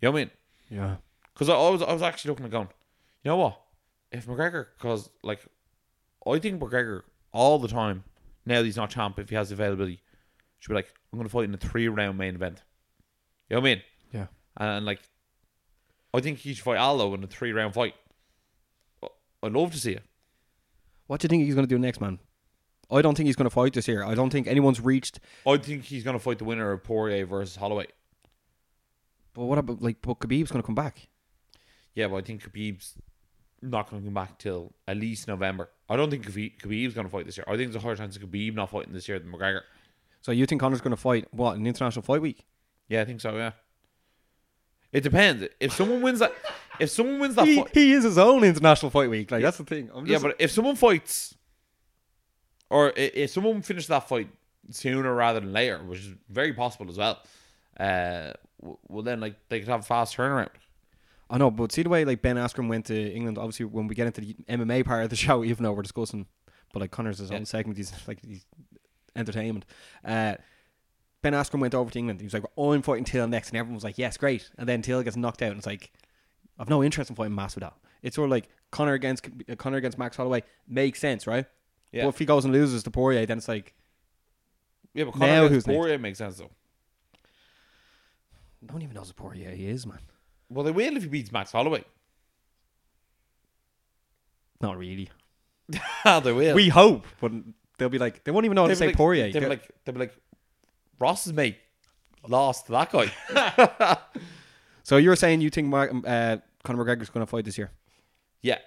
You 0.00 0.08
know 0.08 0.12
what 0.12 0.18
I 0.18 0.22
mean? 0.24 0.30
yeah, 0.70 0.96
Because 1.32 1.48
I, 1.48 1.54
I 1.54 1.68
was 1.68 1.82
I 1.82 1.92
was 1.92 2.02
actually 2.02 2.30
looking 2.30 2.46
at 2.46 2.50
going, 2.52 2.68
you 3.22 3.30
know 3.30 3.36
what? 3.36 3.60
If 4.10 4.26
McGregor, 4.26 4.66
because 4.76 5.10
like, 5.22 5.40
I 6.26 6.38
think 6.38 6.60
McGregor 6.60 7.02
all 7.32 7.58
the 7.58 7.68
time 7.68 8.04
now 8.44 8.58
that 8.58 8.64
he's 8.64 8.76
not 8.76 8.90
champ, 8.90 9.18
if 9.18 9.28
he 9.28 9.34
has 9.36 9.52
availability, 9.52 10.00
should 10.58 10.70
be 10.70 10.74
like, 10.74 10.92
I'm 11.12 11.18
going 11.18 11.28
to 11.28 11.32
fight 11.32 11.44
in 11.44 11.54
a 11.54 11.58
three 11.58 11.88
round 11.88 12.18
main 12.18 12.34
event. 12.34 12.62
You 13.48 13.56
know 13.56 13.60
what 13.60 13.68
I 13.68 13.74
mean? 13.74 13.82
yeah. 14.12 14.26
And 14.56 14.84
like, 14.84 15.00
I 16.14 16.20
think 16.20 16.38
he 16.38 16.54
should 16.54 16.64
fight 16.64 16.78
Aldo 16.78 17.14
in 17.14 17.24
a 17.24 17.26
three 17.26 17.52
round 17.52 17.74
fight. 17.74 17.94
I'd 19.42 19.52
love 19.52 19.72
to 19.72 19.78
see 19.78 19.92
it. 19.92 20.02
What 21.06 21.20
do 21.20 21.24
you 21.24 21.28
think 21.28 21.44
he's 21.44 21.54
going 21.54 21.66
to 21.66 21.74
do 21.74 21.78
next, 21.78 22.00
man? 22.00 22.18
I 22.92 23.02
don't 23.02 23.16
think 23.16 23.26
he's 23.26 23.36
going 23.36 23.48
to 23.48 23.54
fight 23.54 23.72
this 23.72 23.88
year. 23.88 24.04
I 24.04 24.14
don't 24.14 24.30
think 24.30 24.46
anyone's 24.46 24.80
reached. 24.80 25.18
I 25.46 25.56
think 25.56 25.84
he's 25.84 26.04
going 26.04 26.16
to 26.16 26.22
fight 26.22 26.38
the 26.38 26.44
winner 26.44 26.72
of 26.72 26.84
Poirier 26.84 27.24
versus 27.26 27.56
Holloway. 27.56 27.86
But 29.34 29.44
what 29.44 29.58
about 29.58 29.80
like? 29.82 30.02
But 30.02 30.18
Khabib's 30.18 30.50
going 30.50 30.62
to 30.62 30.66
come 30.66 30.74
back. 30.74 31.08
Yeah, 31.94 32.08
but 32.08 32.16
I 32.16 32.20
think 32.22 32.42
Khabib's 32.42 32.94
not 33.62 33.88
going 33.88 34.02
to 34.02 34.06
come 34.06 34.14
back 34.14 34.38
till 34.38 34.72
at 34.86 34.96
least 34.96 35.28
November. 35.28 35.70
I 35.88 35.96
don't 35.96 36.10
think 36.10 36.26
Khabib, 36.26 36.60
Khabib's 36.60 36.94
going 36.94 37.06
to 37.06 37.10
fight 37.10 37.26
this 37.26 37.36
year. 37.36 37.44
I 37.46 37.56
think 37.56 37.72
there's 37.72 37.82
a 37.82 37.86
higher 37.86 37.96
chance 37.96 38.16
of 38.16 38.22
Khabib 38.22 38.54
not 38.54 38.70
fighting 38.70 38.92
this 38.92 39.08
year 39.08 39.18
than 39.18 39.32
McGregor. 39.32 39.60
So 40.20 40.32
you 40.32 40.46
think 40.46 40.60
Connor's 40.60 40.80
going 40.80 40.92
to 40.92 40.96
fight 40.96 41.26
what 41.30 41.56
an 41.56 41.66
international 41.66 42.02
fight 42.02 42.20
week? 42.22 42.44
Yeah, 42.88 43.02
I 43.02 43.04
think 43.04 43.20
so. 43.20 43.36
Yeah, 43.36 43.52
it 44.92 45.02
depends. 45.02 45.44
If 45.60 45.72
someone 45.72 46.02
wins 46.02 46.18
that, 46.18 46.32
if 46.78 46.90
someone 46.90 47.18
wins 47.20 47.34
that, 47.36 47.46
He, 47.46 47.56
fight, 47.56 47.70
he 47.72 47.92
is 47.92 48.04
his 48.04 48.18
own 48.18 48.44
international 48.44 48.90
fight 48.90 49.10
week. 49.10 49.30
Like 49.30 49.42
that's 49.42 49.58
the 49.58 49.64
thing. 49.64 49.90
I'm 49.94 50.06
yeah, 50.06 50.18
but 50.18 50.36
if 50.38 50.50
someone 50.50 50.76
fights, 50.76 51.34
or 52.72 52.92
if 52.96 53.30
someone 53.30 53.62
finishes 53.62 53.88
that 53.88 54.08
fight 54.08 54.28
sooner 54.70 55.14
rather 55.14 55.40
than 55.40 55.52
later, 55.52 55.78
which 55.84 56.00
is 56.00 56.14
very 56.28 56.52
possible 56.52 56.88
as 56.90 56.96
well, 56.98 57.20
uh, 57.78 58.32
well 58.88 59.02
then 59.02 59.20
like 59.20 59.36
they 59.48 59.58
could 59.60 59.68
have 59.68 59.80
a 59.80 59.84
fast 59.84 60.16
turnaround. 60.16 60.48
I 61.30 61.38
know, 61.38 61.50
but 61.50 61.72
see 61.72 61.82
the 61.82 61.88
way 61.88 62.04
like 62.04 62.20
Ben 62.22 62.36
Askren 62.36 62.68
went 62.68 62.86
to 62.86 63.12
England. 63.12 63.38
Obviously, 63.38 63.64
when 63.66 63.86
we 63.86 63.94
get 63.94 64.06
into 64.06 64.20
the 64.20 64.34
MMA 64.48 64.84
part 64.84 65.04
of 65.04 65.10
the 65.10 65.16
show, 65.26 65.44
even 65.44 65.62
though 65.64 65.72
we're 65.72 65.82
discussing, 65.82 66.26
but 66.72 66.80
like 66.80 66.90
Connor's 66.90 67.18
his 67.18 67.30
Yeah. 67.30 67.36
own 67.38 67.46
segment, 67.46 67.76
he's 67.78 67.92
like 68.06 68.18
he's 68.24 68.44
entertainment. 69.16 69.64
Uh, 70.04 70.34
ben 71.22 71.32
Askren 71.32 71.60
went 71.60 71.74
over 71.74 71.90
to 71.90 71.98
England. 71.98 72.20
He 72.20 72.26
was 72.26 72.34
like, 72.34 72.44
"I'm 72.58 72.82
fighting 72.82 73.04
Till 73.04 73.26
next," 73.28 73.48
and 73.48 73.56
everyone 73.56 73.74
was 73.76 73.84
like, 73.84 73.98
"Yes, 73.98 74.16
great." 74.16 74.50
And 74.58 74.68
then 74.68 74.82
Till 74.82 75.02
gets 75.02 75.16
knocked 75.16 75.40
out, 75.42 75.50
and 75.50 75.58
it's 75.58 75.66
like, 75.66 75.92
"I've 76.58 76.68
no 76.68 76.82
interest 76.82 77.10
in 77.10 77.16
fighting 77.16 77.36
Masvidal." 77.36 77.74
It's 78.02 78.16
sort 78.16 78.26
of 78.26 78.30
like 78.30 78.48
Connor 78.70 78.94
against 78.94 79.26
Connor 79.58 79.76
against 79.78 79.96
Max 79.98 80.16
Holloway 80.16 80.42
makes 80.68 80.98
sense, 80.98 81.26
right? 81.26 81.46
Yeah, 81.92 82.04
But 82.04 82.08
if 82.10 82.18
he 82.18 82.24
goes 82.24 82.44
and 82.44 82.52
loses 82.52 82.82
to 82.84 82.90
Poirier, 82.90 83.26
then 83.26 83.38
it's 83.38 83.48
like 83.48 83.74
yeah, 84.94 85.04
but 85.04 85.16
now 85.16 85.26
Conor 85.26 85.40
who's 85.42 85.50
against 85.50 85.66
next? 85.68 85.76
Poirier 85.76 85.98
makes 85.98 86.18
sense 86.18 86.36
though. 86.38 86.50
no 88.62 88.72
one 88.74 88.82
even 88.82 88.94
knows 88.94 89.08
who 89.08 89.14
Poirier 89.14 89.50
he 89.50 89.66
is, 89.66 89.86
man. 89.86 89.98
Well, 90.48 90.64
they 90.64 90.70
will 90.72 90.96
if 90.96 91.02
he 91.02 91.08
beats 91.08 91.32
Max 91.32 91.52
Holloway. 91.52 91.84
Not 94.60 94.78
really. 94.78 95.08
they 96.04 96.32
will. 96.32 96.54
We 96.54 96.68
hope, 96.68 97.06
but 97.20 97.32
they'll 97.78 97.88
be 97.88 97.98
like 97.98 98.24
they 98.24 98.30
won't 98.30 98.44
even 98.44 98.54
know 98.54 98.62
how 98.62 98.68
to 98.68 98.74
They'd 98.74 98.74
be 98.74 98.78
say 98.78 98.86
like, 98.88 98.96
Poirier. 98.96 99.32
They'll 99.32 99.42
be 99.42 99.48
like, 99.48 99.70
they'd 99.84 99.92
be 99.92 100.00
like, 100.00 100.16
Ross's 100.98 101.32
mate 101.32 101.58
lost 102.26 102.66
to 102.66 102.72
that 102.72 102.90
guy. 102.92 103.98
So 104.84 104.96
you're 104.96 105.16
saying 105.16 105.40
you 105.40 105.50
think 105.50 105.68
Mark, 105.68 105.92
uh, 106.04 106.38
Conor 106.64 106.84
McGregor's 106.84 107.08
going 107.08 107.24
to 107.24 107.30
fight 107.30 107.44
this 107.44 107.56
year? 107.56 107.70
yeah. 108.42 108.58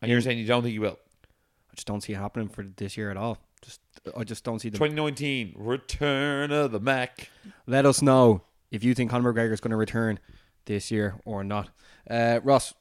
And 0.00 0.10
you're 0.10 0.20
saying 0.20 0.38
you 0.38 0.46
don't 0.46 0.62
think 0.62 0.72
he 0.72 0.78
will? 0.78 0.98
Just 1.76 1.86
don't 1.86 2.00
see 2.00 2.14
it 2.14 2.16
happening 2.16 2.48
for 2.48 2.64
this 2.76 2.96
year 2.96 3.10
at 3.10 3.16
all. 3.16 3.38
Just 3.62 3.80
I 4.16 4.24
just 4.24 4.44
don't 4.44 4.58
see 4.58 4.68
the. 4.68 4.78
2019, 4.78 5.54
Return 5.56 6.50
of 6.50 6.72
the 6.72 6.80
Mac. 6.80 7.30
Let 7.66 7.86
us 7.86 8.02
know 8.02 8.42
if 8.70 8.82
you 8.82 8.94
think 8.94 9.10
Conor 9.10 9.32
McGregor 9.32 9.52
is 9.52 9.60
going 9.60 9.70
to 9.70 9.76
return 9.76 10.18
this 10.64 10.90
year 10.90 11.20
or 11.24 11.44
not. 11.44 11.70
Uh, 12.08 12.40
Ross, 12.42 12.74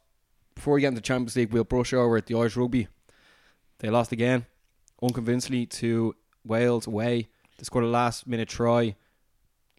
before 0.54 0.76
we 0.76 0.82
get 0.82 0.90
into 0.90 1.02
Champions 1.02 1.36
League, 1.36 1.52
we'll 1.52 1.64
brush 1.64 1.94
over 1.94 2.18
at 2.18 2.26
the 2.26 2.36
Irish 2.36 2.56
Rugby. 2.56 2.88
They 3.80 3.90
lost 3.90 4.12
again, 4.12 4.46
unconvincingly 5.02 5.66
to 5.68 6.16
Wales 6.46 6.88
away. 6.88 7.30
They 7.58 7.64
scored 7.64 7.84
a 7.84 7.88
last 7.88 8.28
minute 8.28 8.50
try. 8.50 8.96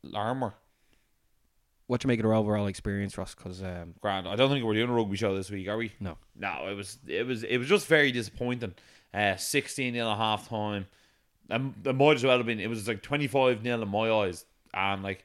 Larmour. 0.03 0.55
What 1.87 2.03
you 2.03 2.09
make 2.09 2.19
of 2.19 2.25
their 2.25 2.35
overall 2.35 2.67
experience, 2.67 3.17
Ross? 3.17 3.35
Because 3.35 3.63
um, 3.63 3.95
Grand. 4.01 4.27
I 4.27 4.35
don't 4.35 4.51
think 4.51 4.65
we're 4.65 4.75
doing 4.75 4.91
a 4.91 4.93
rugby 4.93 5.17
show 5.17 5.37
this 5.37 5.51
week, 5.51 5.69
are 5.69 5.77
we? 5.77 5.93
no, 6.01 6.19
No, 6.35 6.67
it 6.69 6.75
was 6.75 6.99
it 7.07 7.25
was 7.25 7.45
it 7.45 7.59
was 7.59 7.69
just 7.69 7.87
very 7.87 8.11
disappointing. 8.11 8.75
Uh, 9.17 9.37
16 9.37 9.95
nil 9.95 10.11
at 10.11 10.17
half 10.17 10.49
time. 10.49 10.87
And 11.49 11.75
it 11.85 11.95
might 11.95 12.17
as 12.17 12.25
well 12.25 12.37
have 12.37 12.47
been 12.47 12.61
it 12.61 12.69
was 12.69 12.87
like 12.87 13.03
25 13.03 13.63
nil 13.63 13.83
in 13.83 13.89
my 13.89 14.11
eyes. 14.11 14.45
And 14.75 15.03
like 15.03 15.25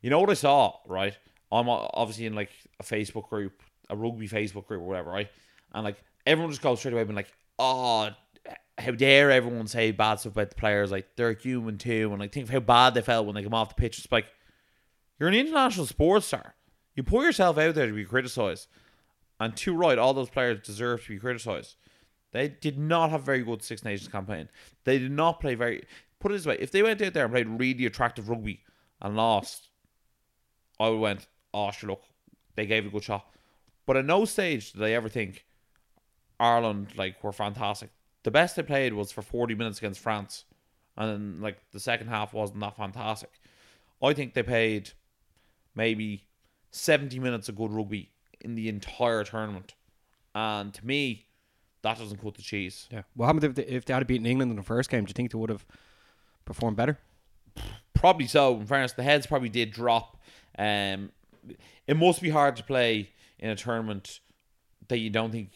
you 0.00 0.10
know 0.10 0.20
what 0.20 0.30
I 0.30 0.34
saw, 0.34 0.76
right? 0.86 1.16
I'm 1.50 1.68
obviously 1.68 2.26
in 2.26 2.34
like 2.34 2.50
a 2.80 2.82
Facebook 2.82 3.28
group, 3.28 3.62
a 3.90 3.96
rugby 3.96 4.28
Facebook 4.28 4.66
group 4.66 4.80
or 4.80 4.84
whatever, 4.84 5.10
right? 5.10 5.30
And 5.72 5.84
like 5.84 6.02
everyone 6.26 6.50
just 6.50 6.62
goes 6.62 6.78
straight 6.78 6.92
away 6.92 7.04
being 7.04 7.16
like, 7.16 7.32
Oh 7.58 8.10
how 8.78 8.92
dare 8.92 9.30
everyone 9.30 9.66
say 9.66 9.90
bad 9.90 10.20
stuff 10.20 10.32
about 10.32 10.50
the 10.50 10.56
players? 10.56 10.90
Like 10.90 11.16
they're 11.16 11.32
human 11.32 11.78
too, 11.78 12.08
and 12.10 12.20
like 12.20 12.32
think 12.32 12.44
of 12.44 12.50
how 12.50 12.60
bad 12.60 12.94
they 12.94 13.02
felt 13.02 13.26
when 13.26 13.34
they 13.34 13.42
come 13.42 13.54
off 13.54 13.70
the 13.70 13.80
pitch. 13.80 13.98
It's 13.98 14.10
like 14.12 14.26
you're 15.18 15.28
an 15.28 15.34
international 15.34 15.86
sports 15.86 16.26
star. 16.26 16.54
You 16.94 17.02
put 17.02 17.22
yourself 17.22 17.58
out 17.58 17.74
there 17.74 17.86
to 17.86 17.92
be 17.92 18.04
criticised, 18.04 18.68
and 19.40 19.56
too 19.56 19.74
right, 19.74 19.98
all 19.98 20.14
those 20.14 20.30
players 20.30 20.66
deserve 20.66 21.04
to 21.04 21.10
be 21.10 21.18
criticised. 21.18 21.76
They 22.32 22.48
did 22.48 22.78
not 22.78 23.10
have 23.10 23.20
a 23.20 23.24
very 23.24 23.42
good 23.42 23.62
Six 23.62 23.84
Nations 23.84 24.08
campaign. 24.08 24.48
They 24.84 24.98
did 24.98 25.12
not 25.12 25.40
play 25.40 25.54
very. 25.54 25.84
Put 26.18 26.32
it 26.32 26.36
this 26.36 26.46
way: 26.46 26.56
if 26.58 26.70
they 26.70 26.82
went 26.82 27.00
out 27.02 27.12
there 27.12 27.24
and 27.24 27.32
played 27.32 27.48
really 27.48 27.86
attractive 27.86 28.28
rugby 28.28 28.60
and 29.00 29.16
lost, 29.16 29.68
I 30.80 30.88
would 30.88 31.00
went, 31.00 31.26
oh, 31.52 31.70
sure, 31.70 31.90
look, 31.90 32.02
they 32.56 32.66
gave 32.66 32.84
it 32.84 32.88
a 32.88 32.90
good 32.90 33.04
shot. 33.04 33.26
But 33.86 33.96
at 33.96 34.04
no 34.04 34.24
stage 34.24 34.72
did 34.72 34.82
I 34.82 34.92
ever 34.92 35.08
think 35.08 35.44
Ireland 36.40 36.96
like 36.96 37.22
were 37.22 37.32
fantastic. 37.32 37.90
The 38.22 38.30
best 38.30 38.56
they 38.56 38.62
played 38.62 38.94
was 38.94 39.12
for 39.12 39.22
forty 39.22 39.54
minutes 39.54 39.78
against 39.78 40.00
France, 40.00 40.44
and 40.96 41.10
then 41.10 41.40
like 41.40 41.58
the 41.72 41.80
second 41.80 42.08
half 42.08 42.32
wasn't 42.32 42.60
that 42.60 42.76
fantastic. 42.76 43.30
I 44.02 44.14
think 44.14 44.34
they 44.34 44.42
played 44.42 44.92
maybe 45.74 46.24
seventy 46.70 47.18
minutes 47.18 47.48
of 47.48 47.56
good 47.56 47.72
rugby 47.72 48.10
in 48.40 48.54
the 48.54 48.68
entire 48.68 49.24
tournament, 49.24 49.74
and 50.34 50.72
to 50.72 50.86
me, 50.86 51.26
that 51.82 51.98
doesn't 51.98 52.22
cut 52.22 52.34
the 52.34 52.42
cheese. 52.42 52.88
Yeah. 52.90 53.02
What 53.14 53.26
happened 53.26 53.44
if 53.44 53.54
they, 53.54 53.64
if 53.64 53.84
they 53.84 53.94
had 53.94 54.06
beaten 54.06 54.26
England 54.26 54.50
in 54.50 54.56
the 54.56 54.62
first 54.62 54.90
game? 54.90 55.04
Do 55.04 55.10
you 55.10 55.14
think 55.14 55.32
they 55.32 55.38
would 55.38 55.50
have 55.50 55.66
performed 56.44 56.76
better? 56.76 56.98
Probably 57.94 58.26
so. 58.26 58.56
In 58.58 58.66
fairness, 58.66 58.92
the 58.92 59.02
heads 59.02 59.26
probably 59.26 59.48
did 59.48 59.70
drop. 59.70 60.20
Um, 60.58 61.10
it 61.86 61.96
must 61.96 62.22
be 62.22 62.30
hard 62.30 62.56
to 62.56 62.62
play 62.62 63.10
in 63.38 63.50
a 63.50 63.56
tournament 63.56 64.20
that 64.88 64.98
you 64.98 65.10
don't 65.10 65.32
think 65.32 65.50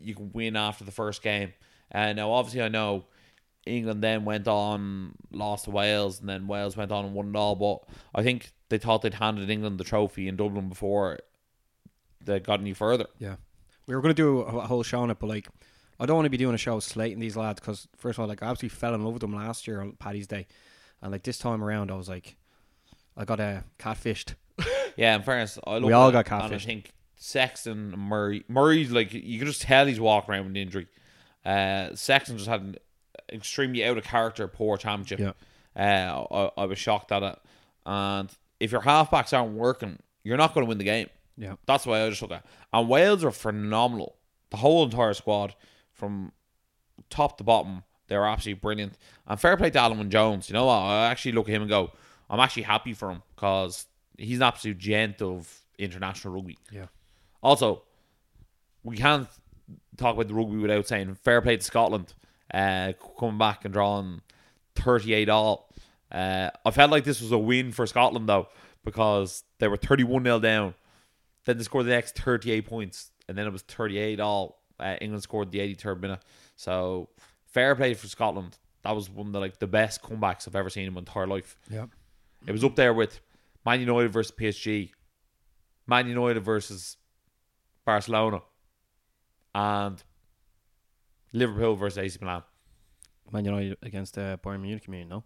you 0.00 0.14
can 0.14 0.30
win 0.32 0.56
after 0.56 0.84
the 0.84 0.90
first 0.90 1.22
game. 1.22 1.52
Uh, 1.94 2.12
now, 2.12 2.32
obviously, 2.32 2.62
I 2.62 2.68
know 2.68 3.04
England 3.66 4.02
then 4.02 4.24
went 4.24 4.48
on, 4.48 5.14
lost 5.30 5.66
to 5.66 5.70
Wales, 5.70 6.20
and 6.20 6.28
then 6.28 6.46
Wales 6.46 6.76
went 6.76 6.90
on 6.90 7.04
and 7.04 7.14
won 7.14 7.28
it 7.28 7.36
all. 7.36 7.54
But 7.54 7.94
I 8.14 8.22
think 8.22 8.52
they 8.68 8.78
thought 8.78 9.02
they'd 9.02 9.14
handed 9.14 9.48
England 9.50 9.78
the 9.78 9.84
trophy 9.84 10.28
in 10.28 10.36
Dublin 10.36 10.68
before 10.68 11.18
they 12.24 12.40
got 12.40 12.60
any 12.60 12.74
further. 12.74 13.06
Yeah. 13.18 13.36
We 13.86 13.94
were 13.94 14.02
going 14.02 14.14
to 14.14 14.22
do 14.22 14.40
a 14.40 14.66
whole 14.66 14.82
show 14.82 15.00
on 15.00 15.10
it, 15.10 15.18
but 15.18 15.28
like, 15.28 15.48
I 16.00 16.06
don't 16.06 16.16
want 16.16 16.26
to 16.26 16.30
be 16.30 16.36
doing 16.36 16.54
a 16.54 16.58
show 16.58 16.78
slating 16.80 17.18
these 17.18 17.36
lads 17.36 17.60
because, 17.60 17.88
first 17.96 18.18
of 18.18 18.22
all, 18.22 18.28
like, 18.28 18.42
I 18.42 18.46
absolutely 18.46 18.76
fell 18.76 18.94
in 18.94 19.04
love 19.04 19.14
with 19.14 19.20
them 19.20 19.34
last 19.34 19.66
year 19.66 19.80
on 19.80 19.92
Paddy's 19.92 20.26
Day. 20.26 20.46
And 21.02 21.10
like, 21.12 21.22
this 21.22 21.38
time 21.38 21.62
around, 21.62 21.90
I 21.90 21.96
was 21.96 22.08
like, 22.08 22.36
I 23.16 23.24
got 23.24 23.40
uh, 23.40 23.60
catfished. 23.78 24.34
Yeah, 24.96 25.14
in 25.14 25.22
fairness, 25.22 25.60
I 25.64 25.78
We 25.78 25.92
all 25.92 26.08
at 26.08 26.26
it 26.26 26.28
got 26.28 26.44
and 26.44 26.54
I 26.54 26.58
think 26.58 26.90
Sexton 27.14 27.92
and 27.92 27.98
Murray, 27.98 28.44
Murray's 28.48 28.90
like 28.90 29.12
you 29.12 29.38
can 29.38 29.46
just 29.46 29.62
tell 29.62 29.86
he's 29.86 30.00
walking 30.00 30.34
around 30.34 30.40
with 30.46 30.50
an 30.50 30.56
injury. 30.56 30.88
Uh, 31.44 31.94
Sexton 31.94 32.36
just 32.36 32.48
had 32.48 32.62
an 32.62 32.76
extremely 33.32 33.84
out 33.84 33.96
of 33.96 34.02
character 34.02 34.48
poor 34.48 34.76
championship. 34.76 35.20
Yeah. 35.20 35.32
Uh, 35.76 36.50
I, 36.56 36.62
I 36.62 36.64
was 36.64 36.78
shocked 36.78 37.12
at 37.12 37.22
it. 37.22 37.38
And 37.86 38.28
if 38.58 38.72
your 38.72 38.80
halfbacks 38.80 39.32
aren't 39.32 39.52
working, 39.52 40.00
you're 40.24 40.36
not 40.36 40.52
going 40.52 40.66
to 40.66 40.68
win 40.68 40.78
the 40.78 40.84
game. 40.84 41.08
Yeah. 41.36 41.54
That's 41.66 41.84
the 41.84 41.90
way 41.90 42.04
I 42.04 42.10
just 42.10 42.20
look 42.20 42.32
at 42.32 42.40
it. 42.40 42.46
And 42.72 42.88
Wales 42.88 43.22
are 43.24 43.30
phenomenal. 43.30 44.16
The 44.50 44.56
whole 44.56 44.84
entire 44.84 45.14
squad, 45.14 45.54
from 45.98 46.32
top 47.10 47.36
to 47.38 47.44
bottom, 47.44 47.82
they're 48.06 48.24
absolutely 48.24 48.60
brilliant. 48.60 48.96
And 49.26 49.38
fair 49.38 49.56
play 49.56 49.70
to 49.70 49.78
Alan 49.78 50.10
Jones. 50.10 50.48
You 50.48 50.54
know 50.54 50.66
what? 50.66 50.78
I 50.78 51.06
actually 51.06 51.32
look 51.32 51.48
at 51.48 51.54
him 51.54 51.62
and 51.62 51.70
go, 51.70 51.92
I'm 52.30 52.40
actually 52.40 52.62
happy 52.62 52.94
for 52.94 53.10
him 53.10 53.22
because 53.34 53.86
he's 54.16 54.38
an 54.38 54.44
absolute 54.44 54.78
gent 54.78 55.20
of 55.20 55.52
international 55.78 56.34
rugby. 56.34 56.58
Yeah. 56.72 56.86
Also, 57.42 57.82
we 58.82 58.96
can't 58.96 59.28
talk 59.96 60.14
about 60.14 60.28
the 60.28 60.34
rugby 60.34 60.56
without 60.56 60.86
saying 60.86 61.14
fair 61.16 61.40
play 61.42 61.56
to 61.56 61.62
Scotland, 61.62 62.14
uh, 62.52 62.92
coming 63.18 63.38
back 63.38 63.64
and 63.64 63.74
drawing 63.74 64.22
38 64.76 65.28
all. 65.28 65.70
Uh, 66.10 66.50
I 66.64 66.70
felt 66.70 66.90
like 66.90 67.04
this 67.04 67.20
was 67.20 67.32
a 67.32 67.38
win 67.38 67.72
for 67.72 67.86
Scotland 67.86 68.28
though 68.28 68.48
because 68.84 69.44
they 69.58 69.68
were 69.68 69.76
31 69.76 70.24
0 70.24 70.38
down. 70.40 70.74
Then 71.44 71.58
they 71.58 71.64
scored 71.64 71.86
the 71.86 71.90
next 71.90 72.16
38 72.16 72.66
points, 72.66 73.10
and 73.28 73.36
then 73.36 73.46
it 73.46 73.52
was 73.52 73.62
38 73.62 74.20
all. 74.20 74.57
Uh, 74.80 74.96
England 75.00 75.22
scored 75.22 75.50
the 75.50 75.58
83rd 75.58 76.00
minute. 76.00 76.20
So 76.56 77.08
fair 77.46 77.74
play 77.74 77.94
for 77.94 78.08
Scotland. 78.08 78.56
That 78.82 78.94
was 78.94 79.10
one 79.10 79.28
of 79.28 79.32
the, 79.32 79.40
like 79.40 79.58
the 79.58 79.66
best 79.66 80.02
comebacks 80.02 80.46
I've 80.46 80.56
ever 80.56 80.70
seen 80.70 80.86
in 80.86 80.94
my 80.94 81.00
entire 81.00 81.26
life. 81.26 81.56
Yeah. 81.70 81.86
It 82.46 82.52
was 82.52 82.62
up 82.64 82.76
there 82.76 82.94
with 82.94 83.20
Man 83.66 83.80
United 83.80 84.12
versus 84.12 84.34
PSG, 84.36 84.90
Man 85.86 86.08
United 86.08 86.40
versus 86.40 86.96
Barcelona, 87.84 88.42
and 89.54 90.02
Liverpool 91.32 91.74
versus 91.74 91.98
AC 91.98 92.18
Milan. 92.20 92.42
Man 93.30 93.44
United 93.44 93.76
against 93.82 94.16
uh, 94.16 94.36
Bayern 94.38 94.62
Munich, 94.62 94.86
you 94.86 94.92
mean, 94.92 95.08
no? 95.08 95.24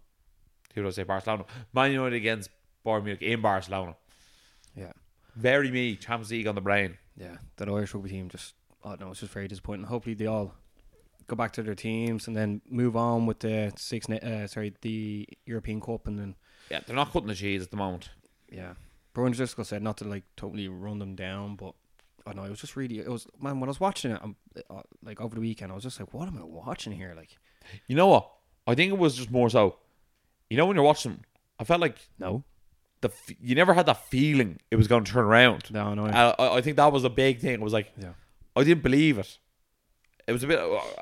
Who 0.73 0.81
did 0.81 0.87
I 0.87 0.91
say? 0.91 1.03
Barcelona. 1.03 1.45
Man 1.73 1.91
United 1.91 2.15
against 2.15 2.49
Bayern 2.85 3.03
Munich 3.03 3.21
in 3.21 3.41
Barcelona. 3.41 3.95
Yeah. 4.75 4.91
Very 5.35 5.71
me. 5.71 5.95
Champions 5.95 6.31
League 6.31 6.47
on 6.47 6.55
the 6.55 6.61
brain. 6.61 6.97
Yeah. 7.15 7.37
That 7.57 7.69
Irish 7.69 7.93
rugby 7.93 8.09
team 8.09 8.29
just, 8.29 8.55
oh 8.83 8.95
no, 8.99 9.11
it's 9.11 9.19
just 9.21 9.31
very 9.33 9.47
disappointing. 9.47 9.85
Hopefully 9.85 10.15
they 10.15 10.25
all 10.25 10.53
go 11.27 11.35
back 11.35 11.53
to 11.53 11.63
their 11.63 11.75
teams 11.75 12.27
and 12.27 12.35
then 12.35 12.61
move 12.69 12.95
on 12.97 13.25
with 13.25 13.39
the 13.39 13.71
six, 13.77 14.09
uh, 14.09 14.45
sorry, 14.47 14.73
the 14.81 15.27
European 15.45 15.79
Cup 15.79 16.05
and 16.07 16.19
then 16.19 16.35
Yeah, 16.69 16.81
they're 16.85 16.95
not 16.95 17.11
cutting 17.11 17.27
the 17.29 17.35
cheese 17.35 17.61
at 17.63 17.71
the 17.71 17.77
moment. 17.77 18.09
Yeah. 18.51 18.73
Brian 19.13 19.31
Driscoll 19.31 19.63
said 19.63 19.81
not 19.83 19.97
to 19.97 20.05
like 20.05 20.23
totally 20.35 20.67
run 20.67 20.99
them 20.99 21.15
down, 21.15 21.55
but 21.55 21.73
I 22.27 22.33
know 22.33 22.43
it 22.43 22.49
was 22.49 22.59
just 22.61 22.75
really 22.75 22.99
it 22.99 23.07
was 23.07 23.27
man 23.39 23.59
when 23.59 23.67
I 23.69 23.71
was 23.71 23.79
watching 23.79 24.11
it 24.11 24.21
um, 24.23 24.35
uh, 24.69 24.81
like 25.03 25.21
over 25.21 25.35
the 25.35 25.41
weekend 25.41 25.71
I 25.71 25.75
was 25.75 25.83
just 25.83 25.99
like 25.99 26.13
what 26.13 26.27
am 26.27 26.37
I 26.37 26.43
watching 26.43 26.91
here 26.93 27.13
like 27.15 27.37
You 27.87 27.95
know 27.95 28.07
what? 28.07 28.29
I 28.67 28.75
think 28.75 28.91
it 28.91 28.97
was 28.97 29.15
just 29.15 29.29
more 29.31 29.49
so. 29.49 29.77
You 30.49 30.57
know 30.57 30.65
when 30.65 30.75
you're 30.75 30.85
watching, 30.85 31.23
I 31.59 31.63
felt 31.63 31.79
like 31.81 31.97
no 32.19 32.43
the 33.01 33.09
f- 33.09 33.35
you 33.41 33.53
never 33.55 33.73
had 33.73 33.85
that 33.85 34.05
feeling 34.09 34.59
it 34.71 34.77
was 34.77 34.87
going 34.87 35.03
to 35.03 35.11
turn 35.11 35.25
around. 35.25 35.69
no 35.71 35.93
no 35.93 36.05
I, 36.05 36.29
I- 36.43 36.57
I 36.57 36.61
think 36.61 36.77
that 36.77 36.91
was 36.91 37.03
a 37.03 37.09
big 37.09 37.39
thing. 37.39 37.53
It 37.53 37.61
was 37.61 37.73
like 37.73 37.91
yeah 37.97 38.13
I 38.55 38.63
didn't 38.63 38.83
believe 38.83 39.17
it. 39.17 39.37
It 40.27 40.31
was 40.31 40.43
a 40.43 40.47
bit. 40.47 40.59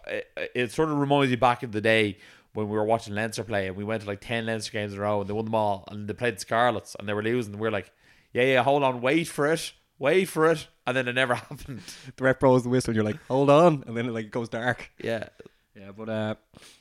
It, 0.07 0.27
it 0.55 0.71
sort 0.71 0.89
of 0.89 0.97
reminds 0.97 1.29
me 1.29 1.35
back 1.35 1.63
in 1.63 1.71
the 1.71 1.81
day 1.81 2.17
when 2.53 2.67
we 2.67 2.75
were 2.75 2.83
watching 2.83 3.13
Leinster 3.13 3.43
play 3.43 3.67
and 3.67 3.75
we 3.75 3.83
went 3.83 4.01
to 4.01 4.07
like 4.07 4.19
ten 4.21 4.45
Leinster 4.45 4.71
games 4.71 4.93
in 4.93 4.99
a 4.99 5.01
row 5.01 5.21
and 5.21 5.29
they 5.29 5.33
won 5.33 5.45
them 5.45 5.55
all 5.55 5.83
and 5.89 6.07
they 6.07 6.13
played 6.13 6.39
Scarlets 6.39 6.95
and 6.99 7.07
they 7.07 7.13
were 7.13 7.23
losing. 7.23 7.53
And 7.53 7.61
we 7.61 7.67
are 7.67 7.71
like, 7.71 7.91
yeah, 8.33 8.43
yeah, 8.43 8.63
hold 8.63 8.83
on, 8.83 9.01
wait 9.01 9.27
for 9.27 9.51
it, 9.51 9.73
wait 9.99 10.25
for 10.25 10.49
it, 10.49 10.67
and 10.87 10.97
then 10.97 11.07
it 11.07 11.13
never 11.13 11.35
happened. 11.47 11.81
the 12.15 12.23
ref 12.23 12.39
blows 12.39 12.63
the 12.63 12.69
whistle 12.69 12.91
and 12.91 12.95
you're 12.95 13.05
like 13.05 13.19
hold 13.27 13.49
on 13.49 13.83
and 13.85 13.95
then 13.95 14.05
it 14.07 14.11
like 14.11 14.31
goes 14.31 14.49
dark 14.49 14.89
Yeah, 15.01 15.27
yeah 15.75 15.91
but 15.95 16.09
uh 16.09 16.35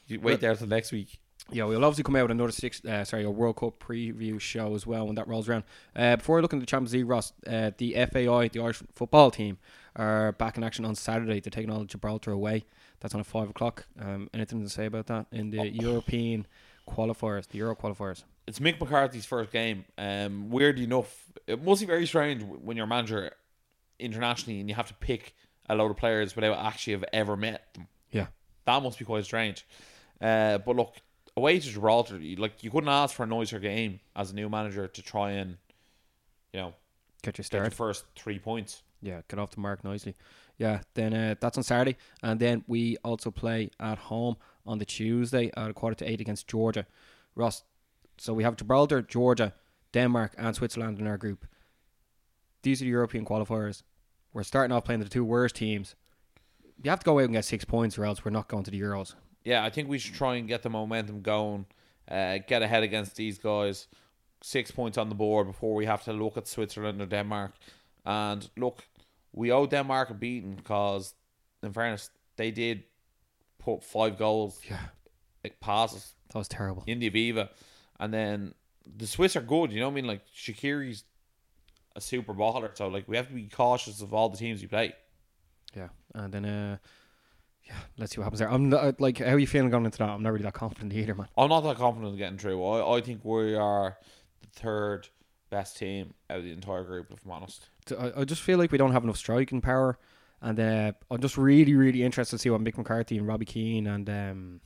you 0.07 0.19
wait 0.21 0.41
there 0.41 0.55
till 0.57 0.67
next 0.67 0.91
week. 0.93 1.19
yeah 1.53 1.65
we'll 1.65 1.85
obviously 1.85 2.05
come 2.05 2.17
out 2.17 2.23
with 2.23 2.31
another 2.31 2.53
six 2.53 2.83
uh, 2.85 3.05
sorry 3.05 3.25
a 3.25 3.31
World 3.31 3.57
Cup 3.57 3.79
preview 3.79 4.41
show 4.41 4.75
as 4.75 4.87
well 4.87 5.07
when 5.07 5.17
that 5.17 5.29
rolls 5.29 5.49
around 5.49 5.65
uh, 5.95 6.17
before 6.17 6.37
we 6.37 6.43
look 6.43 6.53
into 6.53 6.63
the 6.65 6.67
Champions 6.71 6.95
League 6.95 7.09
Ross 7.09 7.33
uh, 7.47 7.71
the 7.79 7.93
FAI 7.95 8.49
the 8.49 8.61
Irish 8.61 8.83
football 8.95 9.31
team 9.31 9.59
are 9.97 10.33
back 10.33 10.57
in 10.57 10.65
action 10.65 10.85
on 10.85 10.95
Saturday 10.95 11.41
they're 11.41 11.51
taking 11.51 11.71
on 11.71 11.87
Gibraltar 11.87 12.33
away 12.33 12.65
that's 13.01 13.15
on 13.15 13.21
at 13.21 13.27
five 13.27 13.51
o'clock 13.51 13.87
um, 14.01 14.29
anything 14.33 14.63
to 14.63 14.69
say 14.69 14.87
about 14.87 15.07
that 15.07 15.27
in 15.33 15.51
the 15.51 15.69
European 15.69 16.47
qualifiers 16.89 17.49
the 17.49 17.59
Euro 17.59 17.75
qualifiers 17.77 18.25
It's 18.47 18.59
Mick 18.59 18.81
McCarthy's 18.81 19.27
first 19.27 19.53
game. 19.53 19.85
Um, 19.99 20.51
weird 20.51 20.79
enough, 20.79 21.25
it 21.47 21.63
must 21.63 21.81
be 21.81 21.87
very 21.87 22.07
strange 22.07 22.43
when 22.43 22.77
you're 22.77 22.85
a 22.85 22.89
manager 22.89 23.33
internationally 23.99 24.61
and 24.61 24.69
you 24.69 24.75
have 24.75 24.89
to 24.89 24.95
pick 24.95 25.35
a 25.69 25.75
load 25.75 25.91
of 25.91 25.97
players 25.97 26.35
without 26.35 26.59
actually 26.59 26.95
have 26.95 27.05
ever 27.13 27.37
met 27.37 27.73
them. 27.75 27.87
yeah 28.11 28.27
That 28.65 28.83
must 28.83 28.99
be 28.99 29.05
quite 29.05 29.25
strange. 29.25 29.67
Uh, 30.21 30.59
but 30.59 30.77
look, 30.77 30.97
away 31.37 31.59
to 31.59 31.69
Gibraltar, 31.69 32.19
you, 32.19 32.37
like 32.37 32.63
you 32.63 32.71
couldn't 32.71 32.89
ask 32.89 33.15
for 33.15 33.23
a 33.23 33.27
nicer 33.27 33.59
game 33.59 34.01
as 34.17 34.33
a 34.33 34.35
new 34.35 34.49
manager 34.49 34.87
to 34.89 35.03
try 35.03 35.33
and, 35.33 35.57
you 36.53 36.61
know, 36.61 36.75
get 37.23 37.39
your 37.39 37.45
get 37.51 37.63
your 37.63 37.71
first 37.71 38.05
three 38.17 38.39
points. 38.39 38.83
Yeah, 39.03 39.21
get 39.29 39.39
off 39.39 39.53
the 39.53 39.61
mark 39.61 39.83
nicely. 39.83 40.15
Yeah, 40.59 40.81
then 40.95 41.15
uh, 41.15 41.35
that's 41.41 41.57
on 41.57 41.65
Saturday, 41.65 41.97
and 42.23 42.39
then 42.39 42.65
we 42.67 42.99
also 43.03 43.31
play 43.31 43.71
at 43.81 43.97
home 43.97 44.37
on 44.67 44.79
the 44.79 44.85
Tuesday 44.85 45.51
at 45.57 45.71
a 45.71 45.73
quarter 45.73 45.97
to 45.97 46.11
eight 46.11 46.21
against 46.21 46.47
Georgia. 46.47 46.87
Ross, 47.35 47.63
so 48.19 48.35
we 48.35 48.43
have 48.43 48.57
Gibraltar, 48.57 49.01
Georgia, 49.01 49.55
Denmark, 49.93 50.35
and 50.37 50.55
Switzerland 50.55 51.01
in 51.01 51.07
our 51.07 51.17
group. 51.17 51.47
These 52.63 52.83
are 52.83 52.85
the 52.85 52.91
European 52.91 53.25
qualifiers. 53.25 53.83
We're 54.35 54.43
starting 54.43 54.77
off 54.77 54.85
playing 54.85 55.01
the 55.01 55.09
two 55.09 55.25
worst 55.25 55.57
teams. 55.57 55.95
You 56.83 56.91
have 56.91 57.01
to 57.01 57.05
go 57.05 57.13
away 57.13 57.25
and 57.25 57.33
get 57.33 57.45
six 57.45 57.65
points, 57.65 57.99
or 57.99 58.05
else 58.05 58.25
we're 58.25 58.31
not 58.31 58.49
going 58.49 58.65
to 58.65 58.71
the 58.71 58.81
Euros. 58.81 59.15
Yeah, 59.45 59.65
I 59.65 59.71
think 59.71 59.89
we 59.89 59.99
should 59.99 60.15
try 60.15 60.37
and 60.37 60.47
get 60.47 60.63
the 60.63 60.71
momentum 60.71 61.23
going, 61.23 61.67
uh, 62.09 62.39
get 62.47 62.63
ahead 62.63 62.83
against 62.83 63.17
these 63.17 63.39
guys. 63.39 63.87
Six 64.43 64.71
points 64.71 64.99
on 64.99 65.09
the 65.09 65.15
board 65.15 65.47
before 65.47 65.75
we 65.75 65.87
have 65.87 66.05
to 66.05 66.13
look 66.13 66.37
at 66.37 66.47
Switzerland 66.47 67.01
or 67.01 67.07
Denmark. 67.07 67.53
And 68.05 68.49
look, 68.57 68.85
we 69.33 69.51
owe 69.53 69.67
Denmark 69.67 70.11
a 70.11 70.15
beating 70.15 70.55
because, 70.55 71.15
in 71.63 71.73
fairness, 71.73 72.11
they 72.37 72.51
did 72.51 72.85
put 73.59 73.85
five 73.85 74.19
goals 74.19 74.61
Yeah, 74.69 74.79
like, 75.45 75.61
past 75.61 75.97
us 75.97 76.15
that 76.33 76.39
was 76.39 76.49
terrible. 76.49 76.85
in 76.87 76.99
the 76.99 77.11
Aviva. 77.11 77.49
And 77.99 78.13
then 78.15 78.55
the 78.97 79.07
Swiss 79.07 79.37
are 79.37 79.41
good, 79.43 79.73
you 79.73 79.81
know 79.81 79.87
what 79.89 79.93
I 79.93 79.95
mean? 79.97 80.07
Like, 80.07 80.23
Shaqiri's 80.35 81.05
a 81.97 82.01
super 82.01 82.33
baller. 82.35 82.71
So, 82.77 82.89
like, 82.89 83.07
we 83.09 83.17
have 83.17 83.29
to 83.29 83.35
be 83.35 83.47
cautious 83.49 84.01
of 84.01 84.15
all 84.15 84.29
the 84.29 84.37
teams 84.39 84.61
we 84.63 84.69
play. 84.69 84.95
Yeah, 85.77 85.89
and 86.15 86.33
then 86.33 86.45
uh, 86.45 86.77
yeah, 87.65 87.75
let's 87.99 88.13
see 88.15 88.19
what 88.21 88.25
happens 88.25 88.41
there. 88.41 88.51
I'm 88.51 88.69
not, 88.71 89.01
like, 89.01 89.19
how 89.19 89.33
are 89.35 89.39
you 89.39 89.47
feeling 89.47 89.71
going 89.71 89.85
into 89.85 89.99
that? 89.99 90.09
I'm 90.09 90.23
not 90.23 90.33
really 90.33 90.43
that 90.45 90.55
confident 90.55 90.93
either, 90.93 91.15
man. 91.15 91.29
I'm 91.37 91.49
not 91.51 91.61
that 91.61 91.77
confident 91.77 92.13
in 92.13 92.19
getting 92.19 92.39
through. 92.39 92.65
I, 92.65 92.97
I 92.97 93.01
think 93.01 93.25
we 93.25 93.55
are 93.55 93.97
the 94.41 94.47
third 94.61 95.09
best 95.51 95.77
team 95.77 96.15
out 96.29 96.39
of 96.39 96.45
the 96.45 96.53
entire 96.53 96.83
group, 96.85 97.13
if 97.13 97.25
I'm 97.25 97.31
honest. 97.33 97.69
I, 97.93 98.21
I 98.21 98.25
just 98.25 98.43
feel 98.43 98.59
like 98.59 98.73
we 98.73 98.79
don't 98.79 98.93
have 98.93 99.05
enough 99.05 99.17
striking 99.17 99.61
power, 99.61 99.99
and 100.41 100.59
uh, 100.59 100.93
I'm 101.11 101.21
just 101.21 101.37
really, 101.37 101.75
really 101.75 102.03
interested 102.03 102.37
to 102.37 102.39
see 102.39 102.51
what 102.51 102.63
Mick 102.63 102.77
McCarthy 102.77 103.19
and 103.19 103.27
Robbie 103.27 103.45
Keane 103.45 103.87
and 103.87 104.09
um, 104.09 104.61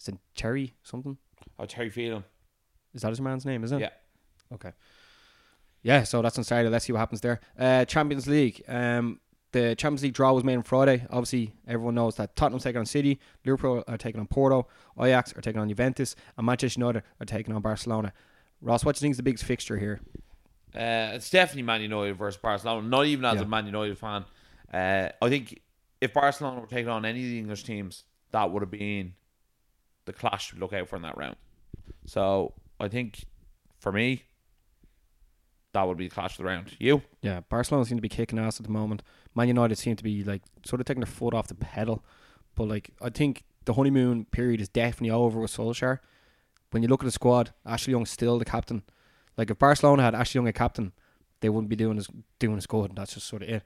is 0.00 0.08
it 0.08 0.16
Terry 0.34 0.74
something? 0.82 1.18
Oh, 1.58 1.66
Terry 1.66 1.90
Phelan. 1.90 2.24
Is 2.94 3.02
that 3.02 3.10
his 3.10 3.20
man's 3.20 3.44
name? 3.44 3.62
Is 3.64 3.72
it? 3.72 3.80
Yeah. 3.80 3.90
Okay. 4.52 4.72
Yeah, 5.82 6.02
so 6.02 6.22
that's 6.22 6.36
on 6.38 6.44
Saturday. 6.44 6.68
Let's 6.68 6.84
see 6.84 6.92
what 6.92 6.98
happens 6.98 7.20
there. 7.20 7.40
Uh, 7.58 7.84
Champions 7.84 8.26
League. 8.26 8.62
Um, 8.68 9.20
the 9.52 9.74
Champions 9.74 10.02
League 10.02 10.12
draw 10.12 10.32
was 10.32 10.44
made 10.44 10.56
on 10.56 10.62
Friday. 10.62 11.06
Obviously, 11.10 11.54
everyone 11.66 11.94
knows 11.94 12.16
that 12.16 12.36
Tottenham's 12.36 12.62
taking 12.62 12.78
on 12.78 12.86
City, 12.86 13.18
Liverpool 13.44 13.82
are 13.88 13.98
taking 13.98 14.20
on 14.20 14.26
Porto, 14.26 14.68
Ajax 15.00 15.34
are 15.36 15.40
taking 15.40 15.60
on 15.60 15.68
Juventus, 15.68 16.14
and 16.36 16.46
Manchester 16.46 16.80
United 16.80 17.02
are 17.20 17.26
taking 17.26 17.54
on 17.54 17.62
Barcelona. 17.62 18.12
Ross, 18.60 18.84
what 18.84 18.94
do 18.94 18.98
you 18.98 19.00
think 19.00 19.12
is 19.12 19.16
the 19.16 19.22
biggest 19.22 19.44
fixture 19.44 19.78
here? 19.78 20.00
Uh, 20.74 21.14
it's 21.14 21.30
definitely 21.30 21.62
Man 21.62 21.82
United 21.82 22.16
versus 22.16 22.40
Barcelona. 22.40 22.86
Not 22.86 23.06
even 23.06 23.24
as 23.24 23.36
Yeah. 23.36 23.42
a 23.42 23.46
Man 23.46 23.66
United 23.66 23.98
fan. 23.98 24.24
Uh, 24.72 25.08
I 25.20 25.28
think 25.28 25.60
if 26.00 26.12
Barcelona 26.14 26.60
were 26.60 26.66
taking 26.66 26.88
on 26.88 27.04
any 27.04 27.20
of 27.24 27.28
the 27.30 27.38
English 27.38 27.64
teams, 27.64 28.04
that 28.30 28.50
would 28.50 28.62
have 28.62 28.70
been 28.70 29.14
the 30.04 30.12
clash 30.12 30.50
to 30.50 30.56
look 30.56 30.72
out 30.72 30.88
for 30.88 30.96
in 30.96 31.02
that 31.02 31.16
round. 31.16 31.36
So 32.06 32.54
I 32.78 32.88
think 32.88 33.24
for 33.80 33.90
me, 33.92 34.22
that 35.72 35.82
would 35.86 35.96
be 35.98 36.08
the 36.08 36.14
clash 36.14 36.32
of 36.32 36.38
the 36.38 36.44
round. 36.44 36.76
You? 36.78 37.02
Yeah, 37.22 37.40
Barcelona 37.48 37.84
seem 37.84 37.98
to 37.98 38.02
be 38.02 38.08
kicking 38.08 38.38
ass 38.38 38.58
at 38.58 38.66
the 38.66 38.72
moment. 38.72 39.02
Man 39.34 39.48
United 39.48 39.76
seem 39.76 39.96
to 39.96 40.04
be 40.04 40.24
like 40.24 40.42
sort 40.64 40.80
of 40.80 40.86
taking 40.86 41.00
their 41.00 41.06
foot 41.12 41.34
off 41.34 41.46
the 41.48 41.54
pedal. 41.54 42.04
But 42.54 42.64
like 42.68 42.90
I 43.00 43.10
think 43.10 43.44
the 43.64 43.74
honeymoon 43.74 44.24
period 44.26 44.60
is 44.60 44.68
definitely 44.68 45.10
over 45.10 45.38
with 45.40 45.52
Solskjaer. 45.56 45.98
When 46.70 46.82
you 46.82 46.88
look 46.88 47.02
at 47.02 47.06
the 47.06 47.10
squad, 47.12 47.52
Ashley 47.66 47.92
Young's 47.92 48.10
still 48.10 48.38
the 48.38 48.44
captain. 48.44 48.82
Like 49.40 49.50
if 49.50 49.58
Barcelona 49.58 50.02
had 50.02 50.14
Ashley 50.14 50.38
Young 50.38 50.48
a 50.48 50.52
captain, 50.52 50.92
they 51.40 51.48
wouldn't 51.48 51.70
be 51.70 51.76
doing 51.76 51.96
as 51.96 52.08
doing 52.38 52.58
as 52.58 52.66
good. 52.66 52.90
And 52.90 52.98
that's 52.98 53.14
just 53.14 53.26
sort 53.26 53.42
of 53.42 53.48
it. 53.48 53.62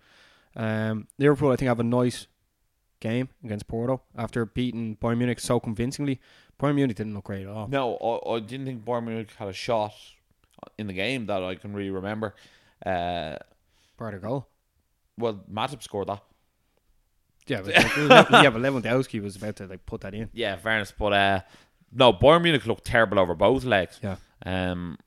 Um, 0.55 1.09
Liverpool, 1.19 1.51
I 1.51 1.57
think, 1.57 1.67
have 1.67 1.81
a 1.81 1.83
nice 1.83 2.29
game 3.01 3.29
against 3.43 3.67
Porto 3.67 4.01
after 4.17 4.47
beating 4.47 4.97
Bayern 4.99 5.19
Munich 5.19 5.41
so 5.41 5.59
convincingly. 5.59 6.21
Bayern 6.61 6.77
Munich 6.77 6.97
didn't 6.97 7.15
look 7.15 7.25
great 7.25 7.43
at 7.43 7.49
all. 7.49 7.67
No, 7.67 7.97
I, 7.97 8.37
I 8.37 8.39
didn't 8.39 8.67
think 8.67 8.85
Bayern 8.85 9.07
Munich 9.07 9.33
had 9.37 9.49
a 9.49 9.53
shot 9.53 9.95
in 10.79 10.87
the 10.87 10.93
game 10.93 11.27
that 11.27 11.43
I 11.43 11.57
can 11.57 11.73
really 11.73 11.91
remember. 11.91 12.37
Uh, 12.87 13.35
Part 13.99 14.15
of 14.15 14.23
goal. 14.23 14.47
well, 15.19 15.43
Matip 15.53 15.83
scored 15.83 16.07
that. 16.07 16.23
Yeah, 17.49 17.63
but, 17.63 17.75
like, 17.75 18.45
yeah, 18.45 18.51
but 18.51 18.63
Lewandowski 18.63 19.21
was 19.21 19.35
about 19.35 19.57
to 19.57 19.67
like 19.67 19.85
put 19.87 20.03
that 20.03 20.15
in. 20.15 20.31
Yeah, 20.33 20.55
fairness, 20.55 20.95
but 20.97 21.13
uh, 21.13 21.41
no, 21.93 22.13
Bayern 22.13 22.43
Munich 22.43 22.65
looked 22.65 22.85
terrible 22.85 23.19
over 23.19 23.35
both 23.35 23.65
legs. 23.65 23.99
Yeah. 24.01 24.17
Um, 24.47 24.99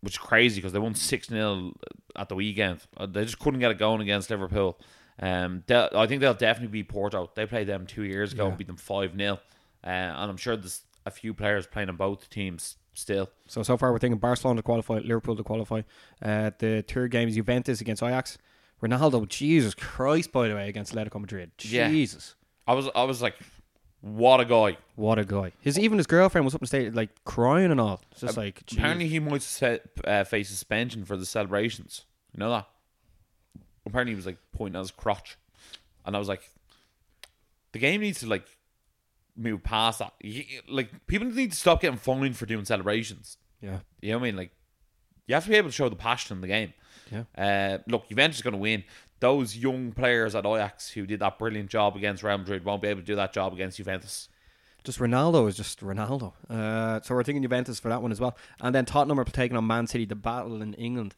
which 0.00 0.14
is 0.14 0.18
crazy 0.18 0.56
because 0.60 0.72
they 0.72 0.78
won 0.78 0.94
six 0.94 1.28
0 1.28 1.72
at 2.16 2.28
the 2.28 2.34
weekend. 2.34 2.80
Uh, 2.96 3.06
They 3.06 3.24
just 3.24 3.38
couldn't 3.38 3.60
get 3.60 3.70
it 3.70 3.78
going 3.78 4.00
against 4.00 4.30
Liverpool. 4.30 4.78
Um, 5.20 5.64
I 5.70 6.06
think 6.06 6.20
they'll 6.20 6.34
definitely 6.34 6.68
beat 6.82 6.88
Porto. 6.88 7.30
They 7.34 7.44
played 7.46 7.66
them 7.66 7.86
two 7.86 8.02
years 8.04 8.32
ago 8.32 8.44
Yeah. 8.44 8.48
and 8.50 8.58
beat 8.58 8.66
them 8.68 8.76
five 8.76 9.16
0 9.16 9.34
uh, 9.34 9.86
and 9.86 10.30
I'm 10.30 10.36
sure 10.36 10.56
there's 10.56 10.82
a 11.06 11.10
few 11.10 11.32
players 11.34 11.66
playing 11.66 11.88
on 11.88 11.96
both 11.96 12.28
teams 12.30 12.76
still. 12.94 13.30
So 13.46 13.62
so 13.62 13.76
far 13.76 13.92
we're 13.92 13.98
thinking 13.98 14.18
Barcelona 14.18 14.58
to 14.58 14.62
qualify, 14.62 14.94
Liverpool 14.98 15.36
to 15.36 15.42
qualify. 15.44 15.82
Uh, 16.22 16.50
the 16.58 16.84
third 16.86 17.10
game 17.10 17.28
is 17.28 17.34
Juventus 17.36 17.80
against 17.80 18.02
Ajax. 18.02 18.38
Ronaldo, 18.82 19.26
Jesus 19.28 19.74
Christ, 19.74 20.30
by 20.30 20.46
the 20.48 20.54
way, 20.54 20.68
against 20.68 20.94
Atletico 20.94 21.20
Madrid. 21.20 21.50
Yeah. 21.62 21.88
Jesus, 21.90 22.36
I 22.66 22.74
was 22.74 22.88
I 22.94 23.02
was 23.04 23.20
like, 23.22 23.34
what 24.00 24.40
a 24.40 24.44
guy! 24.44 24.76
what 24.96 25.18
a 25.18 25.24
guy. 25.24 25.52
His 25.60 25.78
even 25.78 25.98
his 25.98 26.06
girlfriend 26.06 26.44
was 26.44 26.54
up 26.54 26.60
in 26.62 26.66
state 26.66 26.94
like 26.94 27.10
crying 27.24 27.70
and 27.70 27.80
all. 27.80 28.00
It's 28.12 28.20
just 28.22 28.36
like 28.36 28.64
jeez. 28.66 28.78
Apparently, 28.78 29.08
he 29.08 29.18
might 29.18 29.42
set, 29.42 29.86
uh, 30.04 30.24
face 30.24 30.48
suspension 30.48 31.04
for 31.04 31.16
the 31.16 31.26
celebrations. 31.26 32.04
You 32.34 32.40
know 32.40 32.50
that? 32.50 32.68
Apparently, 33.86 34.12
he 34.12 34.16
was 34.16 34.26
like 34.26 34.38
pointing 34.52 34.76
at 34.76 34.80
his 34.80 34.90
crotch, 34.90 35.36
and 36.04 36.14
I 36.14 36.18
was 36.18 36.28
like, 36.28 36.42
the 37.72 37.78
game 37.78 38.00
needs 38.00 38.20
to 38.20 38.26
like 38.26 38.46
move 39.36 39.62
past 39.62 40.00
that. 40.00 40.12
Like 40.68 41.06
people 41.06 41.28
need 41.28 41.52
to 41.52 41.56
stop 41.56 41.80
getting 41.80 41.98
fined 41.98 42.36
for 42.36 42.46
doing 42.46 42.64
celebrations. 42.64 43.36
yeah, 43.60 43.78
You 44.00 44.12
know 44.12 44.18
what 44.18 44.22
I 44.24 44.26
mean? 44.28 44.36
Like 44.36 44.50
you 45.26 45.34
have 45.34 45.44
to 45.44 45.50
be 45.50 45.56
able 45.56 45.68
to 45.68 45.72
show 45.74 45.88
the 45.88 45.96
passion 45.96 46.36
in 46.36 46.40
the 46.40 46.48
game. 46.48 46.72
Yeah. 47.10 47.24
Uh, 47.36 47.78
look, 47.86 48.08
Juventus 48.08 48.36
is 48.38 48.42
going 48.42 48.52
to 48.52 48.58
win. 48.58 48.84
Those 49.20 49.56
young 49.56 49.92
players 49.92 50.34
at 50.34 50.46
Ajax 50.46 50.90
who 50.90 51.06
did 51.06 51.20
that 51.20 51.38
brilliant 51.38 51.70
job 51.70 51.96
against 51.96 52.22
Real 52.22 52.38
Madrid 52.38 52.64
won't 52.64 52.82
be 52.82 52.88
able 52.88 53.00
to 53.00 53.06
do 53.06 53.16
that 53.16 53.32
job 53.32 53.52
against 53.52 53.76
Juventus. 53.78 54.28
just 54.84 54.98
Ronaldo 55.00 55.48
is 55.48 55.56
just 55.56 55.80
Ronaldo. 55.80 56.32
Uh, 56.48 57.00
so 57.02 57.14
we're 57.14 57.24
thinking 57.24 57.42
Juventus 57.42 57.80
for 57.80 57.88
that 57.88 58.00
one 58.00 58.12
as 58.12 58.20
well. 58.20 58.36
And 58.60 58.74
then 58.74 58.84
Tottenham 58.84 59.18
are 59.18 59.24
taking 59.24 59.56
on 59.56 59.66
Man 59.66 59.86
City, 59.86 60.04
the 60.04 60.14
battle 60.14 60.62
in 60.62 60.74
England. 60.74 61.14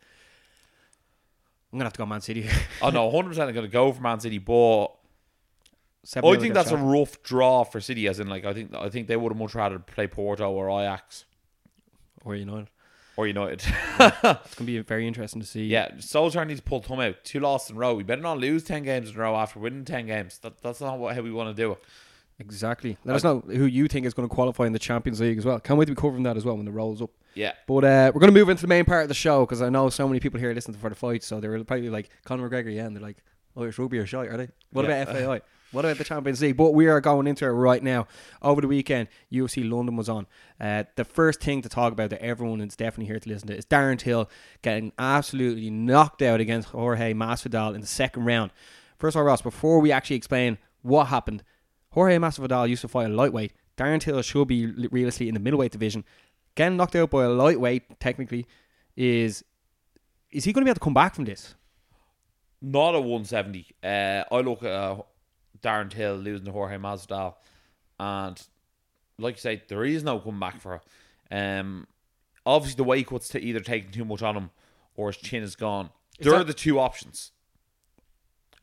I'm 1.72 1.78
gonna 1.78 1.86
have 1.86 1.92
to 1.92 1.98
go 1.98 2.06
Man 2.06 2.20
City. 2.20 2.48
Oh 2.82 2.90
no, 2.90 3.10
hundred 3.10 3.28
percent 3.28 3.48
I'm 3.48 3.54
going 3.54 3.66
to 3.66 3.72
go 3.72 3.92
for 3.92 4.00
Man 4.00 4.18
City, 4.20 4.38
but 4.38 4.86
I 6.16 6.36
think 6.40 6.54
that's 6.54 6.70
a 6.70 6.76
rough 6.78 7.22
draw 7.22 7.62
for 7.64 7.80
City. 7.80 8.08
As 8.08 8.18
in, 8.18 8.26
like, 8.28 8.44
I 8.46 8.54
think 8.54 8.74
I 8.74 8.88
think 8.88 9.06
they 9.06 9.16
would 9.16 9.30
have 9.32 9.38
much 9.38 9.54
rather 9.54 9.78
play 9.78 10.06
Porto 10.06 10.50
or 10.50 10.70
Ajax 10.80 11.26
or 12.24 12.34
United. 12.34 12.70
Or 13.20 13.26
United. 13.26 13.62
It's 14.00 14.54
gonna 14.54 14.66
be 14.66 14.78
very 14.80 15.06
interesting 15.06 15.40
to 15.40 15.46
see. 15.46 15.64
yeah, 15.66 15.90
Solskjaer 15.96 16.46
needs 16.46 16.60
to 16.60 16.64
pull 16.64 16.80
thumb 16.80 17.00
out. 17.00 17.16
Two 17.24 17.40
losses 17.40 17.70
in 17.70 17.76
a 17.76 17.78
row. 17.78 17.94
We 17.94 18.02
better 18.02 18.22
not 18.22 18.38
lose 18.38 18.62
ten 18.64 18.82
games 18.82 19.10
in 19.10 19.16
a 19.16 19.18
row 19.18 19.36
after 19.36 19.58
winning 19.60 19.84
ten 19.84 20.06
games. 20.06 20.38
That, 20.38 20.60
that's 20.62 20.80
not 20.80 20.98
what, 20.98 21.14
how 21.14 21.22
we 21.22 21.30
want 21.30 21.54
to 21.54 21.62
do 21.62 21.72
it. 21.72 21.78
Exactly. 22.38 22.96
Let 23.04 23.16
us 23.16 23.22
know 23.24 23.40
who 23.40 23.66
you 23.66 23.86
think 23.86 24.06
is 24.06 24.14
going 24.14 24.26
to 24.28 24.34
qualify 24.34 24.66
in 24.66 24.72
the 24.72 24.78
Champions 24.78 25.20
League 25.20 25.36
as 25.36 25.44
well. 25.44 25.60
Can't 25.60 25.78
wait 25.78 25.84
to 25.86 25.92
be 25.92 26.00
covering 26.00 26.22
that 26.22 26.38
as 26.38 26.44
well 26.46 26.56
when 26.56 26.64
the 26.64 26.72
rolls 26.72 27.02
up. 27.02 27.10
Yeah, 27.34 27.52
But 27.68 27.84
uh, 27.84 28.10
we're 28.14 28.20
going 28.20 28.32
to 28.32 28.38
move 28.38 28.48
into 28.48 28.62
the 28.62 28.66
main 28.68 28.84
part 28.86 29.02
of 29.02 29.08
the 29.08 29.14
show 29.14 29.44
because 29.46 29.60
I 29.62 29.68
know 29.68 29.88
so 29.90 30.08
many 30.08 30.18
people 30.20 30.40
here 30.40 30.52
listening 30.54 30.78
for 30.78 30.88
the 30.88 30.96
fight, 30.96 31.22
so 31.22 31.38
they 31.38 31.48
were 31.48 31.62
probably 31.62 31.90
like 31.90 32.08
Conor 32.24 32.48
McGregor, 32.48 32.74
yeah, 32.74 32.86
and 32.86 32.96
they're 32.96 33.02
like, 33.02 33.18
"Oh, 33.56 33.62
it's 33.64 33.78
rugby 33.78 33.98
or 33.98 34.06
shite, 34.06 34.28
are 34.30 34.36
they? 34.38 34.48
What 34.72 34.84
Yeah. 34.88 35.02
about 35.02 35.14
FAI? 35.16 35.40
What 35.72 35.84
about 35.84 35.98
the 35.98 36.04
Champions 36.04 36.40
League?" 36.40 36.56
But 36.56 36.72
we 36.72 36.86
are 36.88 37.00
going 37.00 37.26
into 37.26 37.44
it 37.44 37.50
right 37.50 37.82
now. 37.82 38.06
Over 38.42 38.60
the 38.60 38.68
weekend, 38.68 39.08
UFC 39.32 39.68
London 39.68 39.96
was 39.96 40.08
on. 40.08 40.26
Uh, 40.60 40.84
the 40.96 41.04
first 41.04 41.40
thing 41.40 41.62
to 41.62 41.68
talk 41.68 41.92
about 41.92 42.10
that 42.10 42.22
everyone 42.22 42.60
is 42.60 42.76
definitely 42.76 43.06
here 43.06 43.20
to 43.20 43.28
listen 43.28 43.48
to 43.48 43.56
is 43.56 43.66
Darren 43.66 43.98
Till 43.98 44.28
getting 44.62 44.92
absolutely 44.98 45.70
knocked 45.70 46.22
out 46.22 46.40
against 46.40 46.68
Jorge 46.68 47.14
Masvidal 47.14 47.74
in 47.74 47.80
the 47.80 47.86
second 47.86 48.24
round. 48.24 48.50
First 48.98 49.16
of 49.16 49.20
all, 49.20 49.26
Ross, 49.26 49.42
before 49.42 49.80
we 49.80 49.92
actually 49.92 50.16
explain 50.16 50.58
what 50.82 51.06
happened, 51.06 51.42
Jorge 51.90 52.16
Masvidal 52.16 52.68
used 52.68 52.82
to 52.82 52.88
fight 52.88 53.10
a 53.10 53.14
lightweight. 53.14 53.52
Darren 53.76 54.00
Till 54.00 54.20
should 54.22 54.48
be 54.48 54.66
realistically 54.66 55.28
in 55.28 55.34
the 55.34 55.40
middleweight 55.40 55.72
division. 55.72 56.04
Getting 56.54 56.76
knocked 56.76 56.96
out 56.96 57.10
by 57.10 57.24
a 57.24 57.28
lightweight, 57.30 58.00
technically, 58.00 58.46
is 58.96 59.44
is 60.30 60.44
he 60.44 60.52
going 60.52 60.62
to 60.62 60.66
be 60.66 60.70
able 60.70 60.78
to 60.78 60.84
come 60.84 60.94
back 60.94 61.14
from 61.14 61.24
this? 61.24 61.54
not 62.62 62.94
a 62.94 63.00
one 63.00 63.24
seventy. 63.24 63.66
Uh, 63.82 64.24
I 64.30 64.40
look 64.40 64.62
at 64.62 64.70
uh, 64.70 65.02
Darren 65.62 65.90
Till 65.90 66.14
losing 66.16 66.46
to 66.46 66.52
Jorge 66.52 66.76
Masvidal, 66.76 67.34
and 67.98 68.40
like 69.18 69.36
you 69.36 69.40
say, 69.40 69.62
there 69.68 69.84
is 69.84 70.02
no 70.02 70.18
comeback 70.18 70.60
for. 70.60 70.76
it. 71.30 71.34
Um, 71.34 71.86
obviously 72.46 72.76
the 72.76 72.84
weight 72.84 73.06
cuts 73.06 73.28
to 73.28 73.40
either 73.40 73.60
taking 73.60 73.90
too 73.92 74.04
much 74.04 74.22
on 74.22 74.34
him 74.36 74.50
or 74.96 75.08
his 75.12 75.18
chin 75.18 75.42
is 75.42 75.54
gone. 75.56 75.90
Is 76.18 76.26
there 76.26 76.34
are 76.34 76.42
the 76.44 76.54
two 76.54 76.78
options. 76.80 77.32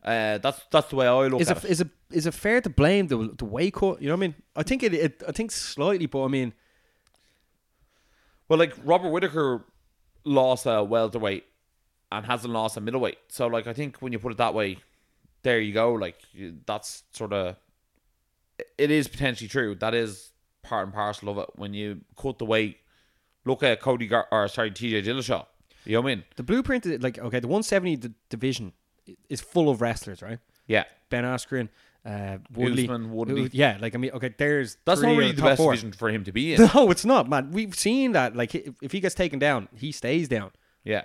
Uh, 0.04 0.38
that's 0.38 0.60
that's 0.70 0.88
the 0.90 0.96
way 0.96 1.06
I 1.06 1.26
look 1.26 1.40
Is 1.40 1.50
at 1.50 1.58
it, 1.58 1.64
it. 1.64 1.70
is 1.70 1.80
it 1.80 1.88
is 2.10 2.26
it 2.26 2.34
fair 2.34 2.60
to 2.60 2.70
blame 2.70 3.08
the 3.08 3.34
the 3.36 3.44
weight 3.44 3.74
cut? 3.74 4.00
You 4.00 4.08
know 4.08 4.14
what 4.14 4.18
I 4.24 4.26
mean? 4.28 4.34
I 4.56 4.62
think 4.62 4.82
it, 4.82 4.94
it 4.94 5.22
I 5.26 5.32
think 5.32 5.50
slightly, 5.50 6.06
but 6.06 6.24
I 6.24 6.28
mean, 6.28 6.52
Well, 8.48 8.58
like 8.58 8.74
Robert 8.84 9.10
Whitaker 9.10 9.64
lost 10.24 10.66
a 10.66 10.82
welterweight 10.84 11.44
and 12.10 12.24
hasn't 12.26 12.52
lost 12.52 12.76
a 12.76 12.80
middleweight. 12.80 13.18
So, 13.28 13.46
like, 13.48 13.66
I 13.66 13.72
think 13.72 13.98
when 13.98 14.12
you 14.12 14.18
put 14.18 14.32
it 14.32 14.38
that 14.38 14.54
way, 14.54 14.78
there 15.48 15.60
you 15.60 15.72
go. 15.72 15.92
Like, 15.94 16.18
that's 16.66 17.04
sort 17.12 17.32
of 17.32 17.56
it 18.76 18.90
is 18.90 19.08
potentially 19.08 19.48
true. 19.48 19.74
That 19.76 19.94
is 19.94 20.30
part 20.62 20.84
and 20.84 20.92
parcel 20.94 21.28
of 21.30 21.38
it. 21.38 21.48
When 21.56 21.72
you 21.74 22.00
cut 22.20 22.38
the 22.38 22.44
weight, 22.44 22.78
look 23.44 23.62
at 23.62 23.80
Cody 23.80 24.06
Gar- 24.06 24.28
or 24.30 24.46
sorry, 24.48 24.70
TJ 24.70 25.04
Dillashaw. 25.04 25.46
You 25.84 25.92
know 25.94 26.00
what 26.02 26.10
I 26.12 26.14
mean? 26.16 26.24
the 26.36 26.42
blueprint 26.42 26.84
is 26.86 27.02
like 27.02 27.18
okay, 27.18 27.40
the 27.40 27.48
170 27.48 27.96
d- 27.96 28.10
division 28.28 28.72
is 29.30 29.40
full 29.40 29.70
of 29.70 29.80
wrestlers, 29.80 30.20
right? 30.20 30.38
Yeah, 30.66 30.84
Ben 31.08 31.24
Askren, 31.24 31.70
uh, 32.04 32.38
Woodley, 32.54 32.82
Usman, 32.84 33.10
Woodley. 33.10 33.42
Who- 33.44 33.50
yeah, 33.52 33.78
like 33.80 33.94
I 33.94 33.98
mean, 33.98 34.10
okay, 34.10 34.34
there's 34.36 34.76
that's 34.84 35.00
not 35.00 35.16
really 35.16 35.32
the 35.32 35.40
top 35.40 35.50
best 35.50 35.62
four. 35.62 35.72
division 35.72 35.92
for 35.92 36.10
him 36.10 36.24
to 36.24 36.32
be 36.32 36.52
in. 36.54 36.68
No, 36.74 36.90
it's 36.90 37.06
not, 37.06 37.26
man. 37.28 37.52
We've 37.52 37.74
seen 37.74 38.12
that. 38.12 38.36
Like, 38.36 38.54
if 38.54 38.74
if 38.82 38.92
he 38.92 39.00
gets 39.00 39.14
taken 39.14 39.38
down, 39.38 39.68
he 39.74 39.92
stays 39.92 40.28
down. 40.28 40.50
Yeah. 40.84 41.04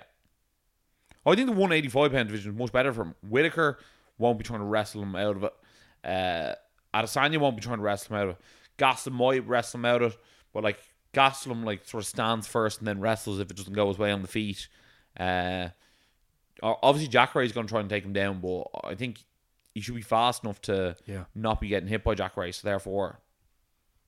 I 1.26 1.34
think 1.34 1.46
the 1.46 1.52
185 1.52 2.12
pound 2.12 2.28
division 2.28 2.52
is 2.52 2.58
much 2.58 2.70
better 2.72 2.92
for 2.92 3.02
him. 3.04 3.14
Whitaker 3.26 3.78
won't 4.18 4.38
be 4.38 4.44
trying 4.44 4.60
to 4.60 4.64
wrestle 4.66 5.02
him 5.02 5.16
out 5.16 5.36
of 5.36 5.44
it. 5.44 5.52
Uh, 6.04 6.54
Adesanya 6.94 7.38
won't 7.38 7.56
be 7.56 7.62
trying 7.62 7.78
to 7.78 7.82
wrestle 7.82 8.14
him 8.16 8.22
out 8.22 8.28
of 8.28 8.34
it. 8.36 8.40
Gastelum 8.78 9.12
might 9.12 9.46
wrestle 9.46 9.78
him 9.78 9.84
out 9.84 10.02
of 10.02 10.12
it, 10.12 10.18
but 10.52 10.62
like 10.64 10.78
Gastelum 11.12 11.64
like 11.64 11.84
sort 11.86 12.02
of 12.02 12.06
stands 12.08 12.46
first 12.46 12.78
and 12.78 12.88
then 12.88 13.00
wrestles 13.00 13.40
if 13.40 13.50
it 13.50 13.56
doesn't 13.56 13.72
go 13.72 13.88
his 13.88 13.98
way 13.98 14.10
on 14.12 14.22
the 14.22 14.28
feet. 14.28 14.68
Uh, 15.18 15.68
obviously 16.62 17.08
Jacare 17.08 17.42
is 17.42 17.52
going 17.52 17.66
to 17.66 17.70
try 17.70 17.80
and 17.80 17.88
take 17.90 18.04
him 18.04 18.12
down, 18.12 18.40
but 18.40 18.64
I 18.84 18.94
think 18.94 19.24
he 19.74 19.80
should 19.80 19.94
be 19.94 20.02
fast 20.02 20.44
enough 20.44 20.60
to 20.62 20.96
Yeah. 21.06 21.24
not 21.34 21.60
be 21.60 21.68
getting 21.68 21.88
hit 21.88 22.04
by 22.04 22.14
Jacare. 22.14 22.52
So 22.52 22.66
therefore, 22.66 23.20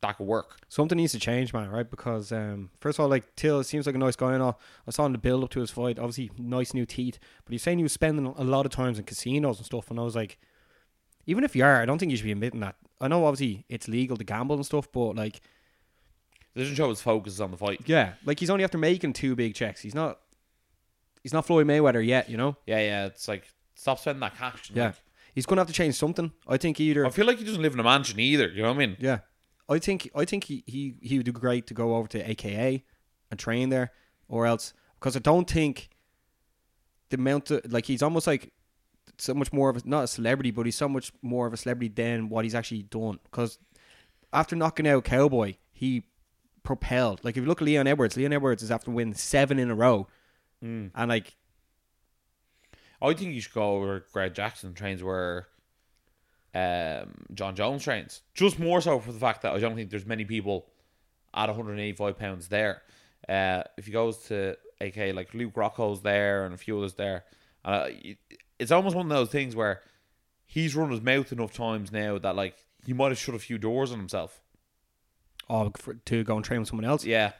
that 0.02 0.16
could 0.18 0.26
work. 0.26 0.58
Something 0.68 0.96
needs 0.96 1.12
to 1.12 1.18
change, 1.18 1.52
man, 1.52 1.70
right? 1.70 1.88
Because 1.90 2.30
um, 2.32 2.70
first 2.80 2.98
of 2.98 3.02
all, 3.04 3.08
like 3.08 3.34
Till 3.36 3.62
seems 3.64 3.86
like 3.86 3.94
a 3.94 3.98
nice 3.98 4.16
guy 4.16 4.34
and 4.34 4.42
all. 4.42 4.60
I 4.86 4.90
saw 4.90 5.06
him 5.06 5.12
the 5.12 5.18
build 5.18 5.42
up 5.44 5.50
to 5.50 5.60
his 5.60 5.70
fight. 5.70 5.98
Obviously, 5.98 6.30
nice 6.38 6.74
new 6.74 6.84
teeth. 6.86 7.18
But 7.44 7.52
he's 7.52 7.62
saying 7.62 7.78
he 7.78 7.82
was 7.82 7.92
spending 7.92 8.26
a 8.26 8.44
lot 8.44 8.66
of 8.66 8.72
times 8.72 8.98
in 8.98 9.04
casinos 9.04 9.56
and 9.58 9.66
stuff. 9.66 9.90
And 9.90 9.98
I 9.98 10.02
was 10.02 10.14
like, 10.14 10.38
even 11.26 11.44
if 11.44 11.56
you 11.56 11.64
are, 11.64 11.80
I 11.80 11.86
don't 11.86 11.98
think 11.98 12.10
you 12.10 12.16
should 12.16 12.24
be 12.24 12.32
admitting 12.32 12.60
that. 12.60 12.76
I 13.00 13.08
know 13.08 13.24
obviously 13.24 13.64
it's 13.68 13.88
legal 13.88 14.16
to 14.16 14.24
gamble 14.24 14.56
and 14.56 14.64
stuff, 14.66 14.90
but 14.92 15.16
like, 15.16 15.36
It 16.54 16.60
doesn't 16.60 16.74
show 16.76 16.88
his 16.88 17.00
focus 17.02 17.40
on 17.40 17.50
the 17.50 17.56
fight. 17.56 17.80
yeah, 17.86 18.14
like 18.24 18.38
he's 18.38 18.50
only 18.50 18.64
after 18.64 18.78
making 18.78 19.12
two 19.14 19.34
big 19.34 19.54
checks. 19.54 19.80
He's 19.80 19.94
not, 19.94 20.18
he's 21.22 21.32
not 21.32 21.46
Floyd 21.46 21.66
Mayweather 21.66 22.04
yet, 22.06 22.30
you 22.30 22.36
know. 22.36 22.56
Yeah, 22.66 22.80
yeah. 22.80 23.06
It's 23.06 23.28
like 23.28 23.44
stop 23.74 23.98
spending 23.98 24.20
that 24.20 24.36
cash. 24.36 24.70
Yeah, 24.72 24.92
he's 25.34 25.44
gonna 25.46 25.60
have 25.62 25.68
to 25.68 25.74
change 25.74 25.94
something. 25.96 26.32
I 26.46 26.56
think 26.56 26.80
either 26.80 27.04
I 27.04 27.10
feel 27.10 27.26
like 27.26 27.38
he 27.38 27.44
doesn't 27.44 27.60
live 27.60 27.74
in 27.74 27.80
a 27.80 27.84
mansion 27.84 28.20
either. 28.20 28.48
You 28.48 28.62
know 28.62 28.68
what 28.68 28.76
I 28.76 28.86
mean? 28.86 28.96
Yeah, 29.00 29.18
I 29.68 29.78
think 29.78 30.10
I 30.14 30.24
think 30.24 30.44
he, 30.44 30.62
he 30.66 30.94
he 31.02 31.16
would 31.18 31.26
do 31.26 31.32
great 31.32 31.66
to 31.68 31.74
go 31.74 31.96
over 31.96 32.08
to 32.08 32.30
AKA 32.30 32.84
and 33.30 33.40
train 33.40 33.68
there, 33.70 33.90
or 34.28 34.46
else 34.46 34.72
because 34.98 35.16
I 35.16 35.20
don't 35.20 35.48
think 35.50 35.88
the 37.10 37.16
amount 37.16 37.50
of 37.50 37.70
like 37.72 37.86
he's 37.86 38.02
almost 38.02 38.26
like 38.26 38.52
so 39.18 39.34
much 39.34 39.52
more 39.52 39.70
of 39.70 39.76
a, 39.76 39.82
not 39.84 40.04
a 40.04 40.06
celebrity, 40.08 40.50
but 40.50 40.66
he's 40.66 40.76
so 40.76 40.88
much 40.88 41.12
more 41.22 41.46
of 41.46 41.52
a 41.52 41.56
celebrity 41.56 41.88
than 41.88 42.28
what 42.28 42.44
he's 42.44 42.54
actually 42.54 42.82
done. 42.84 43.18
Because 43.24 43.58
after 44.32 44.54
knocking 44.56 44.86
out 44.86 45.04
Cowboy, 45.04 45.56
he 45.72 46.04
propelled. 46.62 47.24
Like 47.24 47.36
if 47.36 47.42
you 47.42 47.48
look 47.48 47.62
at 47.62 47.66
Leon 47.66 47.86
Edwards, 47.86 48.16
Leon 48.16 48.32
Edwards 48.32 48.62
is 48.62 48.70
after 48.70 48.90
winning 48.90 49.14
seven 49.14 49.58
in 49.58 49.70
a 49.70 49.74
row, 49.74 50.06
Mm. 50.64 50.90
and 50.94 51.08
like 51.08 51.36
I 53.02 53.12
think 53.12 53.34
you 53.34 53.40
should 53.40 53.52
go 53.52 53.78
where 53.80 54.04
Greg 54.12 54.32
Jackson 54.34 54.72
trains 54.74 55.02
where 55.02 55.48
um, 56.56 57.12
Jon 57.34 57.54
Jones 57.54 57.82
trains. 57.84 58.22
Just 58.34 58.58
more 58.58 58.80
so 58.80 58.98
for 59.00 59.12
the 59.12 59.18
fact 59.18 59.42
that 59.42 59.52
I 59.52 59.58
don't 59.58 59.74
think 59.76 59.90
there's 59.90 60.06
many 60.06 60.24
people 60.24 60.66
at 61.34 61.48
185 61.48 62.18
pounds 62.18 62.48
there. 62.48 62.82
Uh, 63.28 63.62
if 63.76 63.86
he 63.86 63.92
goes 63.92 64.18
to 64.28 64.56
AK 64.80 65.14
like 65.14 65.34
Luke 65.34 65.54
Rockhold's 65.54 66.02
there 66.02 66.44
and 66.44 66.54
a 66.54 66.58
few 66.58 66.78
others 66.78 66.94
there, 66.94 67.24
uh, 67.64 67.88
it's 68.58 68.70
almost 68.70 68.94
one 68.96 69.06
of 69.06 69.10
those 69.10 69.28
things 69.30 69.54
where 69.56 69.82
he's 70.46 70.74
run 70.76 70.90
his 70.90 71.00
mouth 71.02 71.32
enough 71.32 71.52
times 71.52 71.90
now 71.92 72.18
that 72.18 72.36
like 72.36 72.54
he 72.86 72.92
might 72.92 73.08
have 73.08 73.18
shut 73.18 73.34
a 73.34 73.38
few 73.38 73.58
doors 73.58 73.90
on 73.92 73.98
himself. 73.98 74.40
oh 75.50 75.72
for, 75.76 75.94
to 75.94 76.24
go 76.24 76.36
and 76.36 76.44
train 76.44 76.60
with 76.60 76.68
someone 76.68 76.84
else. 76.84 77.04
Yeah, 77.04 77.32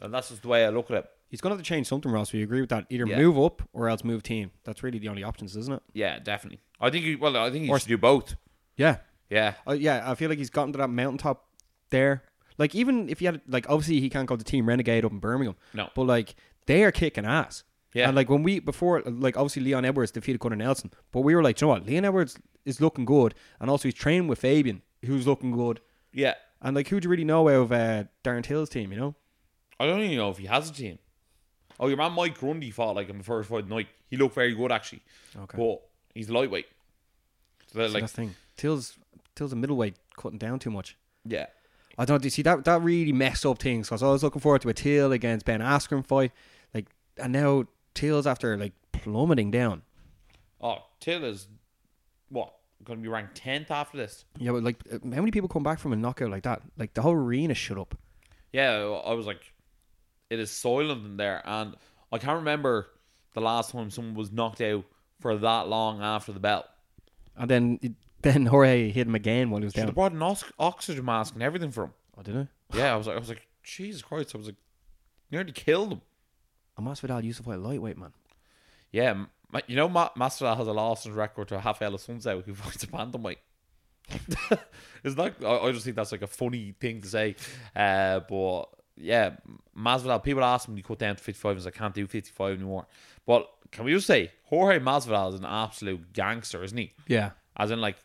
and 0.00 0.12
that's 0.12 0.28
just 0.28 0.42
the 0.42 0.48
way 0.48 0.64
I 0.64 0.68
look 0.68 0.90
at 0.90 0.96
it. 0.98 1.06
He's 1.28 1.40
gonna 1.40 1.54
have 1.56 1.62
to 1.62 1.68
change 1.68 1.86
something, 1.88 2.12
Ross. 2.12 2.32
We 2.32 2.42
agree 2.42 2.60
with 2.60 2.70
that. 2.70 2.86
Either 2.90 3.06
Yeah. 3.06 3.16
move 3.18 3.38
up 3.38 3.62
or 3.72 3.88
else 3.88 4.04
move 4.04 4.22
team. 4.22 4.50
That's 4.64 4.82
really 4.82 4.98
the 4.98 5.08
only 5.08 5.24
options, 5.24 5.56
isn't 5.56 5.74
it? 5.74 5.82
Yeah, 5.92 6.18
definitely. 6.20 6.60
I 6.80 6.90
think 6.90 7.04
he, 7.04 7.16
well, 7.16 7.36
I 7.36 7.50
think 7.50 7.64
he 7.64 7.70
Or- 7.70 7.78
should 7.80 7.88
do 7.88 7.98
both. 7.98 8.36
Yeah, 8.76 8.98
Yeah, 9.30 9.54
Uh, 9.68 9.72
yeah, 9.72 10.02
I 10.10 10.14
feel 10.14 10.28
like 10.28 10.38
he's 10.38 10.50
gotten 10.50 10.72
to 10.72 10.78
that 10.78 10.88
mountaintop 10.88 11.44
there. 11.90 12.22
Like 12.58 12.74
even 12.74 13.08
if 13.08 13.18
he 13.20 13.26
had 13.26 13.40
like 13.48 13.68
obviously 13.68 14.00
he 14.00 14.08
can't 14.10 14.26
go 14.28 14.36
to 14.36 14.44
Team 14.44 14.66
Renegade 14.68 15.04
up 15.04 15.12
in 15.12 15.18
Birmingham. 15.18 15.56
No. 15.72 15.90
But 15.94 16.04
like 16.04 16.34
they 16.66 16.84
are 16.84 16.92
kicking 16.92 17.24
ass. 17.26 17.64
Yeah. 17.94 18.06
And 18.08 18.16
like 18.16 18.28
when 18.28 18.42
we 18.42 18.58
before 18.60 19.02
like 19.02 19.36
obviously 19.36 19.62
Leon 19.62 19.84
Edwards 19.84 20.10
defeated 20.12 20.38
Gunnar 20.40 20.56
Nelson, 20.56 20.90
but 21.12 21.20
we 21.20 21.34
were 21.34 21.42
like, 21.42 21.60
you 21.60 21.66
know 21.66 21.72
what? 21.74 21.86
Leon 21.86 22.04
Edwards 22.04 22.36
is 22.64 22.80
looking 22.80 23.04
good, 23.04 23.34
and 23.60 23.68
also 23.70 23.88
he's 23.88 23.94
training 23.94 24.26
with 24.28 24.38
Fabian, 24.38 24.82
who's 25.04 25.26
looking 25.26 25.52
good. 25.52 25.80
yeah. 26.12 26.34
And 26.62 26.74
like, 26.74 26.88
who 26.88 26.98
do 26.98 27.06
you 27.06 27.10
really 27.10 27.24
know 27.24 27.46
of 27.48 27.72
uh, 27.72 28.04
Darren 28.24 28.42
Till's 28.42 28.70
team? 28.70 28.90
You 28.90 28.98
know? 28.98 29.14
I 29.78 29.84
don't 29.86 30.00
even 30.00 30.16
know 30.16 30.30
if 30.30 30.38
he 30.38 30.46
has 30.46 30.70
a 30.70 30.72
team. 30.72 30.98
Oh, 31.78 31.88
your 31.88 31.98
man 31.98 32.12
Mike 32.12 32.38
Grundy 32.38 32.70
fought 32.70 32.96
like 32.96 33.10
in 33.10 33.18
the 33.18 33.24
first 33.24 33.50
fight 33.50 33.68
night. 33.68 33.88
He 34.08 34.16
looked 34.16 34.34
very 34.34 34.54
good 34.54 34.72
actually, 34.72 35.02
Okay. 35.36 35.58
but 35.58 35.82
he's 36.14 36.30
lightweight. 36.30 36.66
So 37.72 37.80
that, 37.80 37.90
like, 37.90 38.02
that's 38.04 38.12
the 38.12 38.16
thing. 38.22 38.34
Till's 38.56 38.98
Till's 39.34 39.52
a 39.52 39.56
middleweight, 39.56 39.96
cutting 40.16 40.38
down 40.38 40.58
too 40.58 40.70
much. 40.70 40.96
yeah, 41.24 41.46
I 41.98 42.04
don't 42.04 42.22
you 42.24 42.30
see 42.30 42.42
that 42.42 42.64
that 42.64 42.82
really 42.82 43.12
messed 43.12 43.46
up 43.46 43.58
things 43.58 43.88
because 43.88 44.02
I 44.02 44.08
was 44.08 44.22
looking 44.22 44.40
forward 44.40 44.62
to 44.62 44.68
a 44.68 44.74
Till 44.74 45.12
against 45.12 45.46
Ben 45.46 45.60
Askren 45.60 46.04
fight, 46.04 46.32
like, 46.72 46.86
and 47.16 47.32
now 47.32 47.64
Till's 47.94 48.26
after 48.26 48.56
like 48.56 48.72
plummeting 48.92 49.50
down. 49.50 49.82
Oh, 50.60 50.78
Till 51.00 51.24
is 51.24 51.48
what 52.28 52.54
going 52.84 52.98
to 52.98 53.02
be 53.02 53.08
ranked 53.08 53.34
tenth 53.36 53.70
after 53.70 53.96
this. 53.96 54.24
Yeah, 54.38 54.52
but 54.52 54.62
like, 54.62 54.76
uh, 54.92 54.98
how 55.02 55.20
many 55.20 55.30
people 55.30 55.48
come 55.48 55.62
back 55.62 55.78
from 55.78 55.92
a 55.92 55.96
knockout 55.96 56.30
like 56.30 56.42
that? 56.42 56.62
Like 56.76 56.94
the 56.94 57.02
whole 57.02 57.14
arena 57.14 57.54
shut 57.54 57.78
up. 57.78 57.96
Yeah, 58.52 58.72
I 59.04 59.14
was 59.14 59.26
like, 59.26 59.52
it 60.30 60.38
is 60.38 60.50
soiling 60.50 61.04
in 61.04 61.16
there, 61.16 61.42
and 61.44 61.74
I 62.12 62.18
can't 62.18 62.38
remember 62.38 62.88
the 63.34 63.40
last 63.40 63.72
time 63.72 63.90
someone 63.90 64.14
was 64.14 64.30
knocked 64.32 64.60
out 64.60 64.84
for 65.20 65.36
that 65.36 65.68
long 65.68 66.02
after 66.02 66.32
the 66.32 66.40
bell. 66.40 66.64
And 67.36 67.50
then 67.50 67.96
then 68.24 68.46
Jorge 68.46 68.90
hit 68.90 69.06
him 69.06 69.14
again 69.14 69.50
while 69.50 69.60
he 69.60 69.64
was 69.66 69.74
Should 69.74 69.84
have 69.84 69.94
brought 69.94 70.12
an 70.12 70.22
ox- 70.22 70.44
oxygen 70.58 71.04
mask 71.04 71.34
and 71.34 71.42
everything 71.42 71.70
for 71.70 71.84
him. 71.84 71.92
Oh, 72.18 72.22
did 72.22 72.36
I? 72.36 72.48
Yeah, 72.74 72.92
I 72.92 72.96
was 72.96 73.06
like, 73.06 73.16
I 73.16 73.20
was 73.20 73.28
like, 73.28 73.46
Jesus 73.62 74.02
Christ! 74.02 74.34
I 74.34 74.38
was 74.38 74.46
like, 74.48 74.56
nearly 75.30 75.52
killed 75.52 75.92
him. 75.92 76.00
And 76.76 76.86
Masvidal 76.86 77.22
used 77.22 77.38
to 77.38 77.44
fight 77.44 77.60
lightweight, 77.60 77.96
man. 77.98 78.12
Yeah, 78.90 79.10
m- 79.10 79.28
ma- 79.52 79.60
you 79.68 79.76
know, 79.76 79.88
Ma- 79.88 80.10
Masvidal 80.16 80.56
has 80.56 80.66
a 80.66 80.72
loss 80.72 81.06
in 81.06 81.14
record 81.14 81.48
to 81.48 81.56
Rafael 81.56 81.92
Sunzel 81.92 82.44
who 82.44 82.54
fights 82.54 82.82
a 82.82 82.86
bantamweight. 82.88 83.36
Is 85.04 85.14
that? 85.16 85.34
I, 85.44 85.58
I 85.58 85.72
just 85.72 85.84
think 85.84 85.96
that's 85.96 86.12
like 86.12 86.22
a 86.22 86.26
funny 86.26 86.74
thing 86.80 87.00
to 87.02 87.08
say. 87.08 87.36
Uh, 87.74 88.20
but 88.20 88.64
yeah, 88.96 89.36
Masvidal. 89.76 90.22
People 90.22 90.44
ask 90.44 90.68
him, 90.68 90.76
"You 90.76 90.82
cut 90.82 90.98
down 90.98 91.16
to 91.16 91.22
fifty-five?" 91.22 91.56
He's 91.56 91.64
like, 91.64 91.76
"I 91.76 91.78
can't 91.78 91.94
do 91.94 92.06
fifty-five 92.06 92.56
anymore." 92.56 92.86
But 93.26 93.48
can 93.70 93.84
we 93.84 93.92
just 93.92 94.06
say 94.06 94.30
Jorge 94.44 94.78
Masvidal 94.78 95.32
is 95.34 95.40
an 95.40 95.46
absolute 95.46 96.12
gangster, 96.12 96.62
isn't 96.62 96.76
he? 96.76 96.92
Yeah. 97.08 97.30
As 97.56 97.70
in, 97.70 97.80
like, 97.80 97.96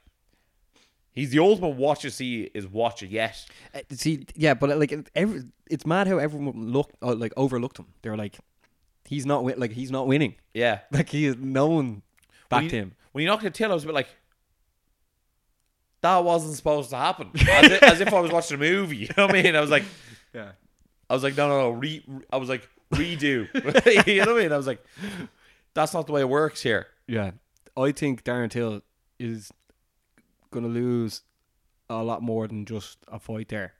he's 1.19 1.31
the 1.31 1.39
ultimate 1.39 1.75
watch 1.75 2.03
you 2.03 2.09
see 2.09 2.49
is 2.53 2.67
watch 2.67 3.03
it 3.03 3.09
yet. 3.09 3.45
Uh, 3.73 3.79
see, 3.91 4.25
yeah, 4.35 4.53
but 4.53 4.77
like 4.77 4.93
every, 5.15 5.43
it's 5.69 5.85
mad 5.85 6.07
how 6.07 6.17
everyone 6.17 6.71
looked 6.71 6.95
uh, 7.01 7.13
like 7.15 7.33
overlooked 7.37 7.77
him. 7.77 7.87
They're 8.01 8.17
like, 8.17 8.37
he's 9.05 9.25
not 9.25 9.43
win- 9.43 9.59
like 9.59 9.71
he's 9.71 9.91
not 9.91 10.07
winning. 10.07 10.35
Yeah, 10.53 10.79
Like 10.91 11.09
he 11.09 11.25
is 11.25 11.35
no 11.37 11.67
one 11.67 11.85
When 11.87 12.01
backed 12.49 12.71
him. 12.71 12.93
when 13.11 13.21
he 13.21 13.25
knocked 13.27 13.43
at 13.45 13.53
Till, 13.53 13.71
I 13.71 13.73
was 13.73 13.83
a 13.83 13.87
bit 13.87 13.95
like, 13.95 14.09
that 16.01 16.23
wasn't 16.23 16.55
supposed 16.55 16.89
to 16.91 16.95
happen. 16.95 17.29
As, 17.49 17.71
if, 17.71 17.83
as 17.83 18.01
if 18.01 18.13
I 18.13 18.19
was 18.21 18.31
watching 18.31 18.55
a 18.55 18.59
movie. 18.59 18.97
You 18.97 19.09
know 19.17 19.25
what 19.27 19.35
I 19.35 19.43
mean? 19.43 19.55
I 19.55 19.59
was 19.61 19.69
like, 19.69 19.83
Yeah. 20.33 20.51
I 21.09 21.13
was 21.13 21.23
like, 21.23 21.35
no, 21.35 21.47
no, 21.49 21.59
no. 21.61 21.69
Re, 21.71 22.03
re- 22.07 22.23
I 22.31 22.37
was 22.37 22.47
like, 22.49 22.69
redo. 22.93 23.47
you 24.07 24.19
know 24.23 24.33
what 24.33 24.39
I 24.39 24.43
mean? 24.43 24.51
I 24.53 24.57
was 24.57 24.67
like, 24.67 24.83
that's 25.73 25.93
not 25.93 26.05
the 26.07 26.13
way 26.13 26.21
it 26.21 26.29
works 26.29 26.61
here. 26.61 26.87
Yeah, 27.07 27.31
I 27.75 27.91
think 27.91 28.23
Darren 28.23 28.49
Till 28.51 28.81
is 29.19 29.51
gonna 30.51 30.67
lose 30.67 31.21
a 31.89 32.03
lot 32.03 32.21
more 32.21 32.47
than 32.47 32.65
just 32.65 32.99
a 33.07 33.19
fight 33.19 33.49
there. 33.49 33.73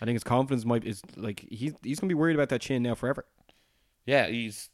I 0.00 0.04
think 0.04 0.14
his 0.14 0.24
confidence 0.24 0.64
might 0.64 0.84
is 0.84 1.02
like 1.16 1.46
he's 1.50 1.74
he's 1.82 2.00
gonna 2.00 2.08
be 2.08 2.14
worried 2.14 2.36
about 2.36 2.48
that 2.50 2.60
chin 2.60 2.82
now 2.82 2.94
forever. 2.94 3.26
Yeah, 4.06 4.26
he's 4.26 4.70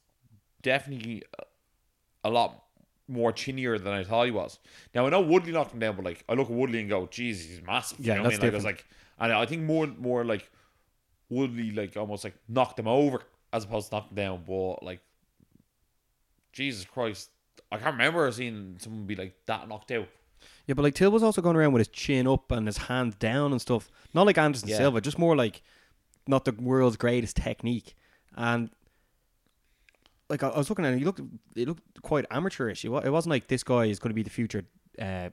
definitely 0.63 1.25
a 2.23 2.31
lot 2.31 2.63
more 3.09 3.33
chinnier 3.33 3.79
than 3.79 3.93
I 3.93 4.05
thought 4.05 4.27
he 4.27 4.31
was. 4.31 4.59
Now 4.95 5.07
I 5.07 5.11
know 5.11 5.21
Woodley 5.21 5.53
knocked 5.53 5.73
him 5.73 5.81
down, 5.81 5.97
but 5.97 6.05
like 6.05 6.25
I 6.29 6.35
look 6.35 6.49
at 6.49 6.55
Woodley 6.55 6.81
and 6.81 6.89
go, 6.89 7.07
"Jesus, 7.07 7.47
he's 7.49 7.63
massive." 7.63 8.01
Yeah, 8.01 8.15
you 8.15 8.19
know 8.19 8.25
what 8.25 8.35
I 8.35 8.37
that's 8.37 8.43
mean? 8.43 8.49
Like, 8.49 8.55
I 8.55 8.57
was 8.57 8.65
like, 8.65 8.87
and 9.19 9.33
I 9.33 9.47
think 9.47 9.63
more, 9.63 9.87
more 9.87 10.25
like 10.25 10.51
Woodley, 11.29 11.71
like 11.71 11.97
almost 11.97 12.25
like 12.25 12.35
knocked 12.49 12.79
him 12.79 12.89
over 12.89 13.23
as 13.53 13.65
opposed 13.65 13.91
to 13.91 13.97
knock 13.97 14.11
him 14.11 14.17
down. 14.17 14.45
But 14.47 14.83
like, 14.83 15.01
Jesus 16.53 16.85
Christ, 16.85 17.31
I 17.71 17.79
can't 17.79 17.93
remember 17.95 18.31
seeing 18.33 18.77
someone 18.79 19.07
be 19.07 19.17
like 19.17 19.35
that 19.47 19.69
knocked 19.69 19.91
out. 19.93 20.09
Yeah, 20.67 20.75
but 20.75 20.83
like 20.83 20.95
Till 20.95 21.11
was 21.11 21.23
also 21.23 21.41
going 21.43 21.57
around 21.57 21.73
with 21.73 21.81
his 21.81 21.89
chin 21.89 22.27
up 22.27 22.51
and 22.51 22.67
his 22.67 22.77
hands 22.77 23.15
down 23.17 23.53
and 23.53 23.61
stuff. 23.61 23.91
Not 24.15 24.27
like 24.27 24.39
Anderson 24.39 24.69
Yeah. 24.69 24.79
Silva, 24.79 25.01
just 25.01 25.19
more 25.19 25.37
like 25.37 25.63
not 26.27 26.45
the 26.45 26.53
world's 26.53 26.97
greatest 26.97 27.37
technique. 27.37 27.95
And 28.37 28.71
like 30.29 30.43
I, 30.43 30.49
I 30.49 30.59
was 30.59 30.69
looking 30.69 30.85
at 30.85 30.95
it, 30.95 30.99
he 30.99 31.05
looked 31.05 31.21
it 31.55 31.69
looked 31.69 32.03
quite 32.03 32.25
amateurish. 32.31 32.85
It, 32.85 32.91
it 32.91 33.11
wasn't 33.11 33.31
like 33.31 33.47
this 33.49 33.63
guy 33.63 33.85
is 33.85 33.99
going 33.99 34.11
to 34.11 34.15
be 34.15 34.23
the 34.23 34.31
future 34.31 34.65
uh 35.01 35.31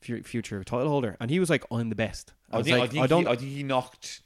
future 0.00 0.62
title 0.64 0.88
holder. 0.88 1.16
And 1.20 1.30
he 1.30 1.40
was 1.40 1.50
like, 1.50 1.64
I'm 1.70 1.88
the 1.88 1.94
best. 1.96 2.32
I, 2.52 2.58
I 2.58 2.62
think, 2.62 2.78
like, 2.78 2.82
I 2.90 2.92
think, 2.92 3.04
I 3.04 3.06
don't 3.06 3.22
he, 3.22 3.28
I 3.32 3.36
think 3.36 3.50
he 3.52 3.62
knocked 3.62 4.20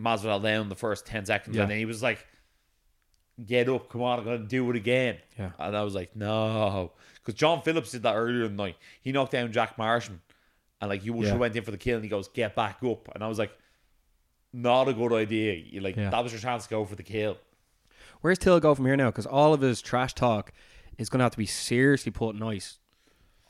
Masvidal 0.00 0.42
down 0.42 0.68
the 0.68 0.74
first 0.76 1.04
ten 1.06 1.24
seconds, 1.26 1.56
Yeah. 1.56 1.62
and 1.62 1.70
then 1.70 1.78
he 1.78 1.84
was 1.84 2.02
like, 2.02 2.26
"Get 3.46 3.68
up, 3.68 3.88
come 3.88 4.02
on, 4.02 4.18
I'm 4.18 4.24
gonna 4.24 4.38
do 4.38 4.68
it 4.70 4.76
again." 4.76 5.18
Yeah. 5.38 5.50
and 5.58 5.76
I 5.76 5.82
was 5.82 5.94
like, 5.94 6.14
"No," 6.14 6.92
because 7.16 7.34
John 7.34 7.62
Phillips 7.62 7.90
did 7.92 8.02
that 8.04 8.14
earlier 8.14 8.44
in 8.44 8.56
the 8.56 8.62
night. 8.62 8.76
He 9.00 9.12
knocked 9.12 9.32
down 9.32 9.50
Jack 9.52 9.76
Marshman, 9.78 10.20
and 10.80 10.88
like 10.90 11.02
he 11.02 11.10
Yeah. 11.10 11.34
went 11.36 11.56
in 11.56 11.62
for 11.64 11.70
the 11.70 11.78
kill, 11.78 11.96
and 11.96 12.04
he 12.04 12.08
goes, 12.10 12.28
"Get 12.28 12.54
back 12.54 12.78
up," 12.84 13.08
and 13.14 13.24
I 13.24 13.28
was 13.28 13.38
like, 13.38 13.52
"Not 14.52 14.88
a 14.88 14.92
good 14.92 15.12
idea." 15.12 15.54
You 15.54 15.80
like 15.80 15.96
Yeah. 15.96 16.10
that 16.10 16.22
was 16.22 16.32
your 16.32 16.40
chance 16.40 16.64
to 16.64 16.70
go 16.70 16.84
for 16.84 16.94
the 16.96 17.02
kill. 17.02 17.38
Where's 18.20 18.38
Till 18.38 18.58
go 18.60 18.74
from 18.74 18.86
here 18.86 18.96
now? 18.96 19.10
Because 19.10 19.26
all 19.26 19.52
of 19.52 19.60
his 19.60 19.82
trash 19.82 20.14
talk 20.14 20.52
is 20.96 21.10
going 21.10 21.18
to 21.18 21.24
have 21.24 21.32
to 21.32 21.38
be 21.38 21.46
seriously 21.46 22.12
put 22.12 22.36
nice. 22.36 22.78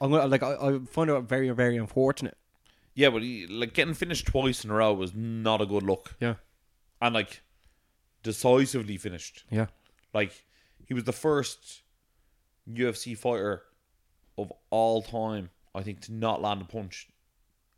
I'm 0.01 0.11
gonna 0.11 0.26
like 0.26 0.43
I, 0.43 0.55
I 0.55 0.78
find 0.91 1.09
it 1.11 1.20
very 1.22 1.49
very 1.51 1.76
unfortunate. 1.76 2.37
Yeah, 2.95 3.11
but 3.11 3.22
he, 3.22 3.47
like 3.47 3.74
getting 3.74 3.95
finished 3.95 4.26
twice 4.26 4.64
in 4.64 4.70
a 4.70 4.74
row 4.74 4.93
was 4.95 5.14
not 5.14 5.61
a 5.61 5.66
good 5.66 5.82
look, 5.82 6.14
Yeah, 6.20 6.35
and 7.03 7.14
like 7.14 7.43
decisively 8.25 8.97
finished. 8.97 9.45
yeah, 9.51 9.66
Like 10.12 10.45
he 10.85 10.95
was 10.95 11.05
the 11.05 11.12
first 11.12 11.83
UFC 12.68 13.16
fighter 13.16 13.62
of 14.37 14.53
all 14.70 15.01
time, 15.03 15.51
I 15.75 15.83
think, 15.83 16.01
to 16.03 16.12
not 16.12 16.43
land 16.43 16.61
a 16.62 16.64
punch 16.64 17.09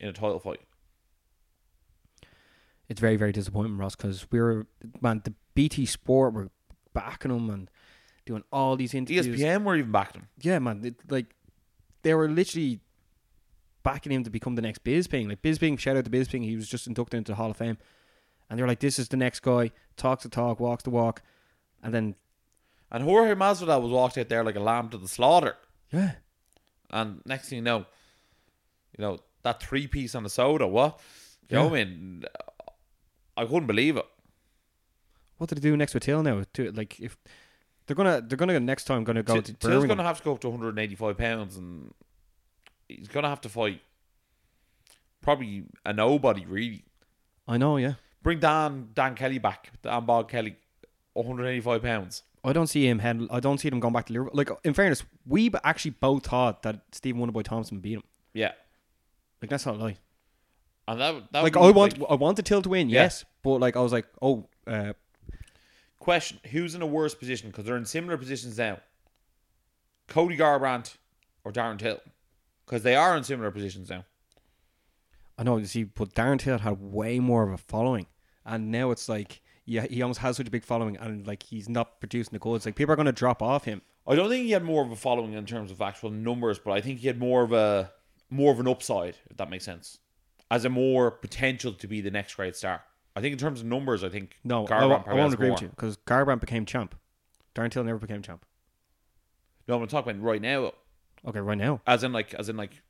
in 0.01 0.09
a 0.09 0.13
title 0.13 0.39
fight. 0.39 0.61
It's 2.89 3.01
very 3.01 3.17
very 3.17 3.33
disappointing, 3.33 3.77
Ross, 3.77 3.97
because 3.97 4.27
we 4.31 4.41
were 4.41 4.67
man 5.03 5.21
the 5.25 5.35
BT 5.55 5.85
Sport 5.87 6.33
were 6.33 6.51
backing 6.95 7.31
him 7.31 7.51
and 7.51 7.71
doing 8.25 8.45
all 8.53 8.77
these 8.77 8.95
interviews. 8.95 9.27
ESPN 9.27 9.65
were 9.65 9.77
even 9.77 9.93
backing 9.93 10.23
him. 10.23 10.29
Yeah, 10.41 10.59
man, 10.61 10.85
it, 10.85 10.95
like 11.11 11.27
they 12.03 12.15
were 12.15 12.29
literally 12.29 12.81
backing 13.83 14.13
him 14.13 14.25
to 14.25 14.31
become 14.31 14.55
the 14.55 14.63
next 14.63 14.85
Bisping. 14.85 15.29
Like 15.29 15.43
Bisping, 15.43 15.79
shout 15.79 15.97
out 15.97 16.05
to 16.05 16.11
Bisping, 16.11 16.45
he 16.45 16.57
was 16.57 16.69
just 16.69 16.87
inducted 16.87 17.19
into 17.19 17.33
the 17.33 17.37
Hall 17.37 17.51
of 17.51 17.57
Fame, 17.57 17.79
and 18.49 18.59
they're 18.59 18.67
like, 18.69 18.81
"This 18.81 18.99
is 18.99 19.09
the 19.09 19.17
next 19.17 19.41
guy, 19.41 19.71
talks 19.97 20.23
the 20.23 20.29
talk, 20.29 20.61
walks 20.61 20.83
the 20.85 20.91
walk," 20.91 21.23
and 21.83 21.93
then 21.95 22.15
And 22.91 23.03
Jorge 23.05 23.35
Masvidal 23.35 23.83
was 23.83 23.91
walked 23.93 24.17
out 24.19 24.29
there 24.29 24.45
like 24.45 24.57
a 24.57 24.61
lamb 24.61 24.89
to 24.91 24.99
the 24.99 25.09
slaughter. 25.09 25.57
yeah, 25.93 26.13
And 26.91 27.21
next 27.27 27.49
thing 27.49 27.57
you 27.57 27.63
know, 27.65 27.79
you 28.97 29.03
know 29.03 29.19
that 29.43 29.61
three 29.63 29.87
piece 29.89 30.15
on 30.15 30.23
the 30.23 30.31
soda. 30.31 30.67
What? 30.67 31.01
You 31.49 31.57
know 31.57 31.65
what 31.69 31.79
I 31.79 31.85
mean? 31.85 32.25
I 33.37 33.45
couldn't 33.45 33.67
believe 33.67 33.97
it. 33.97 34.07
what 35.39 35.49
did 35.49 35.59
they 35.59 35.69
do 35.69 35.77
next 35.77 35.95
with 35.95 36.05
Till 36.05 36.23
now? 36.23 36.43
To, 36.55 36.73
like 36.73 36.99
if 37.01 37.17
they're 37.87 37.95
gonna 37.97 38.21
they're 38.21 38.37
gonna 38.39 38.59
next 38.59 38.85
time 38.85 39.05
gonna 39.05 39.23
go 39.23 39.35
T- 39.41 39.53
to 39.53 39.55
Till's 39.55 39.85
going 39.87 39.99
to 39.99 40.05
have 40.05 40.19
to 40.19 40.25
go 40.25 40.33
up 40.33 40.41
to 40.41 40.49
185 40.49 41.17
pounds, 41.19 41.57
and 41.57 41.93
he's 42.89 43.09
going 43.09 43.23
to 43.25 43.29
have 43.29 43.41
to 43.43 43.49
fight 43.49 43.81
probably 45.23 45.65
a 45.85 45.93
nobody 45.93 46.45
really. 46.47 46.85
I 47.47 47.59
know, 47.59 47.77
yeah. 47.77 47.95
Bring 48.27 48.41
Dan 48.41 48.89
Dan 48.93 49.15
Kelly 49.15 49.39
back, 49.39 49.71
Dan 49.83 50.05
Bob 50.05 50.29
Kelly, 50.29 50.57
185 51.13 51.81
pounds. 51.81 52.25
I 52.43 52.53
don't 52.53 52.67
see 52.67 52.85
him 52.89 52.99
head. 52.99 53.25
I 53.31 53.39
don't 53.39 53.59
see 53.59 53.71
them 53.71 53.79
going 53.79 53.95
back 53.95 54.07
to 54.07 54.13
Liverpool. 54.13 54.33
Like 54.35 54.51
in 54.65 54.75
fairness, 54.75 55.05
we 55.25 55.49
actually 55.63 55.93
both 55.93 56.27
thought 56.27 56.65
that 56.65 56.81
Stephen 56.91 57.21
Wonderboy 57.25 57.45
Thompson 57.45 57.79
beat 57.79 57.95
him. 57.95 58.03
Yeah, 58.35 58.51
Like 59.41 59.49
that's 59.49 59.65
not 59.65 59.77
a 59.77 59.79
lie. 59.79 59.97
and 60.89 61.01
that 61.01 61.33
that 61.33 61.45
Like 61.45 61.57
I 61.57 61.71
want, 61.71 61.99
like- 62.01 62.11
I 62.11 62.15
wanted 62.15 62.45
Till 62.45 62.63
to 62.63 62.69
win, 62.69 62.89
Yeah. 62.89 63.03
yes, 63.03 63.25
but 63.45 63.61
like 63.61 63.77
I 63.77 63.81
was 63.81 63.93
like, 63.93 64.07
oh, 64.21 64.49
uh, 64.67 64.95
question: 66.01 66.41
Who's 66.51 66.75
in 66.75 66.83
a 66.83 66.87
worse 66.87 67.15
position? 67.15 67.51
Because 67.51 67.65
they're 67.65 67.77
in 67.77 67.87
similar 67.87 68.17
positions 68.19 68.59
now. 68.59 68.81
Cody 70.09 70.37
Garbrandt 70.37 70.97
or 71.45 71.53
Darren 71.53 71.79
Till, 71.79 72.01
because 72.65 72.83
they 72.83 72.97
are 72.97 73.17
in 73.17 73.23
similar 73.23 73.53
positions 73.53 73.89
now. 73.89 74.05
I 75.39 75.45
know. 75.45 75.59
You 75.59 75.67
see, 75.67 75.85
but 75.85 76.13
Darren 76.15 76.41
Till 76.41 76.59
had 76.59 76.81
way 76.81 77.21
more 77.21 77.45
of 77.45 77.53
a 77.53 77.59
following, 77.59 78.07
and 78.47 78.71
now 78.71 78.91
it's 78.93 79.09
like, 79.09 79.43
yeah, 79.67 79.87
he 79.87 80.01
almost 80.01 80.21
has 80.21 80.37
such 80.39 80.47
a 80.49 80.51
big 80.51 80.65
following, 80.65 80.97
and 80.97 81.27
like 81.27 81.43
he's 81.43 81.69
not 81.69 82.01
producing 82.01 82.33
the 82.33 82.39
goods. 82.39 82.65
Like 82.65 82.77
people 82.77 82.93
are 82.93 82.97
going 82.97 83.07
to 83.07 83.13
drop 83.13 83.43
off 83.43 83.65
him. 83.65 83.83
I 84.07 84.15
don't 84.15 84.29
think 84.29 84.45
he 84.47 84.53
had 84.53 84.63
more 84.65 84.85
of 84.85 84.91
a 84.93 84.97
following 84.97 85.33
in 85.33 85.45
terms 85.47 85.71
of 85.73 85.83
actual 85.83 86.11
numbers, 86.11 86.59
but 86.61 86.71
I 86.71 86.81
think 86.81 87.01
he 87.01 87.09
had 87.09 87.19
more 87.19 87.43
of 87.43 87.53
a 87.53 87.93
more 88.31 88.53
of 88.53 88.61
an 88.61 88.69
upside, 88.69 89.17
if 89.31 89.37
that 89.37 89.51
makes 89.51 89.65
sense, 89.65 89.99
as 90.51 90.65
a 90.65 90.69
more 90.69 91.11
potential 91.11 91.73
to 91.73 91.87
be 91.89 92.01
the 92.01 92.11
next 92.11 92.35
great 92.35 92.55
star. 92.57 92.83
I 93.17 93.21
think 93.21 93.33
in 93.33 93.39
terms 93.39 93.61
of 93.61 93.67
numbers, 93.67 94.05
I 94.05 94.09
think 94.11 94.37
No, 94.45 94.65
I, 94.67 94.71
Garbrandt 94.71 94.89
wa- 95.07 95.13
I 95.13 95.15
won't 95.15 95.35
agree 95.35 95.49
more. 95.49 95.55
with 95.55 95.63
you 95.63 95.69
because 95.69 95.97
Garbrandt 95.99 96.41
became 96.41 96.65
champ. 96.67 96.95
Darren 97.55 97.71
Till 97.71 97.83
never 97.85 97.99
became 97.99 98.23
champ. 98.23 98.45
No, 99.67 99.81
I'm 99.81 99.87
talking 99.89 100.13
about 100.13 100.23
right 100.25 100.41
now, 100.43 100.73
Okay, 101.27 101.41
right 101.41 101.59
now. 101.59 101.81
as 101.87 102.05
in 102.05 102.13
like 102.13 102.35
as 102.35 102.49
in 102.49 102.57
like 102.57 102.83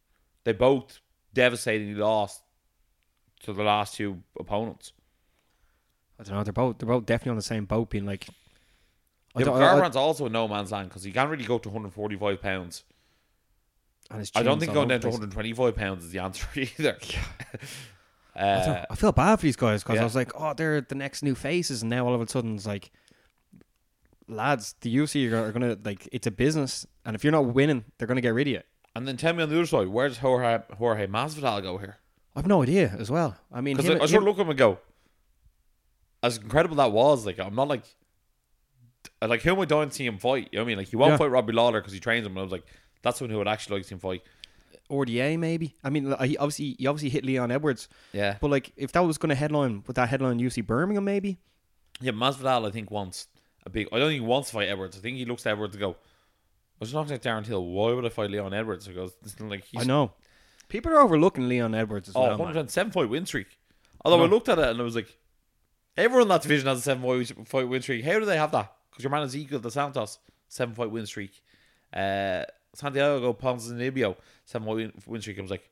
they 0.44 0.52
both 0.52 1.00
devastatingly 1.32 1.94
lost 1.94 2.42
to 3.44 3.52
the 3.52 3.62
last 3.62 3.94
two 3.94 4.22
opponents. 4.38 4.92
I 6.18 6.22
don't 6.22 6.34
know. 6.36 6.44
They're 6.44 6.52
both 6.52 6.78
they're 6.78 6.88
both 6.88 7.06
definitely 7.06 7.30
on 7.30 7.36
the 7.36 7.42
same 7.42 7.64
boat, 7.66 7.90
being 7.90 8.06
like. 8.06 8.26
I 9.34 9.40
Yeah, 9.40 9.44
don't, 9.46 9.62
I- 9.62 9.72
I- 9.76 9.80
Garbrandt's 9.80 9.96
also 9.96 10.26
in 10.26 10.32
no 10.32 10.48
man's 10.48 10.72
land 10.72 10.88
because 10.88 11.02
he 11.04 11.12
can't 11.12 11.28
really 11.30 11.44
go 11.44 11.58
to 11.58 11.68
145 11.68 12.40
pounds. 12.40 12.84
and 14.10 14.20
his 14.20 14.32
I 14.34 14.42
don't 14.42 14.54
chin's 14.54 14.60
think 14.60 14.70
all 14.70 14.74
going 14.86 14.92
over 14.92 14.98
down 14.98 15.12
to 15.12 15.18
the 15.26 15.26
place. 15.34 15.54
125 15.56 15.76
pounds 15.76 16.04
is 16.04 16.10
the 16.12 16.20
answer 16.20 16.46
either. 16.54 16.96
I, 18.34 18.40
don't- 18.40 18.68
uh, 18.76 18.86
I 18.90 18.94
feel 18.96 19.12
bad 19.12 19.36
for 19.36 19.42
these 19.46 19.56
guys 19.56 19.82
because 19.82 19.96
yeah. 19.96 20.00
I 20.02 20.04
was 20.04 20.14
like, 20.14 20.32
oh, 20.38 20.54
they're 20.54 20.80
the 20.80 20.94
next 20.94 21.22
new 21.22 21.34
faces, 21.34 21.82
and 21.82 21.90
now 21.90 22.06
all 22.06 22.14
of 22.14 22.20
a 22.20 22.26
sudden 22.28 22.54
it's 22.54 22.66
like, 22.66 22.90
lads, 24.28 24.74
the 24.80 24.94
UFC 24.96 25.30
are, 25.32 25.44
are 25.48 25.52
gonna 25.52 25.76
like 25.84 26.08
it's 26.12 26.26
a 26.26 26.30
business, 26.30 26.86
and 27.04 27.14
if 27.14 27.24
you're 27.24 27.32
not 27.32 27.46
winning, 27.46 27.84
they're 27.98 28.08
gonna 28.08 28.20
get 28.20 28.34
rid 28.34 28.46
of 28.48 28.52
you. 28.52 28.60
and 28.94 29.06
then 29.06 29.16
tell 29.16 29.32
me 29.34 29.42
on 29.42 29.48
the 29.48 29.56
other 29.56 29.66
side, 29.66 29.88
where 29.88 30.08
does 30.08 30.18
Jorge, 30.18 30.60
Jorge 30.78 31.06
Masvidal 31.06 31.62
go 31.62 31.78
here? 31.78 31.96
I've 32.34 32.46
no 32.46 32.62
idea 32.62 32.94
as 32.98 33.10
well. 33.10 33.36
I 33.52 33.60
mean, 33.60 33.76
Because 33.76 33.90
him- 33.90 34.00
I, 34.00 34.04
I 34.04 34.06
sort 34.06 34.22
of 34.22 34.26
look 34.28 34.36
at 34.38 34.42
him 34.42 34.50
and 34.50 34.58
go, 34.58 34.78
as 36.22 36.38
incredible 36.38 36.76
that 36.76 36.92
was, 36.92 37.26
like 37.26 37.38
I'm 37.38 37.54
not 37.54 37.68
like, 37.68 37.84
like 39.22 39.42
who 39.42 39.52
am 39.52 39.60
I 39.60 39.64
dying 39.64 39.88
to 39.88 39.94
see 39.94 40.06
him 40.06 40.18
fight? 40.18 40.48
You 40.52 40.58
know 40.58 40.62
what 40.62 40.66
I 40.66 40.68
mean? 40.68 40.78
Like 40.78 40.88
he 40.88 40.96
won't 40.96 41.12
Yeah. 41.12 41.16
fight 41.18 41.30
Robbie 41.30 41.52
Lawler 41.52 41.80
because 41.80 41.92
he 41.92 42.00
trains 42.00 42.26
him, 42.26 42.32
and 42.32 42.38
I 42.40 42.42
was 42.42 42.52
like, 42.52 42.64
that's 43.02 43.18
someone 43.18 43.30
who 43.32 43.38
would 43.38 43.48
actually 43.48 43.76
like 43.76 43.82
to 43.84 43.88
see 43.88 43.94
him 43.94 44.00
fight. 44.00 44.22
RDA 44.90 45.38
maybe. 45.38 45.74
I 45.82 45.90
mean, 45.90 46.10
like, 46.10 46.20
he 46.28 46.36
obviously 46.36 46.76
he 46.78 46.86
obviously 46.86 47.08
hit 47.10 47.24
Leon 47.24 47.50
Edwards, 47.50 47.88
Yeah, 48.12 48.36
but 48.40 48.50
like 48.50 48.72
if 48.76 48.92
that 48.92 49.00
was 49.00 49.18
gonna 49.18 49.34
headline 49.34 49.82
with 49.86 49.96
that 49.96 50.08
headline 50.08 50.38
UFC 50.38 50.64
Birmingham, 50.64 51.04
maybe. 51.04 51.38
yeah. 52.00 52.12
Masvidal, 52.12 52.66
I 52.66 52.70
think 52.70 52.90
wants 52.90 53.26
a 53.64 53.70
big. 53.70 53.88
I 53.92 53.98
don't 53.98 54.08
think 54.10 54.20
he 54.20 54.26
wants 54.26 54.48
to 54.50 54.54
fight 54.54 54.68
Edwards. 54.68 54.96
I 54.96 55.00
think 55.00 55.16
he 55.16 55.24
looks 55.24 55.42
to 55.44 55.50
Edwards 55.50 55.72
to 55.74 55.78
go. 55.80 55.90
I 55.92 55.96
was 56.80 56.92
talking 56.92 57.18
to 57.18 57.28
Darren 57.28 57.44
Till. 57.44 57.64
Why 57.64 57.92
would 57.94 58.04
I 58.04 58.10
fight 58.10 58.30
Leon 58.30 58.52
Edwards? 58.52 58.86
Because 58.86 59.12
it's 59.24 59.40
like 59.40 59.64
he's 59.64 59.82
I 59.82 59.84
know. 59.84 60.12
People 60.68 60.92
are 60.92 61.00
overlooking 61.00 61.48
Leon 61.48 61.74
Edwards 61.74 62.08
as 62.08 62.16
Oh, 62.16 62.20
well. 62.20 62.30
man. 62.30 62.38
107 62.38 62.92
fight 62.92 63.08
win 63.08 63.24
streak. 63.24 63.46
Although 64.04 64.22
I 64.24 64.26
looked 64.26 64.48
at 64.48 64.58
it 64.58 64.68
and 64.68 64.80
I 64.80 64.82
was 64.84 64.94
like, 64.94 65.16
everyone 65.96 66.22
in 66.22 66.28
that 66.28 66.42
division 66.42 66.66
has 66.68 66.78
a 66.78 66.82
seven 66.82 67.02
fight- 67.02 67.48
fight 67.48 67.68
win 67.68 67.82
streak. 67.82 68.04
How 68.04 68.18
do 68.18 68.24
they 68.24 68.36
have 68.36 68.52
that? 68.52 68.72
Because 68.90 69.04
your 69.04 69.10
man 69.10 69.22
is 69.22 69.36
equal 69.36 69.60
to 69.60 69.70
Santos, 69.70 70.18
seven 70.48 70.74
fight 70.74 70.90
win 70.90 71.06
streak. 71.06 71.42
Uh, 71.92 72.44
Santiago 72.74 73.32
Ponzinibbio, 73.32 74.16
seven 74.44 74.66
fight 74.66 74.76
win, 74.76 74.92
win 75.06 75.20
streak. 75.20 75.38
I 75.38 75.42
was 75.42 75.50
like, 75.50 75.68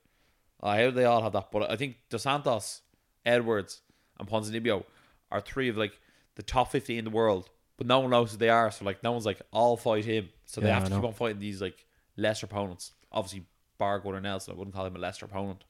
oh, 0.62 0.70
how 0.70 0.77
do 0.79 0.91
they 0.93 1.05
all 1.05 1.22
have 1.22 1.33
that? 1.33 1.51
But 1.51 1.70
I 1.70 1.77
think 1.77 1.97
Dos 2.11 2.22
Santos, 2.22 2.83
Edwards, 3.25 3.81
and 4.18 4.29
Ponzinibbio 4.29 4.85
are 5.31 5.41
three 5.41 5.68
of 5.68 5.77
like 5.77 5.99
the 6.37 6.43
top 6.43 6.70
50 6.70 6.99
in 6.99 7.05
the 7.05 7.11
world. 7.11 7.51
But 7.77 7.87
no 7.89 8.01
one 8.01 8.11
knows 8.11 8.33
who 8.33 8.39
they 8.39 8.51
are. 8.51 8.70
So 8.70 8.85
like, 8.85 9.03
no 9.03 9.12
one's 9.12 9.27
like, 9.27 9.43
I'll 9.53 9.77
fight 9.77 10.05
him. 10.05 10.29
So 10.47 10.61
they 10.61 10.68
Yeah, 10.68 10.75
have 10.75 10.85
I 10.85 10.89
to 10.91 10.95
keep 10.95 11.05
on 11.05 11.12
fighting 11.12 11.41
these 11.41 11.61
like 11.61 11.85
lesser 12.16 12.47
opponents. 12.47 12.93
Obviously, 13.11 13.47
bar 13.79 13.99
Gunnar 13.99 14.20
Nelson, 14.20 14.55
I 14.55 14.57
wouldn't 14.57 14.75
call 14.75 14.87
him 14.87 14.95
a 14.95 14.99
lesser 15.01 15.27
opponent. 15.27 15.64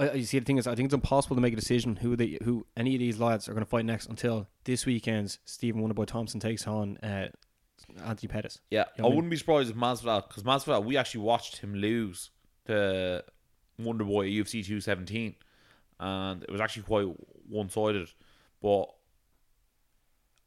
I, 0.00 0.12
you 0.14 0.24
see, 0.24 0.38
the 0.38 0.44
thing 0.44 0.58
is, 0.58 0.66
I 0.66 0.74
think 0.74 0.86
it's 0.86 0.94
impossible 0.94 1.36
to 1.36 1.42
make 1.42 1.52
a 1.52 1.56
decision 1.56 1.96
who 1.96 2.16
they, 2.16 2.38
who 2.42 2.66
any 2.76 2.94
of 2.94 3.00
these 3.00 3.18
lads 3.20 3.48
are 3.48 3.52
going 3.52 3.64
to 3.64 3.68
fight 3.68 3.84
next 3.84 4.06
until 4.08 4.48
this 4.64 4.86
weekend's 4.86 5.38
Stephen 5.44 5.82
Wonderboy 5.82 6.06
Thompson 6.06 6.40
takes 6.40 6.66
on 6.66 6.96
uh, 6.98 7.28
Anthony 8.04 8.28
Pettis. 8.28 8.60
Yeah, 8.70 8.84
You 8.96 8.98
I 8.98 9.02
know 9.02 9.06
I 9.06 9.08
mean? 9.10 9.16
wouldn't 9.16 9.30
be 9.30 9.36
surprised 9.36 9.70
if 9.70 9.76
Masvidal, 9.76 10.26
because 10.26 10.42
Masvidal, 10.42 10.84
we 10.84 10.96
actually 10.96 11.22
watched 11.22 11.58
him 11.58 11.74
lose 11.74 12.30
to 12.66 13.22
Wonderboy 13.80 14.26
at 14.40 14.46
UFC 14.46 14.64
217, 14.64 15.34
and 15.98 16.42
it 16.44 16.50
was 16.50 16.60
actually 16.60 16.84
quite 16.84 17.06
one 17.48 17.68
sided. 17.68 18.08
But 18.62 18.86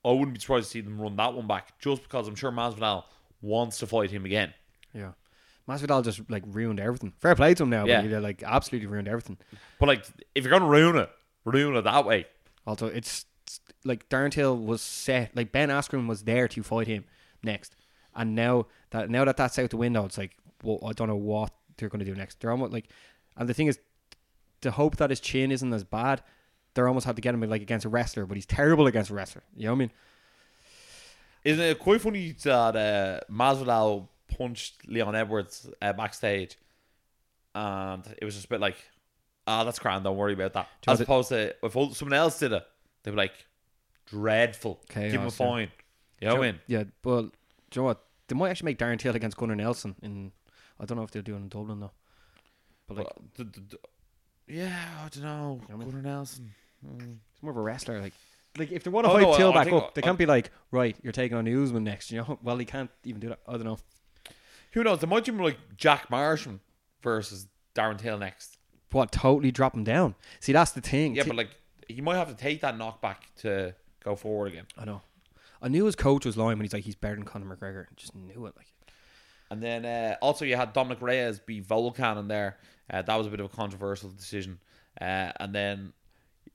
I 0.06 0.12
wouldn't 0.12 0.34
be 0.34 0.40
surprised 0.40 0.66
to 0.66 0.72
see 0.72 0.82
them 0.82 1.00
run 1.00 1.16
that 1.18 1.34
one 1.34 1.48
back, 1.48 1.80
just 1.80 2.04
because 2.04 2.28
I'm 2.28 2.36
sure 2.36 2.52
Masvidal 2.52 3.04
wants 3.42 3.80
to 3.80 3.88
fight 3.88 4.10
him 4.12 4.26
again. 4.26 4.54
Yeah, 4.94 5.12
Masvidal 5.68 6.04
just 6.04 6.22
like 6.30 6.44
ruined 6.48 6.80
everything. 6.80 7.14
Fair 7.20 7.36
play 7.36 7.54
to 7.54 7.64
him 7.64 7.70
now, 7.70 7.86
Yeah. 7.86 8.02
but 8.02 8.10
he 8.10 8.18
like 8.18 8.44
absolutely 8.44 8.88
ruined 8.88 9.08
everything. 9.08 9.38
But 9.80 9.88
like, 9.88 10.06
if 10.36 10.44
you're 10.44 10.52
gonna 10.52 10.70
ruin 10.70 10.96
it, 10.98 11.10
ruin 11.46 11.76
it 11.76 11.84
that 11.84 12.06
way. 12.06 12.26
Also, 12.68 12.88
it's, 12.88 13.26
it's 13.46 13.60
like 13.86 14.08
Darren 14.10 14.32
Till 14.32 14.58
was 14.58 14.82
set. 14.82 15.36
Like 15.36 15.52
Ben 15.52 15.70
Askren 15.70 16.08
was 16.08 16.24
there 16.24 16.48
to 16.50 16.64
fight 16.64 16.88
him 16.88 17.06
next, 17.44 17.76
and 18.16 18.36
now 18.36 18.68
that 18.92 19.10
now 19.10 19.26
that 19.26 19.38
that's 19.38 19.58
out 19.60 19.70
the 19.70 19.78
window, 19.78 20.06
it's 20.06 20.18
like, 20.18 20.36
well, 20.64 20.80
I 20.86 20.92
don't 20.94 21.08
know 21.08 21.16
what 21.16 21.52
they're 21.78 21.90
going 21.90 22.00
to 22.00 22.06
do 22.06 22.16
next. 22.16 22.40
They're 22.40 22.52
almost 22.52 22.72
like, 22.74 22.88
and 23.38 23.48
the 23.50 23.54
thing 23.54 23.68
is, 23.68 23.80
to 24.62 24.72
hope 24.72 24.98
that 24.98 25.10
his 25.10 25.20
chin 25.20 25.52
isn't 25.52 25.74
as 25.74 25.84
bad, 25.84 26.22
they're 26.74 26.88
almost 26.88 27.06
have 27.06 27.16
to 27.16 27.22
get 27.22 27.34
him 27.34 27.42
like 27.42 27.62
against 27.62 27.86
a 27.86 27.90
wrestler, 27.90 28.26
but 28.26 28.36
he's 28.38 28.46
terrible 28.46 28.88
against 28.88 29.10
a 29.10 29.14
wrestler. 29.14 29.44
You 29.56 29.66
know 29.66 29.72
what 29.72 29.78
I 29.78 29.80
mean? 29.80 29.92
Isn't 31.44 31.64
it 31.66 31.80
quite 31.80 32.00
funny 32.02 32.32
that 32.44 32.76
uh, 32.76 33.20
Masvidal 33.32 34.08
punched 34.38 34.88
Leon 34.88 35.16
Edwards 35.16 35.70
uh, 35.82 35.94
backstage, 35.94 36.58
and 37.56 38.04
it 38.22 38.26
was 38.26 38.34
just 38.36 38.46
a 38.46 38.50
bit 38.50 38.60
like, 38.62 38.78
"Ah, 39.48 39.64
that's 39.64 39.80
grand. 39.80 40.04
Don't 40.04 40.18
worry 40.18 40.34
about 40.34 40.54
that." 40.54 40.68
Do 40.82 40.92
As 40.92 41.00
know 41.00 41.04
opposed 41.04 41.30
to 41.30 41.56
if 41.64 41.74
someone 41.98 42.14
else 42.14 42.40
did 42.40 42.52
it, 42.52 42.64
they'd 43.04 43.12
be 43.12 43.18
like, 43.18 43.46
"Dreadful. 44.08 44.80
Give 44.90 45.12
him 45.14 45.22
a 45.22 45.24
yeah. 45.26 45.30
fine." 45.30 45.72
You 46.22 46.30
know 46.30 46.38
I 46.38 46.42
mean? 46.52 46.60
Yeah, 46.68 46.84
but 47.02 47.22
do 47.24 47.30
you 47.76 47.82
know 47.82 47.84
what? 47.84 48.04
They 48.28 48.36
might 48.36 48.50
actually 48.50 48.66
make 48.66 48.78
Darren 48.80 48.98
Till 48.98 49.16
against 49.16 49.38
Gunnar 49.38 49.56
Nelson 49.56 49.96
in. 50.02 50.32
I 50.80 50.86
don't 50.86 50.98
know 50.98 51.04
if 51.04 51.12
they're 51.12 51.22
doing 51.22 51.40
it 51.42 51.44
in 51.44 51.50
Dublin 51.50 51.80
though. 51.80 51.92
But 52.88 52.98
like, 52.98 53.08
the- 53.36 53.44
the- 53.44 53.60
the- 53.70 53.80
yeah, 54.48 54.86
I 55.06 55.10
don't 55.10 55.24
know. 55.24 55.62
I 55.70 55.76
mean- 55.76 55.90
Gunnar 55.90 56.02
Nelson. 56.02 56.52
it's 56.84 57.42
more 57.44 57.52
of 57.52 57.58
a 57.58 57.62
wrestler. 57.62 58.02
Like, 58.02 58.14
like 58.58 58.72
if 58.72 58.84
they 58.84 58.90
want 58.90 59.06
to 59.06 59.12
Oh, 59.12 59.14
fight 59.16 59.22
no, 59.24 59.38
Till 59.38 59.52
I 59.52 59.54
back 59.56 59.64
think- 59.66 59.84
up, 59.84 59.94
they 59.94 60.02
I- 60.02 60.06
can't 60.06 60.18
be 60.18 60.26
like, 60.26 60.52
right, 60.72 60.96
you're 61.04 61.14
taking 61.14 61.38
on 61.38 61.48
Usman 61.48 61.84
next. 61.84 62.12
You 62.12 62.20
know, 62.20 62.40
well, 62.44 62.58
he 62.58 62.66
can't 62.66 62.90
even 63.04 63.20
do 63.22 63.30
that. 63.30 63.40
I 63.48 63.54
don't 63.54 63.64
know. 63.66 63.78
Who 64.74 64.84
knows? 64.84 65.00
They 65.00 65.08
might 65.08 65.24
do 65.24 65.32
like 65.42 65.58
Jack 65.78 66.10
Marshman 66.10 66.60
versus 67.02 67.48
Darren 67.76 67.98
Till 67.98 68.18
next. 68.18 68.58
What 68.92 69.12
totally 69.12 69.52
drop 69.52 69.74
him 69.74 69.84
down? 69.84 70.16
See, 70.40 70.52
that's 70.54 70.72
the 70.72 70.82
thing. 70.82 71.16
Yeah, 71.16 71.24
T- 71.24 71.30
but 71.30 71.38
like 71.38 71.50
he 71.88 72.02
might 72.02 72.18
have 72.18 72.30
to 72.30 72.36
take 72.36 72.62
that 72.62 72.78
knockback 72.78 73.18
to 73.42 73.76
go 74.04 74.16
forward 74.16 74.48
again. 74.52 74.66
I 74.78 74.86
know. 74.86 75.02
I 75.62 75.70
knew 75.70 75.86
his 75.86 75.96
coach 75.96 76.26
was 76.26 76.38
lying 76.38 76.58
when 76.58 76.66
he's 76.66 76.74
like, 76.74 76.84
he's 76.84 76.96
better 76.96 77.16
than 77.16 77.24
Conor 77.24 77.56
McGregor. 77.56 77.86
I 77.86 77.94
just 77.96 78.16
knew 78.16 78.46
it. 78.48 78.54
Like, 78.58 78.68
And 79.50 79.64
then 79.64 79.86
uh, 79.86 80.18
also 80.22 80.44
you 80.44 80.56
had 80.56 80.74
Dominic 80.74 81.02
Reyes 81.02 81.40
beat 81.40 81.68
Volkan 81.68 82.20
in 82.20 82.28
there. 82.28 82.58
Uh, 82.90 83.02
that 83.02 83.16
was 83.16 83.28
a 83.28 83.30
bit 83.30 83.40
of 83.40 83.46
a 83.46 83.56
controversial 83.56 84.10
decision. 84.10 84.60
Uh, 85.00 85.32
and 85.40 85.56
then 85.56 85.94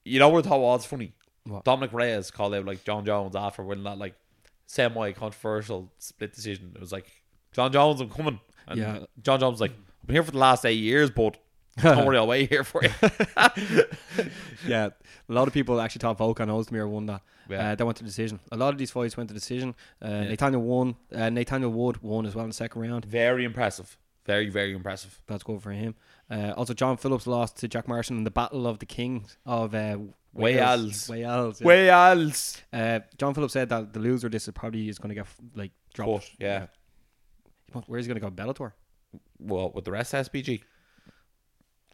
you 0.04 0.18
know 0.18 0.28
what 0.28 0.46
was 0.46 0.84
funny? 0.84 1.12
What? 1.44 1.64
Dominic 1.64 1.92
Reyes 1.92 2.30
called 2.30 2.54
out 2.54 2.66
like 2.66 2.84
Jon 2.84 3.04
Jones 3.04 3.34
after 3.34 3.62
winning 3.62 3.84
that 3.84 3.98
like 3.98 4.14
semi 4.66 5.12
controversial 5.12 5.90
split 5.98 6.34
decision. 6.34 6.72
It 6.74 6.80
was 6.80 6.92
like 6.92 7.10
Jon 7.52 7.72
Jones, 7.72 8.00
I'm 8.00 8.10
coming. 8.10 8.40
And 8.66 8.78
Yeah. 8.78 8.98
Jon 9.22 9.40
Jones 9.40 9.60
like, 9.60 9.72
I've 9.72 10.06
been 10.06 10.14
here 10.16 10.22
for 10.22 10.30
the 10.32 10.38
last 10.38 10.64
eight 10.66 10.74
years, 10.80 11.10
but 11.10 11.36
don't 11.82 12.06
worry, 12.06 12.18
I'll 12.18 12.26
wait 12.26 12.48
here 12.48 12.64
for 12.64 12.82
you. 12.82 12.90
yeah, 14.66 14.88
a 15.28 15.32
lot 15.32 15.46
of 15.48 15.54
people 15.54 15.80
actually 15.80 16.00
thought 16.00 16.18
Volkan 16.18 16.48
Ozdemir 16.48 16.88
won 16.88 17.06
that. 17.06 17.22
Yeah. 17.48 17.70
Uh, 17.70 17.74
that 17.76 17.84
went 17.84 17.96
to 17.98 18.04
decision. 18.04 18.40
A 18.52 18.56
lot 18.56 18.70
of 18.74 18.78
these 18.78 18.90
fights 18.90 19.16
went 19.16 19.28
to 19.28 19.34
decision. 19.34 19.74
Uh, 20.02 20.24
Nathaniel 20.24 20.62
won. 20.62 20.96
Uh, 21.14 21.30
Nathaniel 21.30 21.70
Wood 21.70 22.02
won 22.02 22.26
as 22.26 22.34
well 22.34 22.44
in 22.44 22.50
the 22.50 22.54
second 22.54 22.82
round. 22.82 23.04
Very 23.04 23.44
impressive. 23.44 23.96
Very, 24.26 24.50
very 24.50 24.74
impressive. 24.74 25.22
That's 25.26 25.42
good 25.42 25.62
for 25.62 25.70
him. 25.70 25.94
Uh, 26.30 26.52
also, 26.56 26.74
John 26.74 26.98
Phillips 26.98 27.26
lost 27.26 27.56
to 27.58 27.68
Jack 27.68 27.88
Marshman 27.88 28.18
in 28.18 28.24
the 28.24 28.30
Battle 28.30 28.66
of 28.66 28.78
the 28.78 28.84
Kings 28.86 29.38
of 29.46 29.74
uh, 29.74 29.96
Wales. 30.34 31.08
Wales. 31.08 31.60
yeah. 31.60 31.66
Wales. 31.66 32.58
Uh, 32.70 33.00
John 33.16 33.32
Phillips 33.32 33.54
said 33.54 33.70
that 33.70 33.94
the 33.94 34.00
loser 34.00 34.28
this 34.28 34.46
is 34.46 34.52
probably 34.52 34.88
is 34.90 34.98
going 34.98 35.08
to 35.08 35.14
get 35.14 35.26
like 35.54 35.72
dropped. 35.94 36.32
Yeah. 36.38 36.66
Where's 37.86 38.06
he 38.06 38.12
going 38.12 38.20
to 38.20 38.30
go? 38.30 38.30
Bellator? 38.30 38.72
Well, 39.38 39.70
with 39.74 39.84
the 39.84 39.92
rest 39.92 40.14
of 40.14 40.30
SBG. 40.30 40.62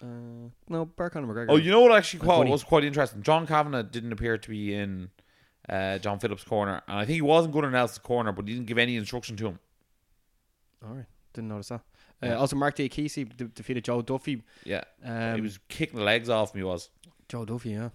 Uh, 0.02 0.06
no, 0.68 0.86
Burkhan 0.86 1.24
McGregor. 1.26 1.46
Oh, 1.48 1.56
you 1.56 1.70
know 1.70 1.80
what 1.80 1.92
actually 1.92 2.20
Like 2.20 2.26
quite, 2.26 2.36
Bunny. 2.38 2.50
was 2.50 2.64
quite 2.64 2.84
interesting? 2.84 3.22
John 3.22 3.46
Kavanagh 3.46 3.84
didn't 3.84 4.12
appear 4.12 4.36
to 4.38 4.48
be 4.48 4.74
in 4.74 5.10
uh, 5.68 5.98
John 5.98 6.18
Phillips' 6.18 6.44
corner. 6.44 6.82
And 6.88 6.98
I 6.98 7.04
think 7.04 7.14
he 7.14 7.22
wasn't 7.22 7.54
good 7.54 7.64
in 7.64 7.72
Nelson's 7.72 7.98
corner, 7.98 8.32
but 8.32 8.46
he 8.46 8.54
didn't 8.54 8.66
give 8.66 8.78
any 8.78 8.96
instruction 8.96 9.36
to 9.36 9.46
him. 9.48 9.58
All 10.84 10.94
right, 10.94 11.06
didn't 11.32 11.48
notice 11.48 11.68
that. 11.68 11.80
Uh, 12.22 12.26
Yeah. 12.26 12.34
Also, 12.36 12.56
Mark 12.56 12.76
Diakiese 12.76 13.36
de- 13.36 13.44
defeated 13.46 13.84
Joe 13.84 14.02
Duffy. 14.02 14.42
Yeah. 14.64 14.84
Um, 15.04 15.36
he 15.36 15.40
was 15.40 15.58
kicking 15.68 15.98
the 15.98 16.04
legs 16.04 16.28
off 16.28 16.54
me, 16.54 16.62
was. 16.62 16.90
Joe 17.28 17.44
Duffy, 17.44 17.70
yeah. 17.70 17.90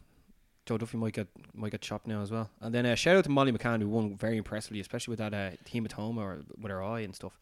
Joe 0.65 0.77
Duffy 0.77 0.97
might 0.97 1.13
get 1.13 1.27
might 1.53 1.71
get 1.71 1.82
chopped 1.82 2.05
now 2.07 2.21
as 2.21 2.32
well. 2.32 2.49
And 2.61 2.73
then 2.73 2.86
uh, 2.86 2.93
shout 2.95 3.15
out 3.15 3.23
to 3.23 3.30
Molly 3.30 3.51
McCann 3.51 3.82
who 3.82 3.89
won 3.89 4.15
very 4.15 4.38
impressively, 4.38 4.80
especially 4.80 5.11
with 5.11 5.19
that 5.19 5.34
uh, 5.34 5.51
hematoma 5.67 6.17
or 6.17 6.41
with 6.59 6.71
her 6.71 6.84
eye 6.84 6.99
and 7.01 7.15
stuff. 7.15 7.39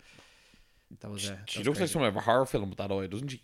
That 0.99 1.11
was. 1.11 1.29
Uh, 1.29 1.33
that 1.35 1.49
She 1.49 1.59
was 1.59 1.67
looks 1.67 1.77
like 1.77 1.81
crazy. 1.81 1.93
someone 1.93 2.09
of 2.09 2.15
a 2.15 2.21
horror 2.21 2.45
film 2.45 2.69
with 2.69 2.77
that 2.79 2.91
eye, 2.91 3.07
doesn't 3.07 3.29
she? 3.29 3.41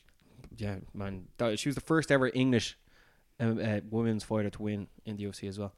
Yeah, 0.57 0.75
man. 0.93 1.27
That, 1.37 1.59
she 1.59 1.69
was 1.69 1.75
the 1.75 1.81
first 1.81 2.11
ever 2.11 2.29
English 2.33 2.77
um, 3.39 3.59
uh, 3.63 3.79
women's 3.89 4.23
fighter 4.23 4.49
to 4.49 4.61
win 4.61 4.87
in 5.05 5.17
the 5.17 5.23
UFC 5.25 5.47
as 5.49 5.57
well. 5.59 5.73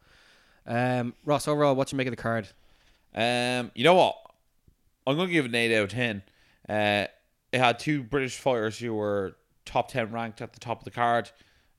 Um, 0.68 1.14
Ross, 1.24 1.48
overall, 1.48 1.76
what 1.76 1.92
you 1.92 1.98
make 1.98 2.08
of 2.08 2.12
the 2.12 2.22
card? 2.22 2.48
Um, 3.14 3.72
you 3.76 3.84
know 3.84 3.94
what? 3.96 4.16
I'm 5.08 5.16
going 5.16 5.28
to 5.28 5.34
give 5.34 5.46
it 5.46 5.50
an 5.50 5.56
8 5.56 5.78
out 5.78 5.84
of 5.84 5.90
10. 5.90 6.24
Uh, 6.68 7.06
it 7.52 7.60
had 7.60 7.80
two 7.80 8.04
British 8.04 8.38
fighters 8.38 8.78
who 8.80 8.94
were 8.94 9.36
top 9.66 9.90
10 9.90 10.12
ranked 10.12 10.42
at 10.42 10.54
the 10.54 10.60
top 10.60 10.80
of 10.80 10.84
the 10.86 10.92
card. 10.92 11.30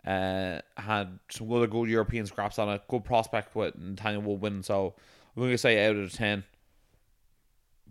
Uh, 0.07 0.61
had 0.77 1.19
some 1.31 1.53
other 1.53 1.67
good 1.67 1.89
European 1.91 2.25
scraps 2.27 2.59
on 2.59 2.69
it. 2.69 2.83
Good 2.89 3.05
prospect 3.05 3.55
with 3.57 3.77
Nathaniel 3.77 4.23
Wood 4.23 4.41
winning. 4.41 4.63
So 4.63 4.95
I'm 5.37 5.43
going 5.43 5.51
to 5.53 5.59
say 5.59 5.77
eight 5.77 5.91
out 5.91 5.97
of 5.97 6.13
10. 6.13 6.45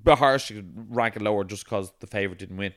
Harsh 0.06 0.50
to 0.50 0.64
rank 0.90 1.16
it 1.16 1.22
lower 1.22 1.44
just 1.44 1.64
because 1.66 1.92
the 2.00 2.08
favourite 2.08 2.38
didn't 2.40 2.58
win. 2.58 2.74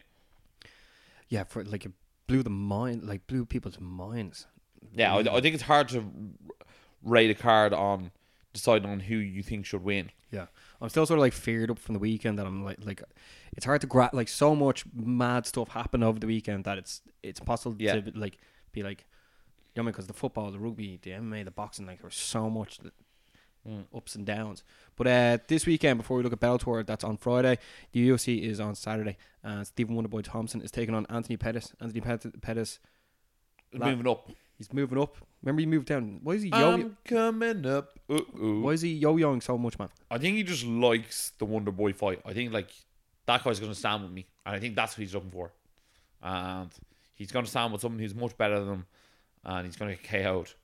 Yeah, 1.28 1.44
for 1.44 1.64
like 1.64 1.84
it 1.84 1.92
blew 2.26 2.42
the 2.42 2.50
mind, 2.50 3.04
like 3.04 3.26
blew 3.26 3.44
people's 3.44 3.78
minds. 3.80 4.46
Yeah, 4.94 5.14
I, 5.14 5.18
I 5.36 5.40
think 5.40 5.54
it's 5.54 5.64
hard 5.64 5.88
to 5.90 6.04
rate 7.02 7.30
a 7.30 7.34
card 7.34 7.72
on 7.72 8.10
deciding 8.54 8.88
on 8.90 9.00
who 9.00 9.16
you 9.16 9.42
think 9.42 9.66
should 9.66 9.84
win. 9.84 10.10
Yeah, 10.30 10.46
I'm 10.80 10.88
still 10.88 11.04
sort 11.06 11.18
of 11.18 11.22
like 11.22 11.32
feared 11.32 11.70
up 11.70 11.78
from 11.78 11.94
the 11.94 11.98
weekend 11.98 12.38
that 12.38 12.46
I'm 12.46 12.64
like 12.64 12.78
like 12.84 13.02
it's 13.56 13.66
hard 13.66 13.80
to 13.82 13.86
gra- 13.86 14.10
like 14.12 14.28
so 14.28 14.54
much 14.54 14.84
mad 14.94 15.46
stuff 15.46 15.68
happened 15.68 16.04
over 16.04 16.18
the 16.18 16.26
weekend 16.26 16.64
that 16.64 16.78
it's 16.78 17.02
it's 17.22 17.40
possible 17.40 17.76
Yeah. 17.78 18.00
to 18.00 18.12
like 18.14 18.38
be 18.72 18.82
like 18.82 19.04
you 19.74 19.82
know 19.82 19.86
because 19.90 20.06
the 20.06 20.12
football, 20.14 20.50
the 20.50 20.58
rugby, 20.58 20.98
the 21.02 21.10
MMA, 21.10 21.44
the 21.44 21.50
boxing, 21.50 21.86
like 21.86 22.00
there's 22.00 22.14
so 22.14 22.48
much 22.48 22.78
Mm. 23.66 23.84
ups 23.94 24.14
and 24.14 24.24
downs. 24.24 24.62
But 24.96 25.06
uh, 25.06 25.38
this 25.46 25.66
weekend, 25.66 25.98
before 25.98 26.16
we 26.16 26.22
look 26.22 26.32
at 26.32 26.40
Bellator, 26.40 26.86
that's 26.86 27.04
on 27.04 27.16
Friday. 27.16 27.58
The 27.92 28.08
UFC 28.08 28.42
is 28.42 28.60
on 28.60 28.74
Saturday, 28.74 29.16
and 29.42 29.66
Stephen 29.66 29.94
Wonderboy 29.96 30.24
Thompson 30.24 30.62
is 30.62 30.70
taking 30.70 30.94
on 30.94 31.06
Anthony 31.10 31.36
Pettis. 31.36 31.72
Anthony 31.80 32.00
Pet- 32.00 32.40
Pettis, 32.40 32.78
Moving 33.72 34.08
up. 34.08 34.30
he's 34.56 34.72
moving 34.72 34.98
up. 34.98 35.16
Remember, 35.42 35.60
he 35.60 35.66
moved 35.66 35.86
down. 35.86 36.20
Why 36.22 36.34
is 36.34 36.42
he 36.42 36.48
yo? 36.48 36.72
I'm 36.72 36.96
coming 37.04 37.66
up. 37.66 37.98
Why 38.06 38.70
is 38.72 38.80
he 38.80 38.94
yo-yoing 38.94 39.42
so 39.42 39.58
much, 39.58 39.78
man? 39.78 39.88
I 40.10 40.18
think 40.18 40.36
he 40.36 40.42
just 40.42 40.64
likes 40.64 41.32
the 41.38 41.46
Wonderboy 41.46 41.94
fight. 41.94 42.20
I 42.24 42.32
think 42.32 42.52
like 42.52 42.70
that 43.26 43.44
guy's 43.44 43.60
going 43.60 43.72
to 43.72 43.78
stand 43.78 44.02
with 44.02 44.12
me, 44.12 44.26
and 44.46 44.56
I 44.56 44.60
think 44.60 44.74
that's 44.74 44.96
what 44.96 45.02
he's 45.02 45.14
looking 45.14 45.30
for. 45.30 45.52
And 46.22 46.70
he's 47.14 47.30
going 47.30 47.44
to 47.44 47.50
stand 47.50 47.72
with 47.72 47.82
someone 47.82 48.00
who's 48.00 48.14
much 48.14 48.36
better 48.38 48.58
than 48.60 48.68
him, 48.68 48.86
and 49.44 49.66
he's 49.66 49.76
going 49.76 49.94
to 49.94 50.02
get 50.02 50.24
KO'd. 50.24 50.54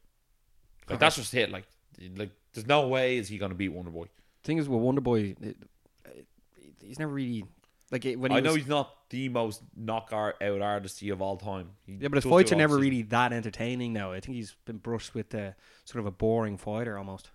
Like 0.88 0.99
that's 0.99 1.16
just 1.16 1.34
it. 1.34 1.51
Like, 1.51 1.64
like 2.16 2.30
there's 2.53 2.66
no 2.66 2.88
way 2.88 3.18
is 3.18 3.28
he 3.28 3.38
going 3.38 3.51
to 3.51 3.57
beat 3.57 3.70
Wonder 3.70 3.90
Boy. 3.90 4.07
thing 4.42 4.59
is 4.59 4.68
with 4.68 4.80
Wonder 4.80 5.01
Boy, 5.01 5.34
it, 5.40 5.57
it, 6.05 6.26
he's 6.82 6.99
never 6.99 7.12
really 7.12 7.45
like 7.90 8.05
it, 8.05 8.18
when 8.18 8.30
he 8.30 8.38
I 8.38 8.40
know 8.40 8.55
he's 8.55 8.66
not 8.66 9.11
the 9.11 9.28
most 9.28 9.62
knockout 9.76 10.40
out 10.42 10.61
artist 10.61 11.03
of 11.03 11.22
all 11.22 11.36
time. 11.36 11.70
He 11.86 11.95
yeah, 11.95 12.09
but 12.09 12.16
his 12.16 12.24
fights 12.24 12.53
are 12.53 12.57
never 12.57 12.76
really 12.76 13.03
that 13.03 13.32
entertaining 13.32 13.92
now. 13.92 14.12
I 14.12 14.20
think 14.20 14.36
he's 14.36 14.57
been 14.64 14.78
brushed 14.78 15.14
with 15.14 15.34
uh, 15.34 15.53
sort 15.84 16.01
of 16.01 16.07
a 16.07 16.11
boring 16.11 16.57
fighter 16.57 16.99
almost. 16.99 17.30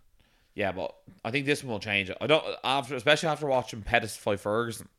Yeah, 0.55 0.71
but 0.71 0.93
I 1.23 1.31
think 1.31 1.45
this 1.45 1.63
one 1.63 1.71
will 1.71 1.79
change 1.79 2.09
it. 2.09 2.17
I 2.19 2.27
don't 2.27 2.43
after, 2.63 2.95
especially 2.95 3.29
after 3.29 3.47
watching 3.47 3.81
Pettis 3.81 4.17
fight 4.17 4.39
Ferguson, 4.39 4.89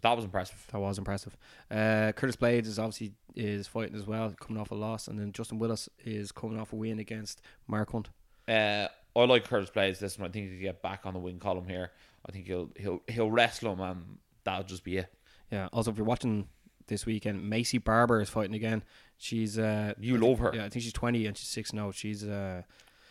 that 0.00 0.16
was 0.16 0.24
impressive. 0.24 0.66
That 0.72 0.80
was 0.80 0.98
impressive. 0.98 1.36
Uh, 1.70 2.12
Curtis 2.16 2.36
Blaydes 2.36 2.66
is 2.66 2.78
obviously 2.78 3.12
is 3.36 3.66
fighting 3.66 3.94
as 3.94 4.06
well, 4.06 4.34
coming 4.40 4.60
off 4.60 4.70
a 4.70 4.74
loss, 4.74 5.08
and 5.08 5.18
then 5.18 5.32
Justin 5.32 5.58
Willis 5.58 5.88
is 6.04 6.32
coming 6.32 6.58
off 6.58 6.72
a 6.72 6.76
win 6.76 6.98
against 6.98 7.40
Mark 7.68 7.92
Hunt. 7.92 8.08
Uh, 8.48 8.88
I 9.16 9.24
like 9.24 9.46
Curtis 9.48 9.70
Blaydes 9.70 9.98
this 9.98 10.18
one. 10.18 10.28
I 10.28 10.32
think 10.32 10.50
he'll 10.50 10.60
get 10.60 10.82
back 10.82 11.02
on 11.04 11.14
the 11.14 11.20
wing 11.20 11.38
column 11.38 11.68
here. 11.68 11.90
I 12.28 12.32
think 12.32 12.46
he'll 12.46 12.70
he'll 12.76 13.02
he'll 13.08 13.30
wrestle 13.30 13.72
him, 13.72 13.80
and 13.80 14.18
that'll 14.44 14.64
just 14.64 14.84
be 14.84 14.98
it. 14.98 15.12
Yeah. 15.50 15.68
Also, 15.72 15.90
if 15.90 15.96
you're 15.96 16.06
watching 16.06 16.48
this 16.86 17.06
weekend, 17.06 17.50
Maycee 17.50 17.82
Barber 17.82 18.20
is 18.20 18.28
fighting 18.28 18.54
again. 18.54 18.82
She's 19.16 19.58
uh, 19.58 19.94
You 19.98 20.18
love 20.18 20.38
her. 20.40 20.52
Yeah, 20.54 20.64
I 20.64 20.68
think 20.68 20.82
she's 20.82 20.92
20 20.92 21.26
and 21.26 21.36
she's 21.36 21.48
six 21.48 21.72
now. 21.72 21.90
She's 21.92 22.24
uh, 22.24 22.62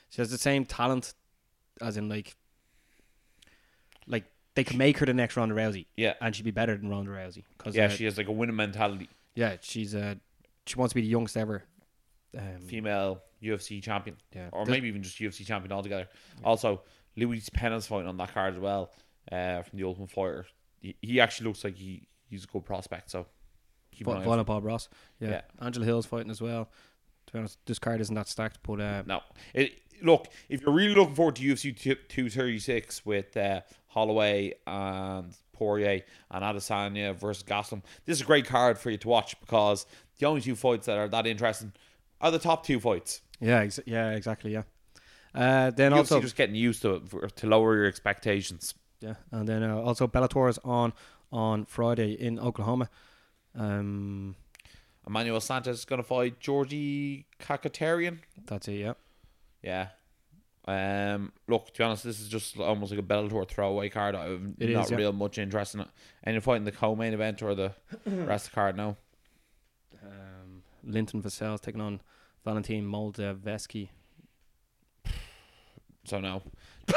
she 0.10 0.22
has 0.22 0.30
the 0.30 0.38
same 0.38 0.66
talent, 0.66 1.14
as 1.82 1.96
in 1.98 2.10
like, 2.10 2.36
like 4.08 4.26
they 4.56 4.64
could 4.64 4.78
make 4.78 4.98
her 5.00 5.06
the 5.06 5.14
next 5.14 5.38
Ronda 5.38 5.56
Rousey, 5.56 5.86
Yeah, 5.96 6.14
and 6.22 6.36
she'd 6.36 6.44
be 6.44 6.52
better 6.52 6.76
than 6.78 6.90
Ronda 6.90 7.12
Rousey. 7.12 7.44
Cause, 7.58 7.76
yeah. 7.76 7.86
uh, 7.86 7.90
She 7.90 8.06
has 8.06 8.18
like 8.18 8.28
a 8.28 8.32
winning 8.32 8.56
mentality. 8.56 9.10
yeah, 9.36 9.56
she's 9.62 9.96
uh, 9.96 10.16
she 10.66 10.76
wants 10.76 10.92
to 10.92 10.96
be 10.96 11.02
the 11.02 11.08
youngest 11.08 11.38
ever. 11.38 11.64
Um, 12.38 12.60
Female 12.68 13.22
UFC 13.44 13.82
champion, 13.82 14.16
yeah, 14.36 14.50
or 14.52 14.66
maybe 14.66 14.88
even 14.88 15.04
just 15.04 15.18
UFC 15.20 15.46
champion 15.46 15.72
altogether. 15.72 16.08
Also, 16.44 16.82
Luis 17.16 17.50
Peña's 17.50 17.88
fighting 17.88 18.08
on 18.08 18.18
that 18.18 18.34
card 18.34 18.54
as 18.56 18.60
well, 18.60 18.92
uh, 19.32 19.62
from 19.62 19.78
the 19.78 19.86
Ultimate 19.86 20.10
Fighter. 20.12 20.46
He, 20.82 20.96
he 21.02 21.20
actually 21.22 21.48
looks 21.48 21.64
like 21.64 21.76
he, 21.76 22.08
he's 22.30 22.44
a 22.44 22.48
good 22.48 22.66
prospect. 22.66 23.12
So 23.12 23.26
keep 23.92 24.08
an 24.08 24.14
eye 24.14 24.16
Vi- 24.18 24.22
out. 24.22 24.26
Violent 24.28 24.48
Bob 24.48 24.66
Ross. 24.66 24.90
Yeah. 25.20 25.30
Yeah. 25.30 25.42
Angela 25.62 25.86
Hill's 25.86 26.06
fighting 26.06 26.32
as 26.32 26.42
well. 26.42 26.70
To 27.28 27.34
be 27.34 27.40
honest, 27.40 27.58
this 27.66 27.80
card 27.80 28.02
isn't 28.02 28.16
that 28.16 28.28
stacked, 28.28 28.60
but 28.64 28.82
uh, 28.82 29.04
No, 29.06 29.22
it, 29.54 29.74
look 30.02 30.28
if 30.50 30.62
you're 30.62 30.74
really 30.74 30.94
looking 30.96 31.16
forward 31.16 31.38
to 31.38 31.44
UFC 31.44 31.98
two 32.10 32.30
thirty 32.30 32.60
six 32.60 33.06
with 33.06 33.38
uh, 33.38 33.62
Holloway 33.88 34.54
and 34.68 35.34
Poirier 35.54 36.02
and 36.32 36.44
Adesanya 36.44 37.16
versus 37.16 37.44
Gastelum, 37.44 37.82
this 38.06 38.18
is 38.18 38.22
a 38.22 38.26
great 38.26 38.46
card 38.46 38.78
for 38.78 38.90
you 38.90 38.98
to 38.98 39.08
watch 39.08 39.40
because 39.40 39.86
the 40.20 40.26
only 40.26 40.42
two 40.42 40.56
fights 40.56 40.88
that 40.88 40.98
are 40.98 41.08
that 41.08 41.26
interesting 41.26 41.72
are 42.20 42.32
the 42.32 42.40
top 42.40 42.66
two 42.66 42.80
fights. 42.80 43.22
Yeah, 43.44 43.60
ex- 43.60 43.80
yeah, 43.86 44.12
exactly, 44.12 44.54
yeah. 44.54 44.64
Uh, 45.36 45.72
then 45.72 45.92
UFC 45.92 45.98
also, 45.98 46.22
just 46.22 46.36
getting 46.36 46.56
used 46.56 46.82
to 46.84 46.96
it 46.96 47.10
for, 47.10 47.28
to 47.28 47.48
lower 47.48 47.76
your 47.76 47.86
expectations. 47.86 48.74
yeah, 49.02 49.16
and 49.32 49.48
then 49.48 49.64
uh, 49.64 49.78
also 49.78 50.08
Bellator 50.08 50.50
is 50.50 50.60
on 50.64 50.94
on 51.32 51.66
Friday 51.66 52.14
in 52.14 52.40
Oklahoma. 52.40 52.90
Um, 53.56 54.36
Emmanuel 55.06 55.42
Sanchez 55.42 55.80
is 55.80 55.86
going 55.86 56.02
to 56.02 56.08
fight 56.08 56.40
Georgi 56.40 57.26
Karakhanyan. 57.40 58.20
that's 58.46 58.68
it, 58.68 58.74
yeah. 58.74 58.94
Yeah. 59.62 59.88
Um, 60.66 61.34
look, 61.48 61.74
to 61.74 61.78
be 61.80 61.84
honest, 61.84 62.04
this 62.06 62.22
is 62.22 62.30
just 62.30 62.58
almost 62.58 62.92
like 62.92 63.00
a 63.00 63.04
Bellator 63.04 63.46
throwaway 63.48 63.90
card. 63.90 64.16
I'm 64.16 64.56
It 64.60 64.70
not 64.70 64.86
is, 64.86 64.92
yeah. 64.92 64.98
real 64.98 65.12
much 65.12 65.38
interest 65.38 65.76
in 65.76 65.82
it. 65.82 65.88
Any 66.24 66.40
fight 66.40 66.58
in 66.58 66.64
the 66.64 66.72
co-main 66.72 67.14
event 67.14 67.42
or 67.42 67.54
the 67.54 67.74
rest 68.06 68.46
of 68.48 68.52
the 68.52 68.56
card? 68.56 68.78
No. 68.78 68.96
Um, 70.02 70.64
Linton 70.84 71.22
Vassell's 71.22 71.60
taking 71.62 71.82
on 71.82 72.02
Valentin 72.46 72.84
Moldavsky. 72.86 73.90
So 76.06 76.20
no. 76.20 76.42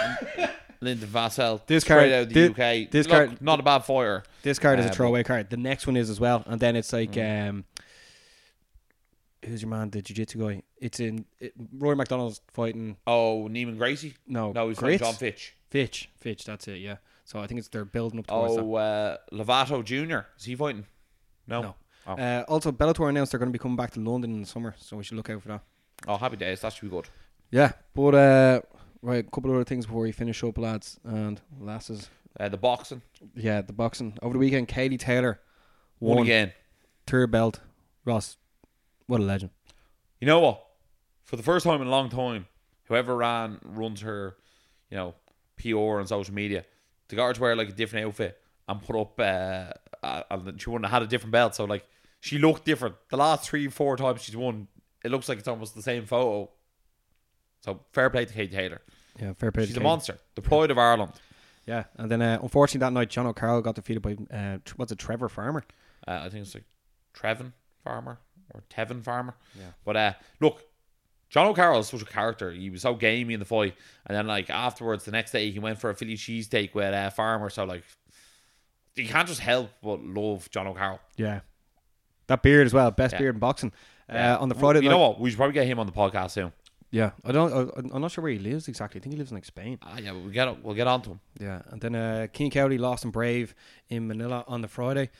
Linton 0.80 1.08
Vassell. 1.08 1.64
This 1.66 1.84
straight 1.84 1.96
card- 1.96 2.12
out 2.12 2.22
of 2.24 2.28
the 2.32 2.48
thi- 2.48 2.84
UK. 2.84 2.90
this 2.90 3.06
Look, 3.06 3.28
card- 3.28 3.42
not 3.42 3.60
a 3.60 3.62
bad 3.62 3.78
fighter. 3.84 4.24
This 4.42 4.58
card 4.58 4.78
is 4.78 4.86
a 4.86 4.88
but- 4.88 4.96
throwaway 4.96 5.22
card. 5.22 5.48
The 5.50 5.56
next 5.56 5.86
one 5.86 5.96
is 5.96 6.10
as 6.10 6.20
well, 6.20 6.42
and 6.46 6.60
then 6.60 6.76
it's 6.76 6.92
like 6.92 7.12
Mm. 7.12 7.48
um, 7.48 7.64
who's 9.44 9.62
your 9.62 9.70
man, 9.70 9.90
the 9.90 10.02
jiu-jitsu 10.02 10.38
guy? 10.40 10.62
It's 10.78 11.00
in 11.00 11.24
it, 11.40 11.54
Rory 11.78 11.96
MacDonald's 11.96 12.40
fighting. 12.52 12.96
Oh, 13.06 13.48
Neiman 13.50 13.78
Gracie. 13.78 14.14
No, 14.26 14.52
No, 14.52 14.68
he's 14.68 14.78
Gritz? 14.78 15.00
fighting 15.00 15.12
John 15.12 15.14
Fitch. 15.14 15.54
Fitch, 15.70 16.10
Fitch. 16.18 16.44
That's 16.44 16.68
it. 16.68 16.78
Yeah, 16.80 16.96
So 17.24 17.38
I 17.40 17.46
think 17.46 17.58
it's 17.58 17.68
they're 17.68 17.84
building 17.84 18.18
up 18.20 18.26
towards 18.26 18.56
that. 18.56 18.62
Oh, 18.62 18.74
uh, 18.74 19.16
Lovato 19.32 19.82
Jr. 19.84 20.26
Is 20.38 20.44
he 20.44 20.54
fighting? 20.56 20.86
No. 21.46 21.62
No. 21.62 21.74
Oh. 22.06 22.14
Uh, 22.14 22.44
also, 22.48 22.70
Bellator 22.72 23.08
announced 23.08 23.32
they're 23.32 23.38
going 23.38 23.50
to 23.52 23.58
be 23.58 23.62
coming 23.62 23.76
back 23.76 23.90
to 23.92 24.00
London 24.00 24.32
in 24.34 24.40
the 24.42 24.46
summer, 24.46 24.74
so 24.78 24.96
we 24.96 25.02
should 25.04 25.16
look 25.16 25.30
out 25.30 25.42
for 25.42 25.48
that. 25.48 25.62
Oh, 26.06 26.16
happy 26.16 26.36
days. 26.36 26.60
That 26.60 26.72
should 26.72 26.82
be 26.82 26.88
good. 26.88 27.08
Yeah, 27.50 27.72
but 27.94 28.14
uh, 28.14 28.60
right, 29.02 29.24
a 29.26 29.30
couple 29.30 29.50
of 29.50 29.56
other 29.56 29.64
things 29.64 29.86
before 29.86 30.02
we 30.02 30.12
finish 30.12 30.42
up, 30.44 30.58
lads 30.58 30.98
and 31.04 31.40
lasses. 31.60 32.10
Uh, 32.38 32.48
the 32.48 32.56
boxing. 32.56 33.02
Yeah, 33.34 33.62
the 33.62 33.72
boxing 33.72 34.16
over 34.22 34.34
the 34.34 34.38
weekend. 34.38 34.68
Katie 34.68 34.98
Taylor 34.98 35.40
One 35.98 36.16
won 36.18 36.26
again. 36.26 36.52
third 37.06 37.30
belt. 37.30 37.60
Ross, 38.04 38.36
what 39.06 39.20
a 39.20 39.24
legend. 39.24 39.50
You 40.20 40.26
know 40.26 40.40
what? 40.40 40.64
For 41.24 41.36
the 41.36 41.42
first 41.42 41.64
time 41.64 41.80
in 41.80 41.88
a 41.88 41.90
long 41.90 42.08
time, 42.08 42.46
whoever 42.84 43.16
ran 43.16 43.58
runs 43.64 44.02
her, 44.02 44.36
you 44.90 44.96
know, 44.96 45.14
PR 45.56 45.98
on 45.98 46.06
social 46.06 46.34
media, 46.34 46.64
The 47.08 47.16
to 47.16 47.40
wear 47.40 47.56
like 47.56 47.68
a 47.70 47.72
different 47.72 48.06
outfit 48.06 48.38
and 48.68 48.82
put 48.82 48.96
up. 49.00 49.18
Uh, 49.18 49.72
uh, 50.02 50.22
and 50.30 50.60
she 50.60 50.70
wouldn't 50.70 50.88
have 50.90 51.00
had 51.00 51.02
a 51.02 51.10
different 51.10 51.32
belt, 51.32 51.54
so 51.54 51.64
like 51.64 51.84
she 52.20 52.38
looked 52.38 52.64
different. 52.64 52.96
The 53.10 53.16
last 53.16 53.48
three, 53.48 53.68
four 53.68 53.96
times 53.96 54.22
she's 54.22 54.36
won, 54.36 54.68
it 55.04 55.10
looks 55.10 55.28
like 55.28 55.38
it's 55.38 55.48
almost 55.48 55.74
the 55.74 55.82
same 55.82 56.04
photo. 56.06 56.50
So 57.62 57.80
fair 57.92 58.10
play 58.10 58.24
to 58.24 58.32
Kate 58.32 58.50
Taylor. 58.52 58.80
Yeah, 59.20 59.32
fair 59.34 59.50
play. 59.52 59.62
to 59.62 59.66
She's 59.66 59.76
a 59.76 59.80
Katie. 59.80 59.84
monster, 59.88 60.18
the 60.34 60.42
pride 60.42 60.70
of 60.70 60.78
Ireland. 60.78 61.12
Yeah, 61.66 61.84
and 61.96 62.10
then 62.10 62.22
uh, 62.22 62.38
unfortunately 62.42 62.80
that 62.86 62.92
night, 62.92 63.08
Jono 63.08 63.34
Carroll 63.34 63.60
got 63.60 63.74
defeated 63.74 64.00
by 64.02 64.16
uh, 64.36 64.58
what's 64.76 64.92
it, 64.92 64.98
Trevor 64.98 65.28
Farmer. 65.28 65.64
Uh, 66.06 66.20
I 66.24 66.28
think 66.28 66.42
it's 66.46 66.54
like 66.54 66.64
Trevin 67.14 67.52
Farmer 67.82 68.18
or 68.54 68.62
Tevin 68.70 69.02
Farmer. 69.02 69.34
Yeah. 69.56 69.64
But 69.84 69.96
uh, 69.96 70.12
look, 70.40 70.62
Jono 71.34 71.56
Carroll 71.56 71.80
is 71.80 71.88
such 71.88 72.02
a 72.02 72.04
character. 72.04 72.52
He 72.52 72.70
was 72.70 72.82
so 72.82 72.94
gamey 72.94 73.34
in 73.34 73.40
the 73.40 73.46
fight, 73.46 73.74
and 74.06 74.16
then 74.16 74.28
like 74.28 74.48
afterwards, 74.48 75.04
the 75.06 75.10
next 75.10 75.32
day 75.32 75.50
he 75.50 75.58
went 75.58 75.80
for 75.80 75.90
a 75.90 75.94
Philly 75.94 76.14
cheesesteak 76.14 76.72
with 76.72 76.94
uh, 76.94 77.10
Farmer. 77.10 77.50
So 77.50 77.64
like, 77.64 77.82
you 78.94 79.08
can't 79.08 79.26
just 79.26 79.40
help 79.40 79.70
but 79.82 80.04
love 80.04 80.48
Jono 80.52 80.76
Carroll. 80.76 81.00
Yeah, 81.16 81.40
that 82.28 82.42
beard 82.42 82.66
as 82.66 82.72
well, 82.74 82.90
best 82.90 83.12
Yeah. 83.14 83.18
beard 83.20 83.34
in 83.36 83.40
boxing. 83.40 83.72
Uh, 84.08 84.12
Uh, 84.12 84.38
on 84.40 84.48
the 84.48 84.54
Friday 84.54 84.80
you 84.82 84.88
know 84.88 84.98
what? 84.98 85.20
We 85.20 85.30
should 85.30 85.36
probably 85.36 85.54
get 85.54 85.66
him 85.66 85.78
on 85.78 85.86
the 85.86 85.92
podcast 85.92 86.30
soon. 86.32 86.52
yeah, 86.90 87.10
I 87.24 87.32
don't, 87.32 87.52
I, 87.52 87.94
I'm 87.94 88.00
not 88.00 88.12
sure 88.12 88.22
where 88.22 88.32
he 88.32 88.38
lives 88.38 88.68
exactly. 88.68 89.00
I 89.00 89.02
think 89.02 89.14
he 89.14 89.18
lives 89.18 89.30
in 89.32 89.36
like 89.36 89.44
Spain. 89.44 89.78
Ah, 89.82 89.98
yeah, 89.98 90.12
we'll 90.12 90.28
get 90.30 90.62
we'll 90.64 90.74
get 90.74 90.86
on 90.86 91.02
to 91.02 91.10
him. 91.10 91.20
Yeah, 91.40 91.62
and 91.70 91.80
then 91.80 91.94
uh, 91.94 92.26
King 92.32 92.50
County 92.50 92.78
lost 92.78 93.04
and 93.04 93.12
Brave 93.12 93.54
in 93.88 94.06
Manila 94.06 94.44
on 94.46 94.60
the 94.62 94.68
Friday. 94.68 95.10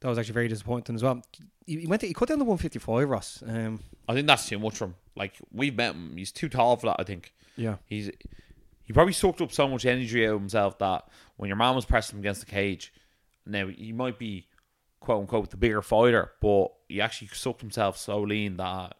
That 0.00 0.08
was 0.08 0.18
actually 0.18 0.34
very 0.34 0.48
disappointing 0.48 0.94
as 0.94 1.02
well. 1.02 1.20
He, 1.66 1.80
he 1.80 1.86
went, 1.86 2.00
to, 2.00 2.06
he 2.06 2.14
cut 2.14 2.28
down 2.28 2.38
to 2.38 2.44
155, 2.44 3.08
Ross. 3.08 3.42
Um, 3.46 3.80
I 4.08 4.14
think 4.14 4.26
that's 4.26 4.48
too 4.48 4.58
much 4.58 4.76
for 4.76 4.84
him. 4.86 4.94
Like 5.16 5.34
we've 5.52 5.74
met 5.76 5.94
him, 5.94 6.16
he's 6.16 6.32
too 6.32 6.48
tall 6.48 6.76
for 6.76 6.86
that. 6.86 6.96
I 6.98 7.04
think 7.04 7.34
yeah, 7.56 7.76
he's 7.84 8.10
he 8.84 8.92
probably 8.92 9.12
soaked 9.12 9.40
up 9.42 9.52
so 9.52 9.68
much 9.68 9.84
energy 9.84 10.26
out 10.26 10.34
of 10.34 10.40
himself 10.40 10.78
that 10.78 11.06
when 11.36 11.48
your 11.48 11.56
man 11.56 11.74
was 11.74 11.84
pressing 11.84 12.16
him 12.16 12.20
against 12.22 12.40
the 12.40 12.46
cage, 12.46 12.92
now 13.44 13.66
he 13.66 13.92
might 13.92 14.18
be 14.18 14.46
quote 15.00 15.20
unquote 15.22 15.50
the 15.50 15.56
bigger 15.56 15.82
fighter, 15.82 16.32
but 16.40 16.68
he 16.88 17.00
actually 17.00 17.28
sucked 17.28 17.60
himself 17.60 17.96
so 17.96 18.20
lean 18.20 18.56
that 18.58 18.96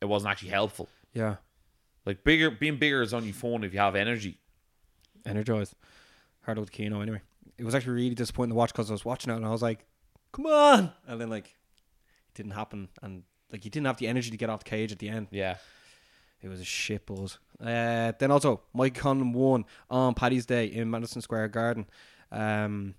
it 0.00 0.06
wasn't 0.06 0.30
actually 0.30 0.50
helpful. 0.50 0.88
yeah, 1.12 1.36
Like 2.04 2.22
bigger, 2.24 2.50
being 2.50 2.76
bigger 2.78 3.02
is 3.02 3.14
only 3.14 3.32
fun 3.32 3.64
if 3.64 3.72
you 3.72 3.78
have 3.80 3.96
energy. 3.96 4.38
energized. 5.24 5.74
Hard 6.42 6.58
to 6.58 6.64
Keno 6.66 7.00
anyway. 7.00 7.20
It 7.58 7.64
was 7.64 7.74
actually 7.74 7.94
really 7.94 8.14
disappointing 8.14 8.50
to 8.50 8.54
watch 8.56 8.72
because 8.72 8.90
I 8.90 8.94
was 8.94 9.04
watching 9.04 9.32
it 9.32 9.36
and 9.36 9.46
I 9.46 9.50
was 9.50 9.62
like, 9.62 9.84
"Come 10.32 10.46
on!" 10.46 10.92
And 11.08 11.20
then 11.20 11.30
like, 11.30 11.46
it 11.46 12.34
didn't 12.34 12.52
happen, 12.52 12.88
and 13.02 13.22
like 13.50 13.62
he 13.64 13.70
didn't 13.70 13.86
have 13.86 13.96
the 13.96 14.06
energy 14.08 14.30
to 14.30 14.36
get 14.36 14.50
off 14.50 14.62
the 14.64 14.70
cage 14.70 14.92
at 14.92 14.98
the 14.98 15.08
end. 15.08 15.28
Yeah, 15.30 15.56
It 16.42 16.48
was 16.48 16.60
a 16.60 16.64
shit 16.64 17.06
buzz. 17.06 17.38
Uh, 17.60 18.12
then 18.18 18.30
also, 18.30 18.60
Mike 18.74 18.94
Conlan 18.94 19.32
won 19.32 19.64
on 19.90 20.14
Paddy's 20.14 20.44
Day 20.46 20.66
in 20.66 20.90
Madison 20.90 21.22
Square 21.22 21.48
Garden. 21.48 21.86
Um, 22.30 22.94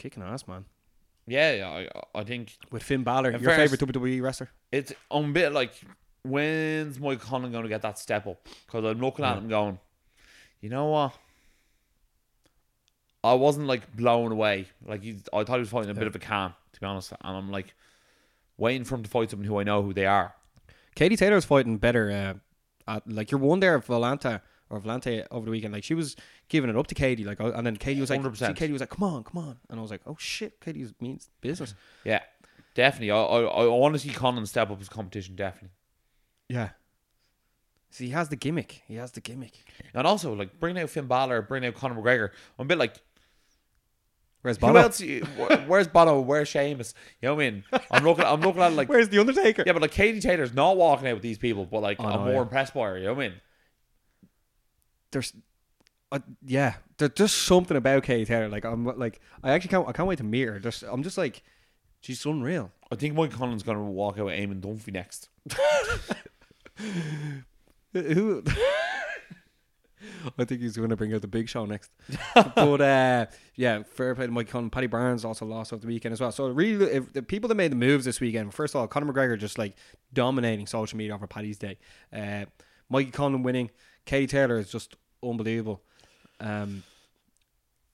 kicking 0.00 0.22
ass, 0.22 0.48
man. 0.48 0.64
yeah, 1.26 1.52
yeah. 1.52 1.68
I, 2.14 2.18
I 2.20 2.24
think 2.24 2.56
With 2.72 2.82
Finn 2.82 3.04
Balor, 3.04 3.30
your 3.30 3.40
fairness- 3.40 3.70
favorite 3.70 3.92
WWE 4.02 4.20
wrestler. 4.22 4.50
it's 4.72 4.92
I'm 5.10 5.30
a 5.30 5.32
bit 5.32 5.52
like 5.52 5.72
when's 6.22 6.98
Mike 6.98 7.20
Conlan 7.20 7.52
going 7.52 7.62
to 7.62 7.68
get 7.68 7.82
that 7.82 7.98
step 7.98 8.26
up? 8.26 8.46
Because 8.66 8.84
I'm 8.84 9.00
looking 9.00 9.24
at 9.24 9.38
him 9.38 9.48
going, 9.48 9.78
you 10.60 10.68
know 10.68 10.86
what? 10.88 11.12
I 13.22 13.34
wasn't 13.34 13.66
like 13.66 13.94
blown 13.94 14.32
away. 14.32 14.66
Like 14.84 15.02
he's, 15.02 15.22
I 15.32 15.44
thought 15.44 15.54
he 15.54 15.60
was 15.60 15.68
fighting 15.68 15.90
a 15.90 15.94
bit 15.94 16.06
of 16.06 16.14
a 16.16 16.18
can, 16.18 16.54
to 16.72 16.80
be 16.80 16.86
honest. 16.86 17.12
And 17.12 17.36
I'm 17.36 17.50
like 17.50 17.74
waiting 18.56 18.84
for 18.84 18.94
him 18.94 19.02
to 19.02 19.10
fight 19.10 19.30
someone 19.30 19.46
who 19.46 19.58
I 19.58 19.62
know 19.62 19.82
who 19.82 19.92
they 19.92 20.06
are. 20.06 20.34
Katie 20.94 21.16
Taylor's 21.16 21.44
fighting 21.44 21.76
better. 21.78 22.10
Uh, 22.10 22.34
at, 22.96 23.10
like 23.10 23.30
your 23.30 23.40
one 23.40 23.60
there, 23.60 23.78
Volanta 23.78 24.40
or 24.70 24.80
Volante 24.80 25.26
over 25.30 25.44
the 25.44 25.50
weekend. 25.50 25.74
Like 25.74 25.84
she 25.84 25.94
was 25.94 26.16
giving 26.48 26.70
it 26.70 26.76
up 26.76 26.86
to 26.86 26.94
Katie. 26.94 27.24
Like, 27.24 27.40
and 27.40 27.66
then 27.66 27.76
Katie 27.76 28.00
was 28.00 28.08
like, 28.10 28.22
100%. 28.22 28.36
see, 28.48 28.52
Katie 28.54 28.72
was 28.72 28.80
like, 28.80 28.90
"Come 28.90 29.04
on, 29.04 29.24
come 29.24 29.38
on," 29.42 29.58
and 29.68 29.78
I 29.78 29.82
was 29.82 29.90
like, 29.90 30.00
"Oh 30.06 30.16
shit, 30.18 30.60
Katie 30.60 30.86
means 31.00 31.28
business." 31.40 31.74
Yeah, 32.04 32.20
definitely. 32.74 33.10
I 33.10 33.16
I, 33.18 33.40
I 33.42 33.66
want 33.66 33.94
to 33.94 33.98
see 33.98 34.10
Conlan 34.10 34.46
step 34.46 34.70
up 34.70 34.78
his 34.78 34.88
competition. 34.88 35.36
Definitely. 35.36 35.70
Yeah. 36.48 36.70
See, 37.90 38.06
he 38.06 38.10
has 38.12 38.28
the 38.28 38.36
gimmick. 38.36 38.82
He 38.86 38.94
has 38.94 39.10
the 39.12 39.20
gimmick. 39.20 39.52
And 39.94 40.06
also, 40.06 40.32
like, 40.32 40.60
bring 40.60 40.78
out 40.78 40.90
Finn 40.90 41.06
Balor, 41.06 41.42
bring 41.42 41.66
out 41.66 41.74
Conor 41.74 41.96
McGregor. 42.00 42.28
I'm 42.56 42.66
a 42.66 42.68
bit 42.68 42.78
like, 42.78 42.94
Where's 44.42 44.56
who 44.56 44.76
else? 44.76 45.02
Where's 45.66 45.88
Bono? 45.88 46.20
Where's 46.20 46.48
Sheamus? 46.48 46.94
You 47.20 47.28
know 47.28 47.34
what 47.34 47.44
I 47.44 47.50
mean? 47.50 47.64
I'm 47.90 48.04
looking. 48.04 48.24
I'm 48.24 48.40
looking 48.40 48.62
at 48.62 48.72
like, 48.72 48.88
Where's 48.88 49.08
the 49.10 49.18
Undertaker? 49.18 49.64
yeah, 49.66 49.72
but 49.74 49.82
like 49.82 49.90
Katie 49.90 50.20
Taylor's 50.20 50.54
not 50.54 50.76
walking 50.78 51.08
out 51.08 51.14
with 51.14 51.22
these 51.22 51.36
people, 51.36 51.66
but 51.66 51.80
like 51.82 51.98
Oh, 52.00 52.04
I'm 52.06 52.12
no, 52.20 52.24
more 52.26 52.32
yeah. 52.34 52.40
impressed 52.42 52.72
by 52.72 52.88
her. 52.88 52.98
You 52.98 53.04
know 53.06 53.14
what 53.14 53.24
I 53.24 53.28
mean? 53.28 53.40
There's 55.12 55.32
uh, 56.12 56.18
yeah 56.44 56.74
there's 56.98 57.12
just 57.12 57.38
something 57.42 57.76
about 57.76 58.02
Katie 58.02 58.24
Taylor 58.24 58.48
like 58.48 58.64
I'm 58.64 58.84
like 58.84 59.20
I 59.42 59.52
actually 59.52 59.68
can't 59.70 59.88
I 59.88 59.92
can't 59.92 60.08
wait 60.08 60.18
to 60.18 60.24
meet 60.24 60.48
her. 60.48 60.58
Just 60.58 60.82
I'm 60.82 61.02
just 61.02 61.18
like 61.18 61.42
she's 62.00 62.24
unreal. 62.26 62.72
I 62.90 62.96
think 62.96 63.14
Mike 63.14 63.30
Conlan's 63.30 63.62
gonna 63.62 63.82
walk 63.84 64.18
out 64.18 64.26
with 64.26 64.38
Eamon 64.38 64.60
Dunphy 64.60 64.92
next. 64.92 65.28
who? 67.92 68.42
I 70.38 70.44
think 70.44 70.60
he's 70.60 70.76
going 70.76 70.88
to 70.88 70.96
bring 70.96 71.12
out 71.14 71.20
the 71.20 71.28
big 71.28 71.48
show 71.48 71.66
next. 71.66 71.90
But 72.34 72.80
uh 72.80 73.26
yeah 73.54 73.82
fair 73.84 74.14
play 74.14 74.26
to 74.26 74.32
Mike 74.32 74.48
Conn 74.48 74.70
Paddy 74.70 74.86
Barnes 74.86 75.24
also 75.24 75.44
lost 75.46 75.72
over 75.72 75.82
the 75.82 75.88
weekend 75.88 76.12
as 76.12 76.20
well. 76.20 76.32
So 76.32 76.48
really 76.48 76.84
if 76.86 77.12
the 77.12 77.22
people 77.22 77.48
that 77.48 77.54
made 77.54 77.72
the 77.72 77.76
moves 77.76 78.04
this 78.04 78.20
weekend 78.20 78.54
first 78.54 78.74
of 78.74 78.80
all 78.80 78.88
Conor 78.88 79.12
McGregor 79.12 79.38
just 79.38 79.58
like 79.58 79.76
dominating 80.12 80.66
social 80.66 80.96
media 80.96 81.14
over 81.14 81.26
Paddy's 81.26 81.58
Day. 81.58 81.78
Uh 82.12 82.46
Mikey 82.88 83.10
Conlon 83.12 83.44
winning. 83.44 83.70
Katie 84.04 84.26
Taylor 84.26 84.58
is 84.58 84.70
just 84.70 84.96
unbelievable 85.22 85.80
um 86.40 86.82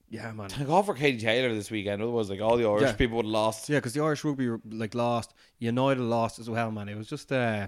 yeah 0.09 0.31
man 0.31 0.49
Thank 0.49 0.67
God 0.67 0.85
for 0.85 0.93
Katie 0.93 1.19
Taylor 1.19 1.53
this 1.53 1.69
weekend. 1.69 2.01
Otherwise, 2.01 2.29
like 2.29 2.39
all 2.39 2.55
the 2.55 2.65
Irish 2.65 2.81
Yeah. 2.83 2.93
people 2.93 3.17
would 3.17 3.25
have 3.25 3.31
lost. 3.31 3.67
Yeah, 3.67 3.77
because 3.79 3.93
the 3.93 4.01
Irish 4.01 4.23
rugby 4.23 4.49
like 4.71 4.95
lost, 4.95 5.33
United 5.59 6.01
lost 6.01 6.39
as 6.39 6.49
well, 6.49 6.71
man. 6.71 6.87
It 6.87 6.95
was 6.97 7.07
just 7.09 7.29
uh, 7.31 7.67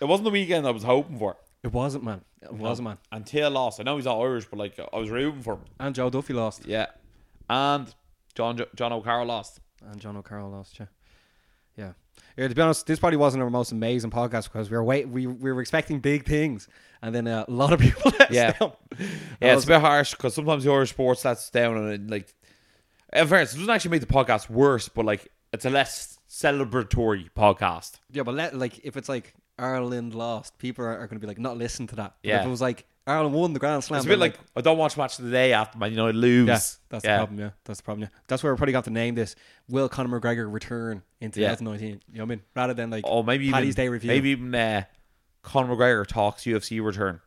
It 0.00 0.04
wasn't 0.04 0.24
the 0.24 0.30
weekend 0.30 0.66
I 0.66 0.72
was 0.72 0.82
hoping 0.82 1.18
for. 1.18 1.36
it 1.62 1.72
wasn't, 1.72 2.04
man. 2.04 2.20
It 2.42 2.52
wasn't, 2.52 2.88
man. 2.88 2.98
And 3.12 3.26
Taylor 3.26 3.48
lost. 3.50 3.80
I 3.80 3.84
know 3.84 3.96
he's 3.96 4.04
not 4.04 4.20
Irish, 4.20 4.44
but 4.44 4.58
like 4.58 4.78
I 4.92 4.98
was 4.98 5.08
rooting 5.08 5.40
for 5.40 5.54
him. 5.54 5.60
And 5.78 5.94
Joe 5.94 6.10
Duffy 6.10 6.34
lost, 6.34 6.66
Yeah. 6.66 6.86
And 7.48 7.94
John 8.34 8.58
Jono 8.76 9.02
Carroll 9.02 9.26
lost. 9.26 9.60
and 9.90 9.98
Jono 10.00 10.22
Carroll 10.22 10.50
lost. 10.50 10.78
Yeah, 10.78 10.86
yeah. 12.36 12.48
To 12.48 12.54
be 12.54 12.62
honest, 12.62 12.86
this 12.86 12.98
probably 12.98 13.16
wasn't 13.16 13.42
our 13.42 13.50
most 13.50 13.72
amazing 13.72 14.10
podcast 14.10 14.44
because 14.44 14.70
we 14.70 14.76
were 14.76 14.84
wait 14.84 15.08
we, 15.08 15.26
we 15.26 15.52
were 15.52 15.60
expecting 15.60 15.98
big 16.00 16.24
things, 16.26 16.68
and 17.02 17.14
then 17.14 17.26
uh, 17.26 17.44
a 17.46 17.50
lot 17.50 17.72
of 17.72 17.80
people 17.80 18.12
Yeah. 18.30 18.52
down. 18.52 18.72
Yeah, 19.40 19.54
it's 19.54 19.64
a 19.64 19.68
bit 19.68 19.80
harsh 19.80 20.12
because 20.12 20.34
sometimes 20.34 20.64
the 20.64 20.70
Irish 20.72 20.90
sports 20.90 21.24
us 21.26 21.50
down, 21.50 21.76
and 21.76 21.92
it, 21.92 22.10
like, 22.10 22.34
in 23.12 23.26
fairness, 23.26 23.54
it 23.54 23.58
doesn't 23.58 23.70
actually 23.74 23.90
make 23.92 24.00
the 24.00 24.06
podcast 24.06 24.48
worse, 24.50 24.88
but 24.88 25.04
like, 25.04 25.28
it's 25.52 25.64
a 25.64 25.70
less 25.70 26.18
celebratory 26.28 27.28
podcast. 27.36 27.98
yeah, 28.10 28.22
but 28.22 28.34
let, 28.34 28.56
like 28.56 28.80
if 28.84 28.96
it's 28.96 29.08
like 29.08 29.34
Ireland 29.58 30.14
lost, 30.14 30.58
people 30.58 30.84
are, 30.84 30.92
are 30.98 31.06
going 31.06 31.16
to 31.16 31.18
be 31.20 31.26
like 31.26 31.38
not 31.38 31.56
listen 31.56 31.86
to 31.88 31.96
that. 31.96 32.14
But 32.22 32.28
Yeah. 32.28 32.40
if 32.40 32.46
it 32.46 32.50
was 32.50 32.60
like 32.60 32.86
Ireland 33.06 33.34
won 33.34 33.52
the 33.54 33.58
Grand 33.58 33.82
Slam, 33.82 33.98
It's 33.98 34.06
a 34.06 34.08
bit 34.08 34.18
like, 34.18 34.38
I 34.54 34.60
don't 34.60 34.78
watch 34.78 34.96
match 34.96 35.18
of 35.18 35.24
the 35.24 35.30
day 35.30 35.52
after 35.52 35.78
Man 35.78 35.90
United 35.90 36.16
lose. 36.16 36.46
Yeah, 36.46 36.58
that's 36.90 37.04
Yeah. 37.04 37.16
the 37.16 37.18
problem. 37.18 37.38
Yeah, 37.40 37.50
that's 37.64 37.80
the 37.80 37.84
problem. 37.84 38.02
Yeah, 38.02 38.18
that's 38.28 38.42
where 38.42 38.52
we're 38.52 38.56
probably 38.56 38.72
got 38.72 38.84
to 38.84 38.90
name 38.90 39.14
this. 39.14 39.34
Will 39.68 39.88
Conor 39.88 40.20
McGregor 40.20 40.52
return 40.52 41.02
in 41.20 41.32
Yeah. 41.34 41.48
2019? 41.54 41.88
You 41.88 42.18
know 42.18 42.24
what 42.24 42.26
I 42.26 42.28
mean? 42.36 42.42
Rather 42.54 42.74
than 42.74 42.90
like 42.90 43.04
Oh, 43.06 43.22
maybe 43.22 43.50
Paddy's 43.50 43.70
even, 43.70 43.74
Day 43.84 43.88
review. 43.88 44.08
Maybe 44.08 44.28
even 44.30 44.54
uh, 44.54 44.84
Conor 45.42 45.74
McGregor 45.74 46.06
talks 46.06 46.44
UFC 46.44 46.80
return. 46.84 47.20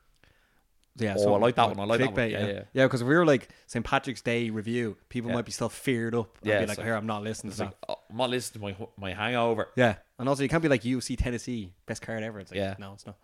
yeah. 0.96 1.16
Oh, 1.18 1.34
I 1.34 1.38
like 1.40 1.56
that 1.56 1.70
one, 1.70 1.80
I 1.80 1.84
like 1.86 2.00
that 2.00 2.12
one. 2.14 2.30
Yeah, 2.30 2.40
yeah, 2.40 2.46
yeah. 2.48 2.62
yeah. 2.74 2.86
Because 2.86 3.02
if 3.02 3.08
we 3.08 3.16
were 3.16 3.26
like 3.26 3.50
St 3.66 3.84
Patrick's 3.84 4.22
Day 4.22 4.52
review, 4.52 4.96
people 5.10 5.32
Yeah. 5.32 5.38
might 5.38 5.46
be 5.46 5.52
still 5.52 5.70
feared 5.70 6.14
up. 6.14 6.38
and 6.42 6.50
Yeah, 6.50 6.60
be 6.62 6.68
like, 6.68 6.78
like- 6.78 6.86
here, 6.86 6.96
I'm 6.96 7.08
not 7.08 7.24
listening 7.24 7.52
to 7.54 7.64
like, 7.64 7.74
oh, 7.90 7.96
I'm 8.12 8.18
not 8.18 8.30
listening 8.30 8.76
to 8.76 8.84
my 9.00 9.10
my 9.10 9.14
hangover. 9.16 9.70
Yeah, 9.76 9.96
and 10.20 10.30
also 10.30 10.44
you 10.44 10.50
can't 10.50 10.62
be 10.62 10.70
like 10.70 10.84
UFC 10.84 11.18
Tennessee 11.18 11.74
best 11.88 12.02
card 12.04 12.22
ever. 12.24 12.40
It's 12.40 12.52
like, 12.52 12.58
Yeah. 12.60 12.76
no, 12.78 12.94
it's 12.94 13.06
not. 13.08 13.18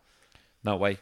No 0.64 0.76
way. 0.78 0.97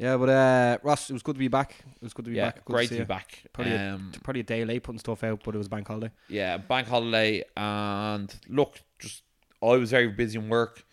Yeah, 0.00 0.16
but 0.16 0.28
uh, 0.30 0.78
Ross, 0.82 1.10
it 1.10 1.12
was 1.12 1.22
good 1.22 1.34
to 1.34 1.38
be 1.38 1.48
back. 1.48 1.74
It 1.96 2.02
was 2.02 2.14
good 2.14 2.24
to 2.24 2.30
be 2.30 2.36
Yeah, 2.38 2.46
back. 2.46 2.64
Good 2.64 2.72
great 2.72 2.88
to, 2.88 2.94
to 2.96 3.00
be 3.02 3.04
back. 3.06 3.44
Probably, 3.52 3.74
Um, 3.76 4.12
a, 4.16 4.20
probably 4.20 4.40
a 4.40 4.44
day 4.44 4.64
late 4.64 4.82
putting 4.82 4.98
stuff 4.98 5.22
out, 5.22 5.42
but 5.44 5.54
it 5.54 5.58
was 5.58 5.68
bank 5.68 5.86
holiday. 5.88 6.10
yeah, 6.28 6.56
bank 6.56 6.88
holiday, 6.88 7.44
and 7.56 8.34
look, 8.48 8.80
just 8.98 9.22
I 9.62 9.76
was 9.76 9.90
very 9.90 10.08
busy 10.08 10.38
in 10.38 10.48
work. 10.48 10.84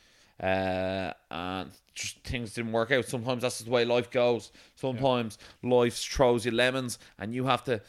uh, 0.44 1.14
and 1.32 1.72
just 1.96 2.20
things 2.24 2.54
didn't 2.54 2.72
work 2.74 2.92
out. 2.92 3.06
Sometimes 3.06 3.42
that's 3.42 3.60
the 3.60 3.72
way 3.72 3.86
life 3.86 4.12
goes. 4.12 4.52
Sometimes 4.76 5.38
life 5.64 5.96
throws 5.96 6.46
you 6.46 6.52
lemons, 6.52 7.00
and 7.18 7.34
you 7.34 7.46
have 7.46 7.64
to 7.64 7.82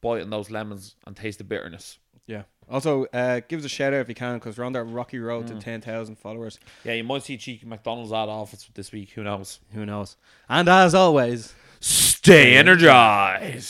bite 0.00 0.22
on 0.22 0.30
those 0.30 0.50
lemons 0.50 0.94
and 1.06 1.14
taste 1.16 1.38
the 1.38 1.44
bitterness. 1.44 1.98
Yeah. 2.26 2.42
Also, 2.70 3.04
uh, 3.12 3.40
give 3.46 3.58
us 3.60 3.66
a 3.66 3.68
shout 3.68 3.92
out 3.92 4.00
if 4.00 4.08
you 4.08 4.14
can, 4.14 4.34
because 4.38 4.56
we're 4.56 4.64
on 4.64 4.72
that 4.72 4.84
rocky 4.84 5.18
road 5.18 5.44
Mm. 5.44 5.48
to 5.48 5.54
ten 5.56 5.80
thousand 5.82 6.16
followers. 6.16 6.58
Yeah, 6.82 6.94
you 6.94 7.04
might 7.04 7.22
see 7.22 7.36
cheeky 7.36 7.66
McDonald's 7.66 8.12
ad 8.12 8.28
office 8.30 8.68
this 8.74 8.90
week. 8.90 9.10
Who 9.10 9.22
knows? 9.22 9.60
Who 9.74 9.84
knows? 9.84 10.16
And 10.48 10.68
as 10.68 10.94
always. 10.94 11.54
Stay 11.80 12.56
energized. 12.56 13.62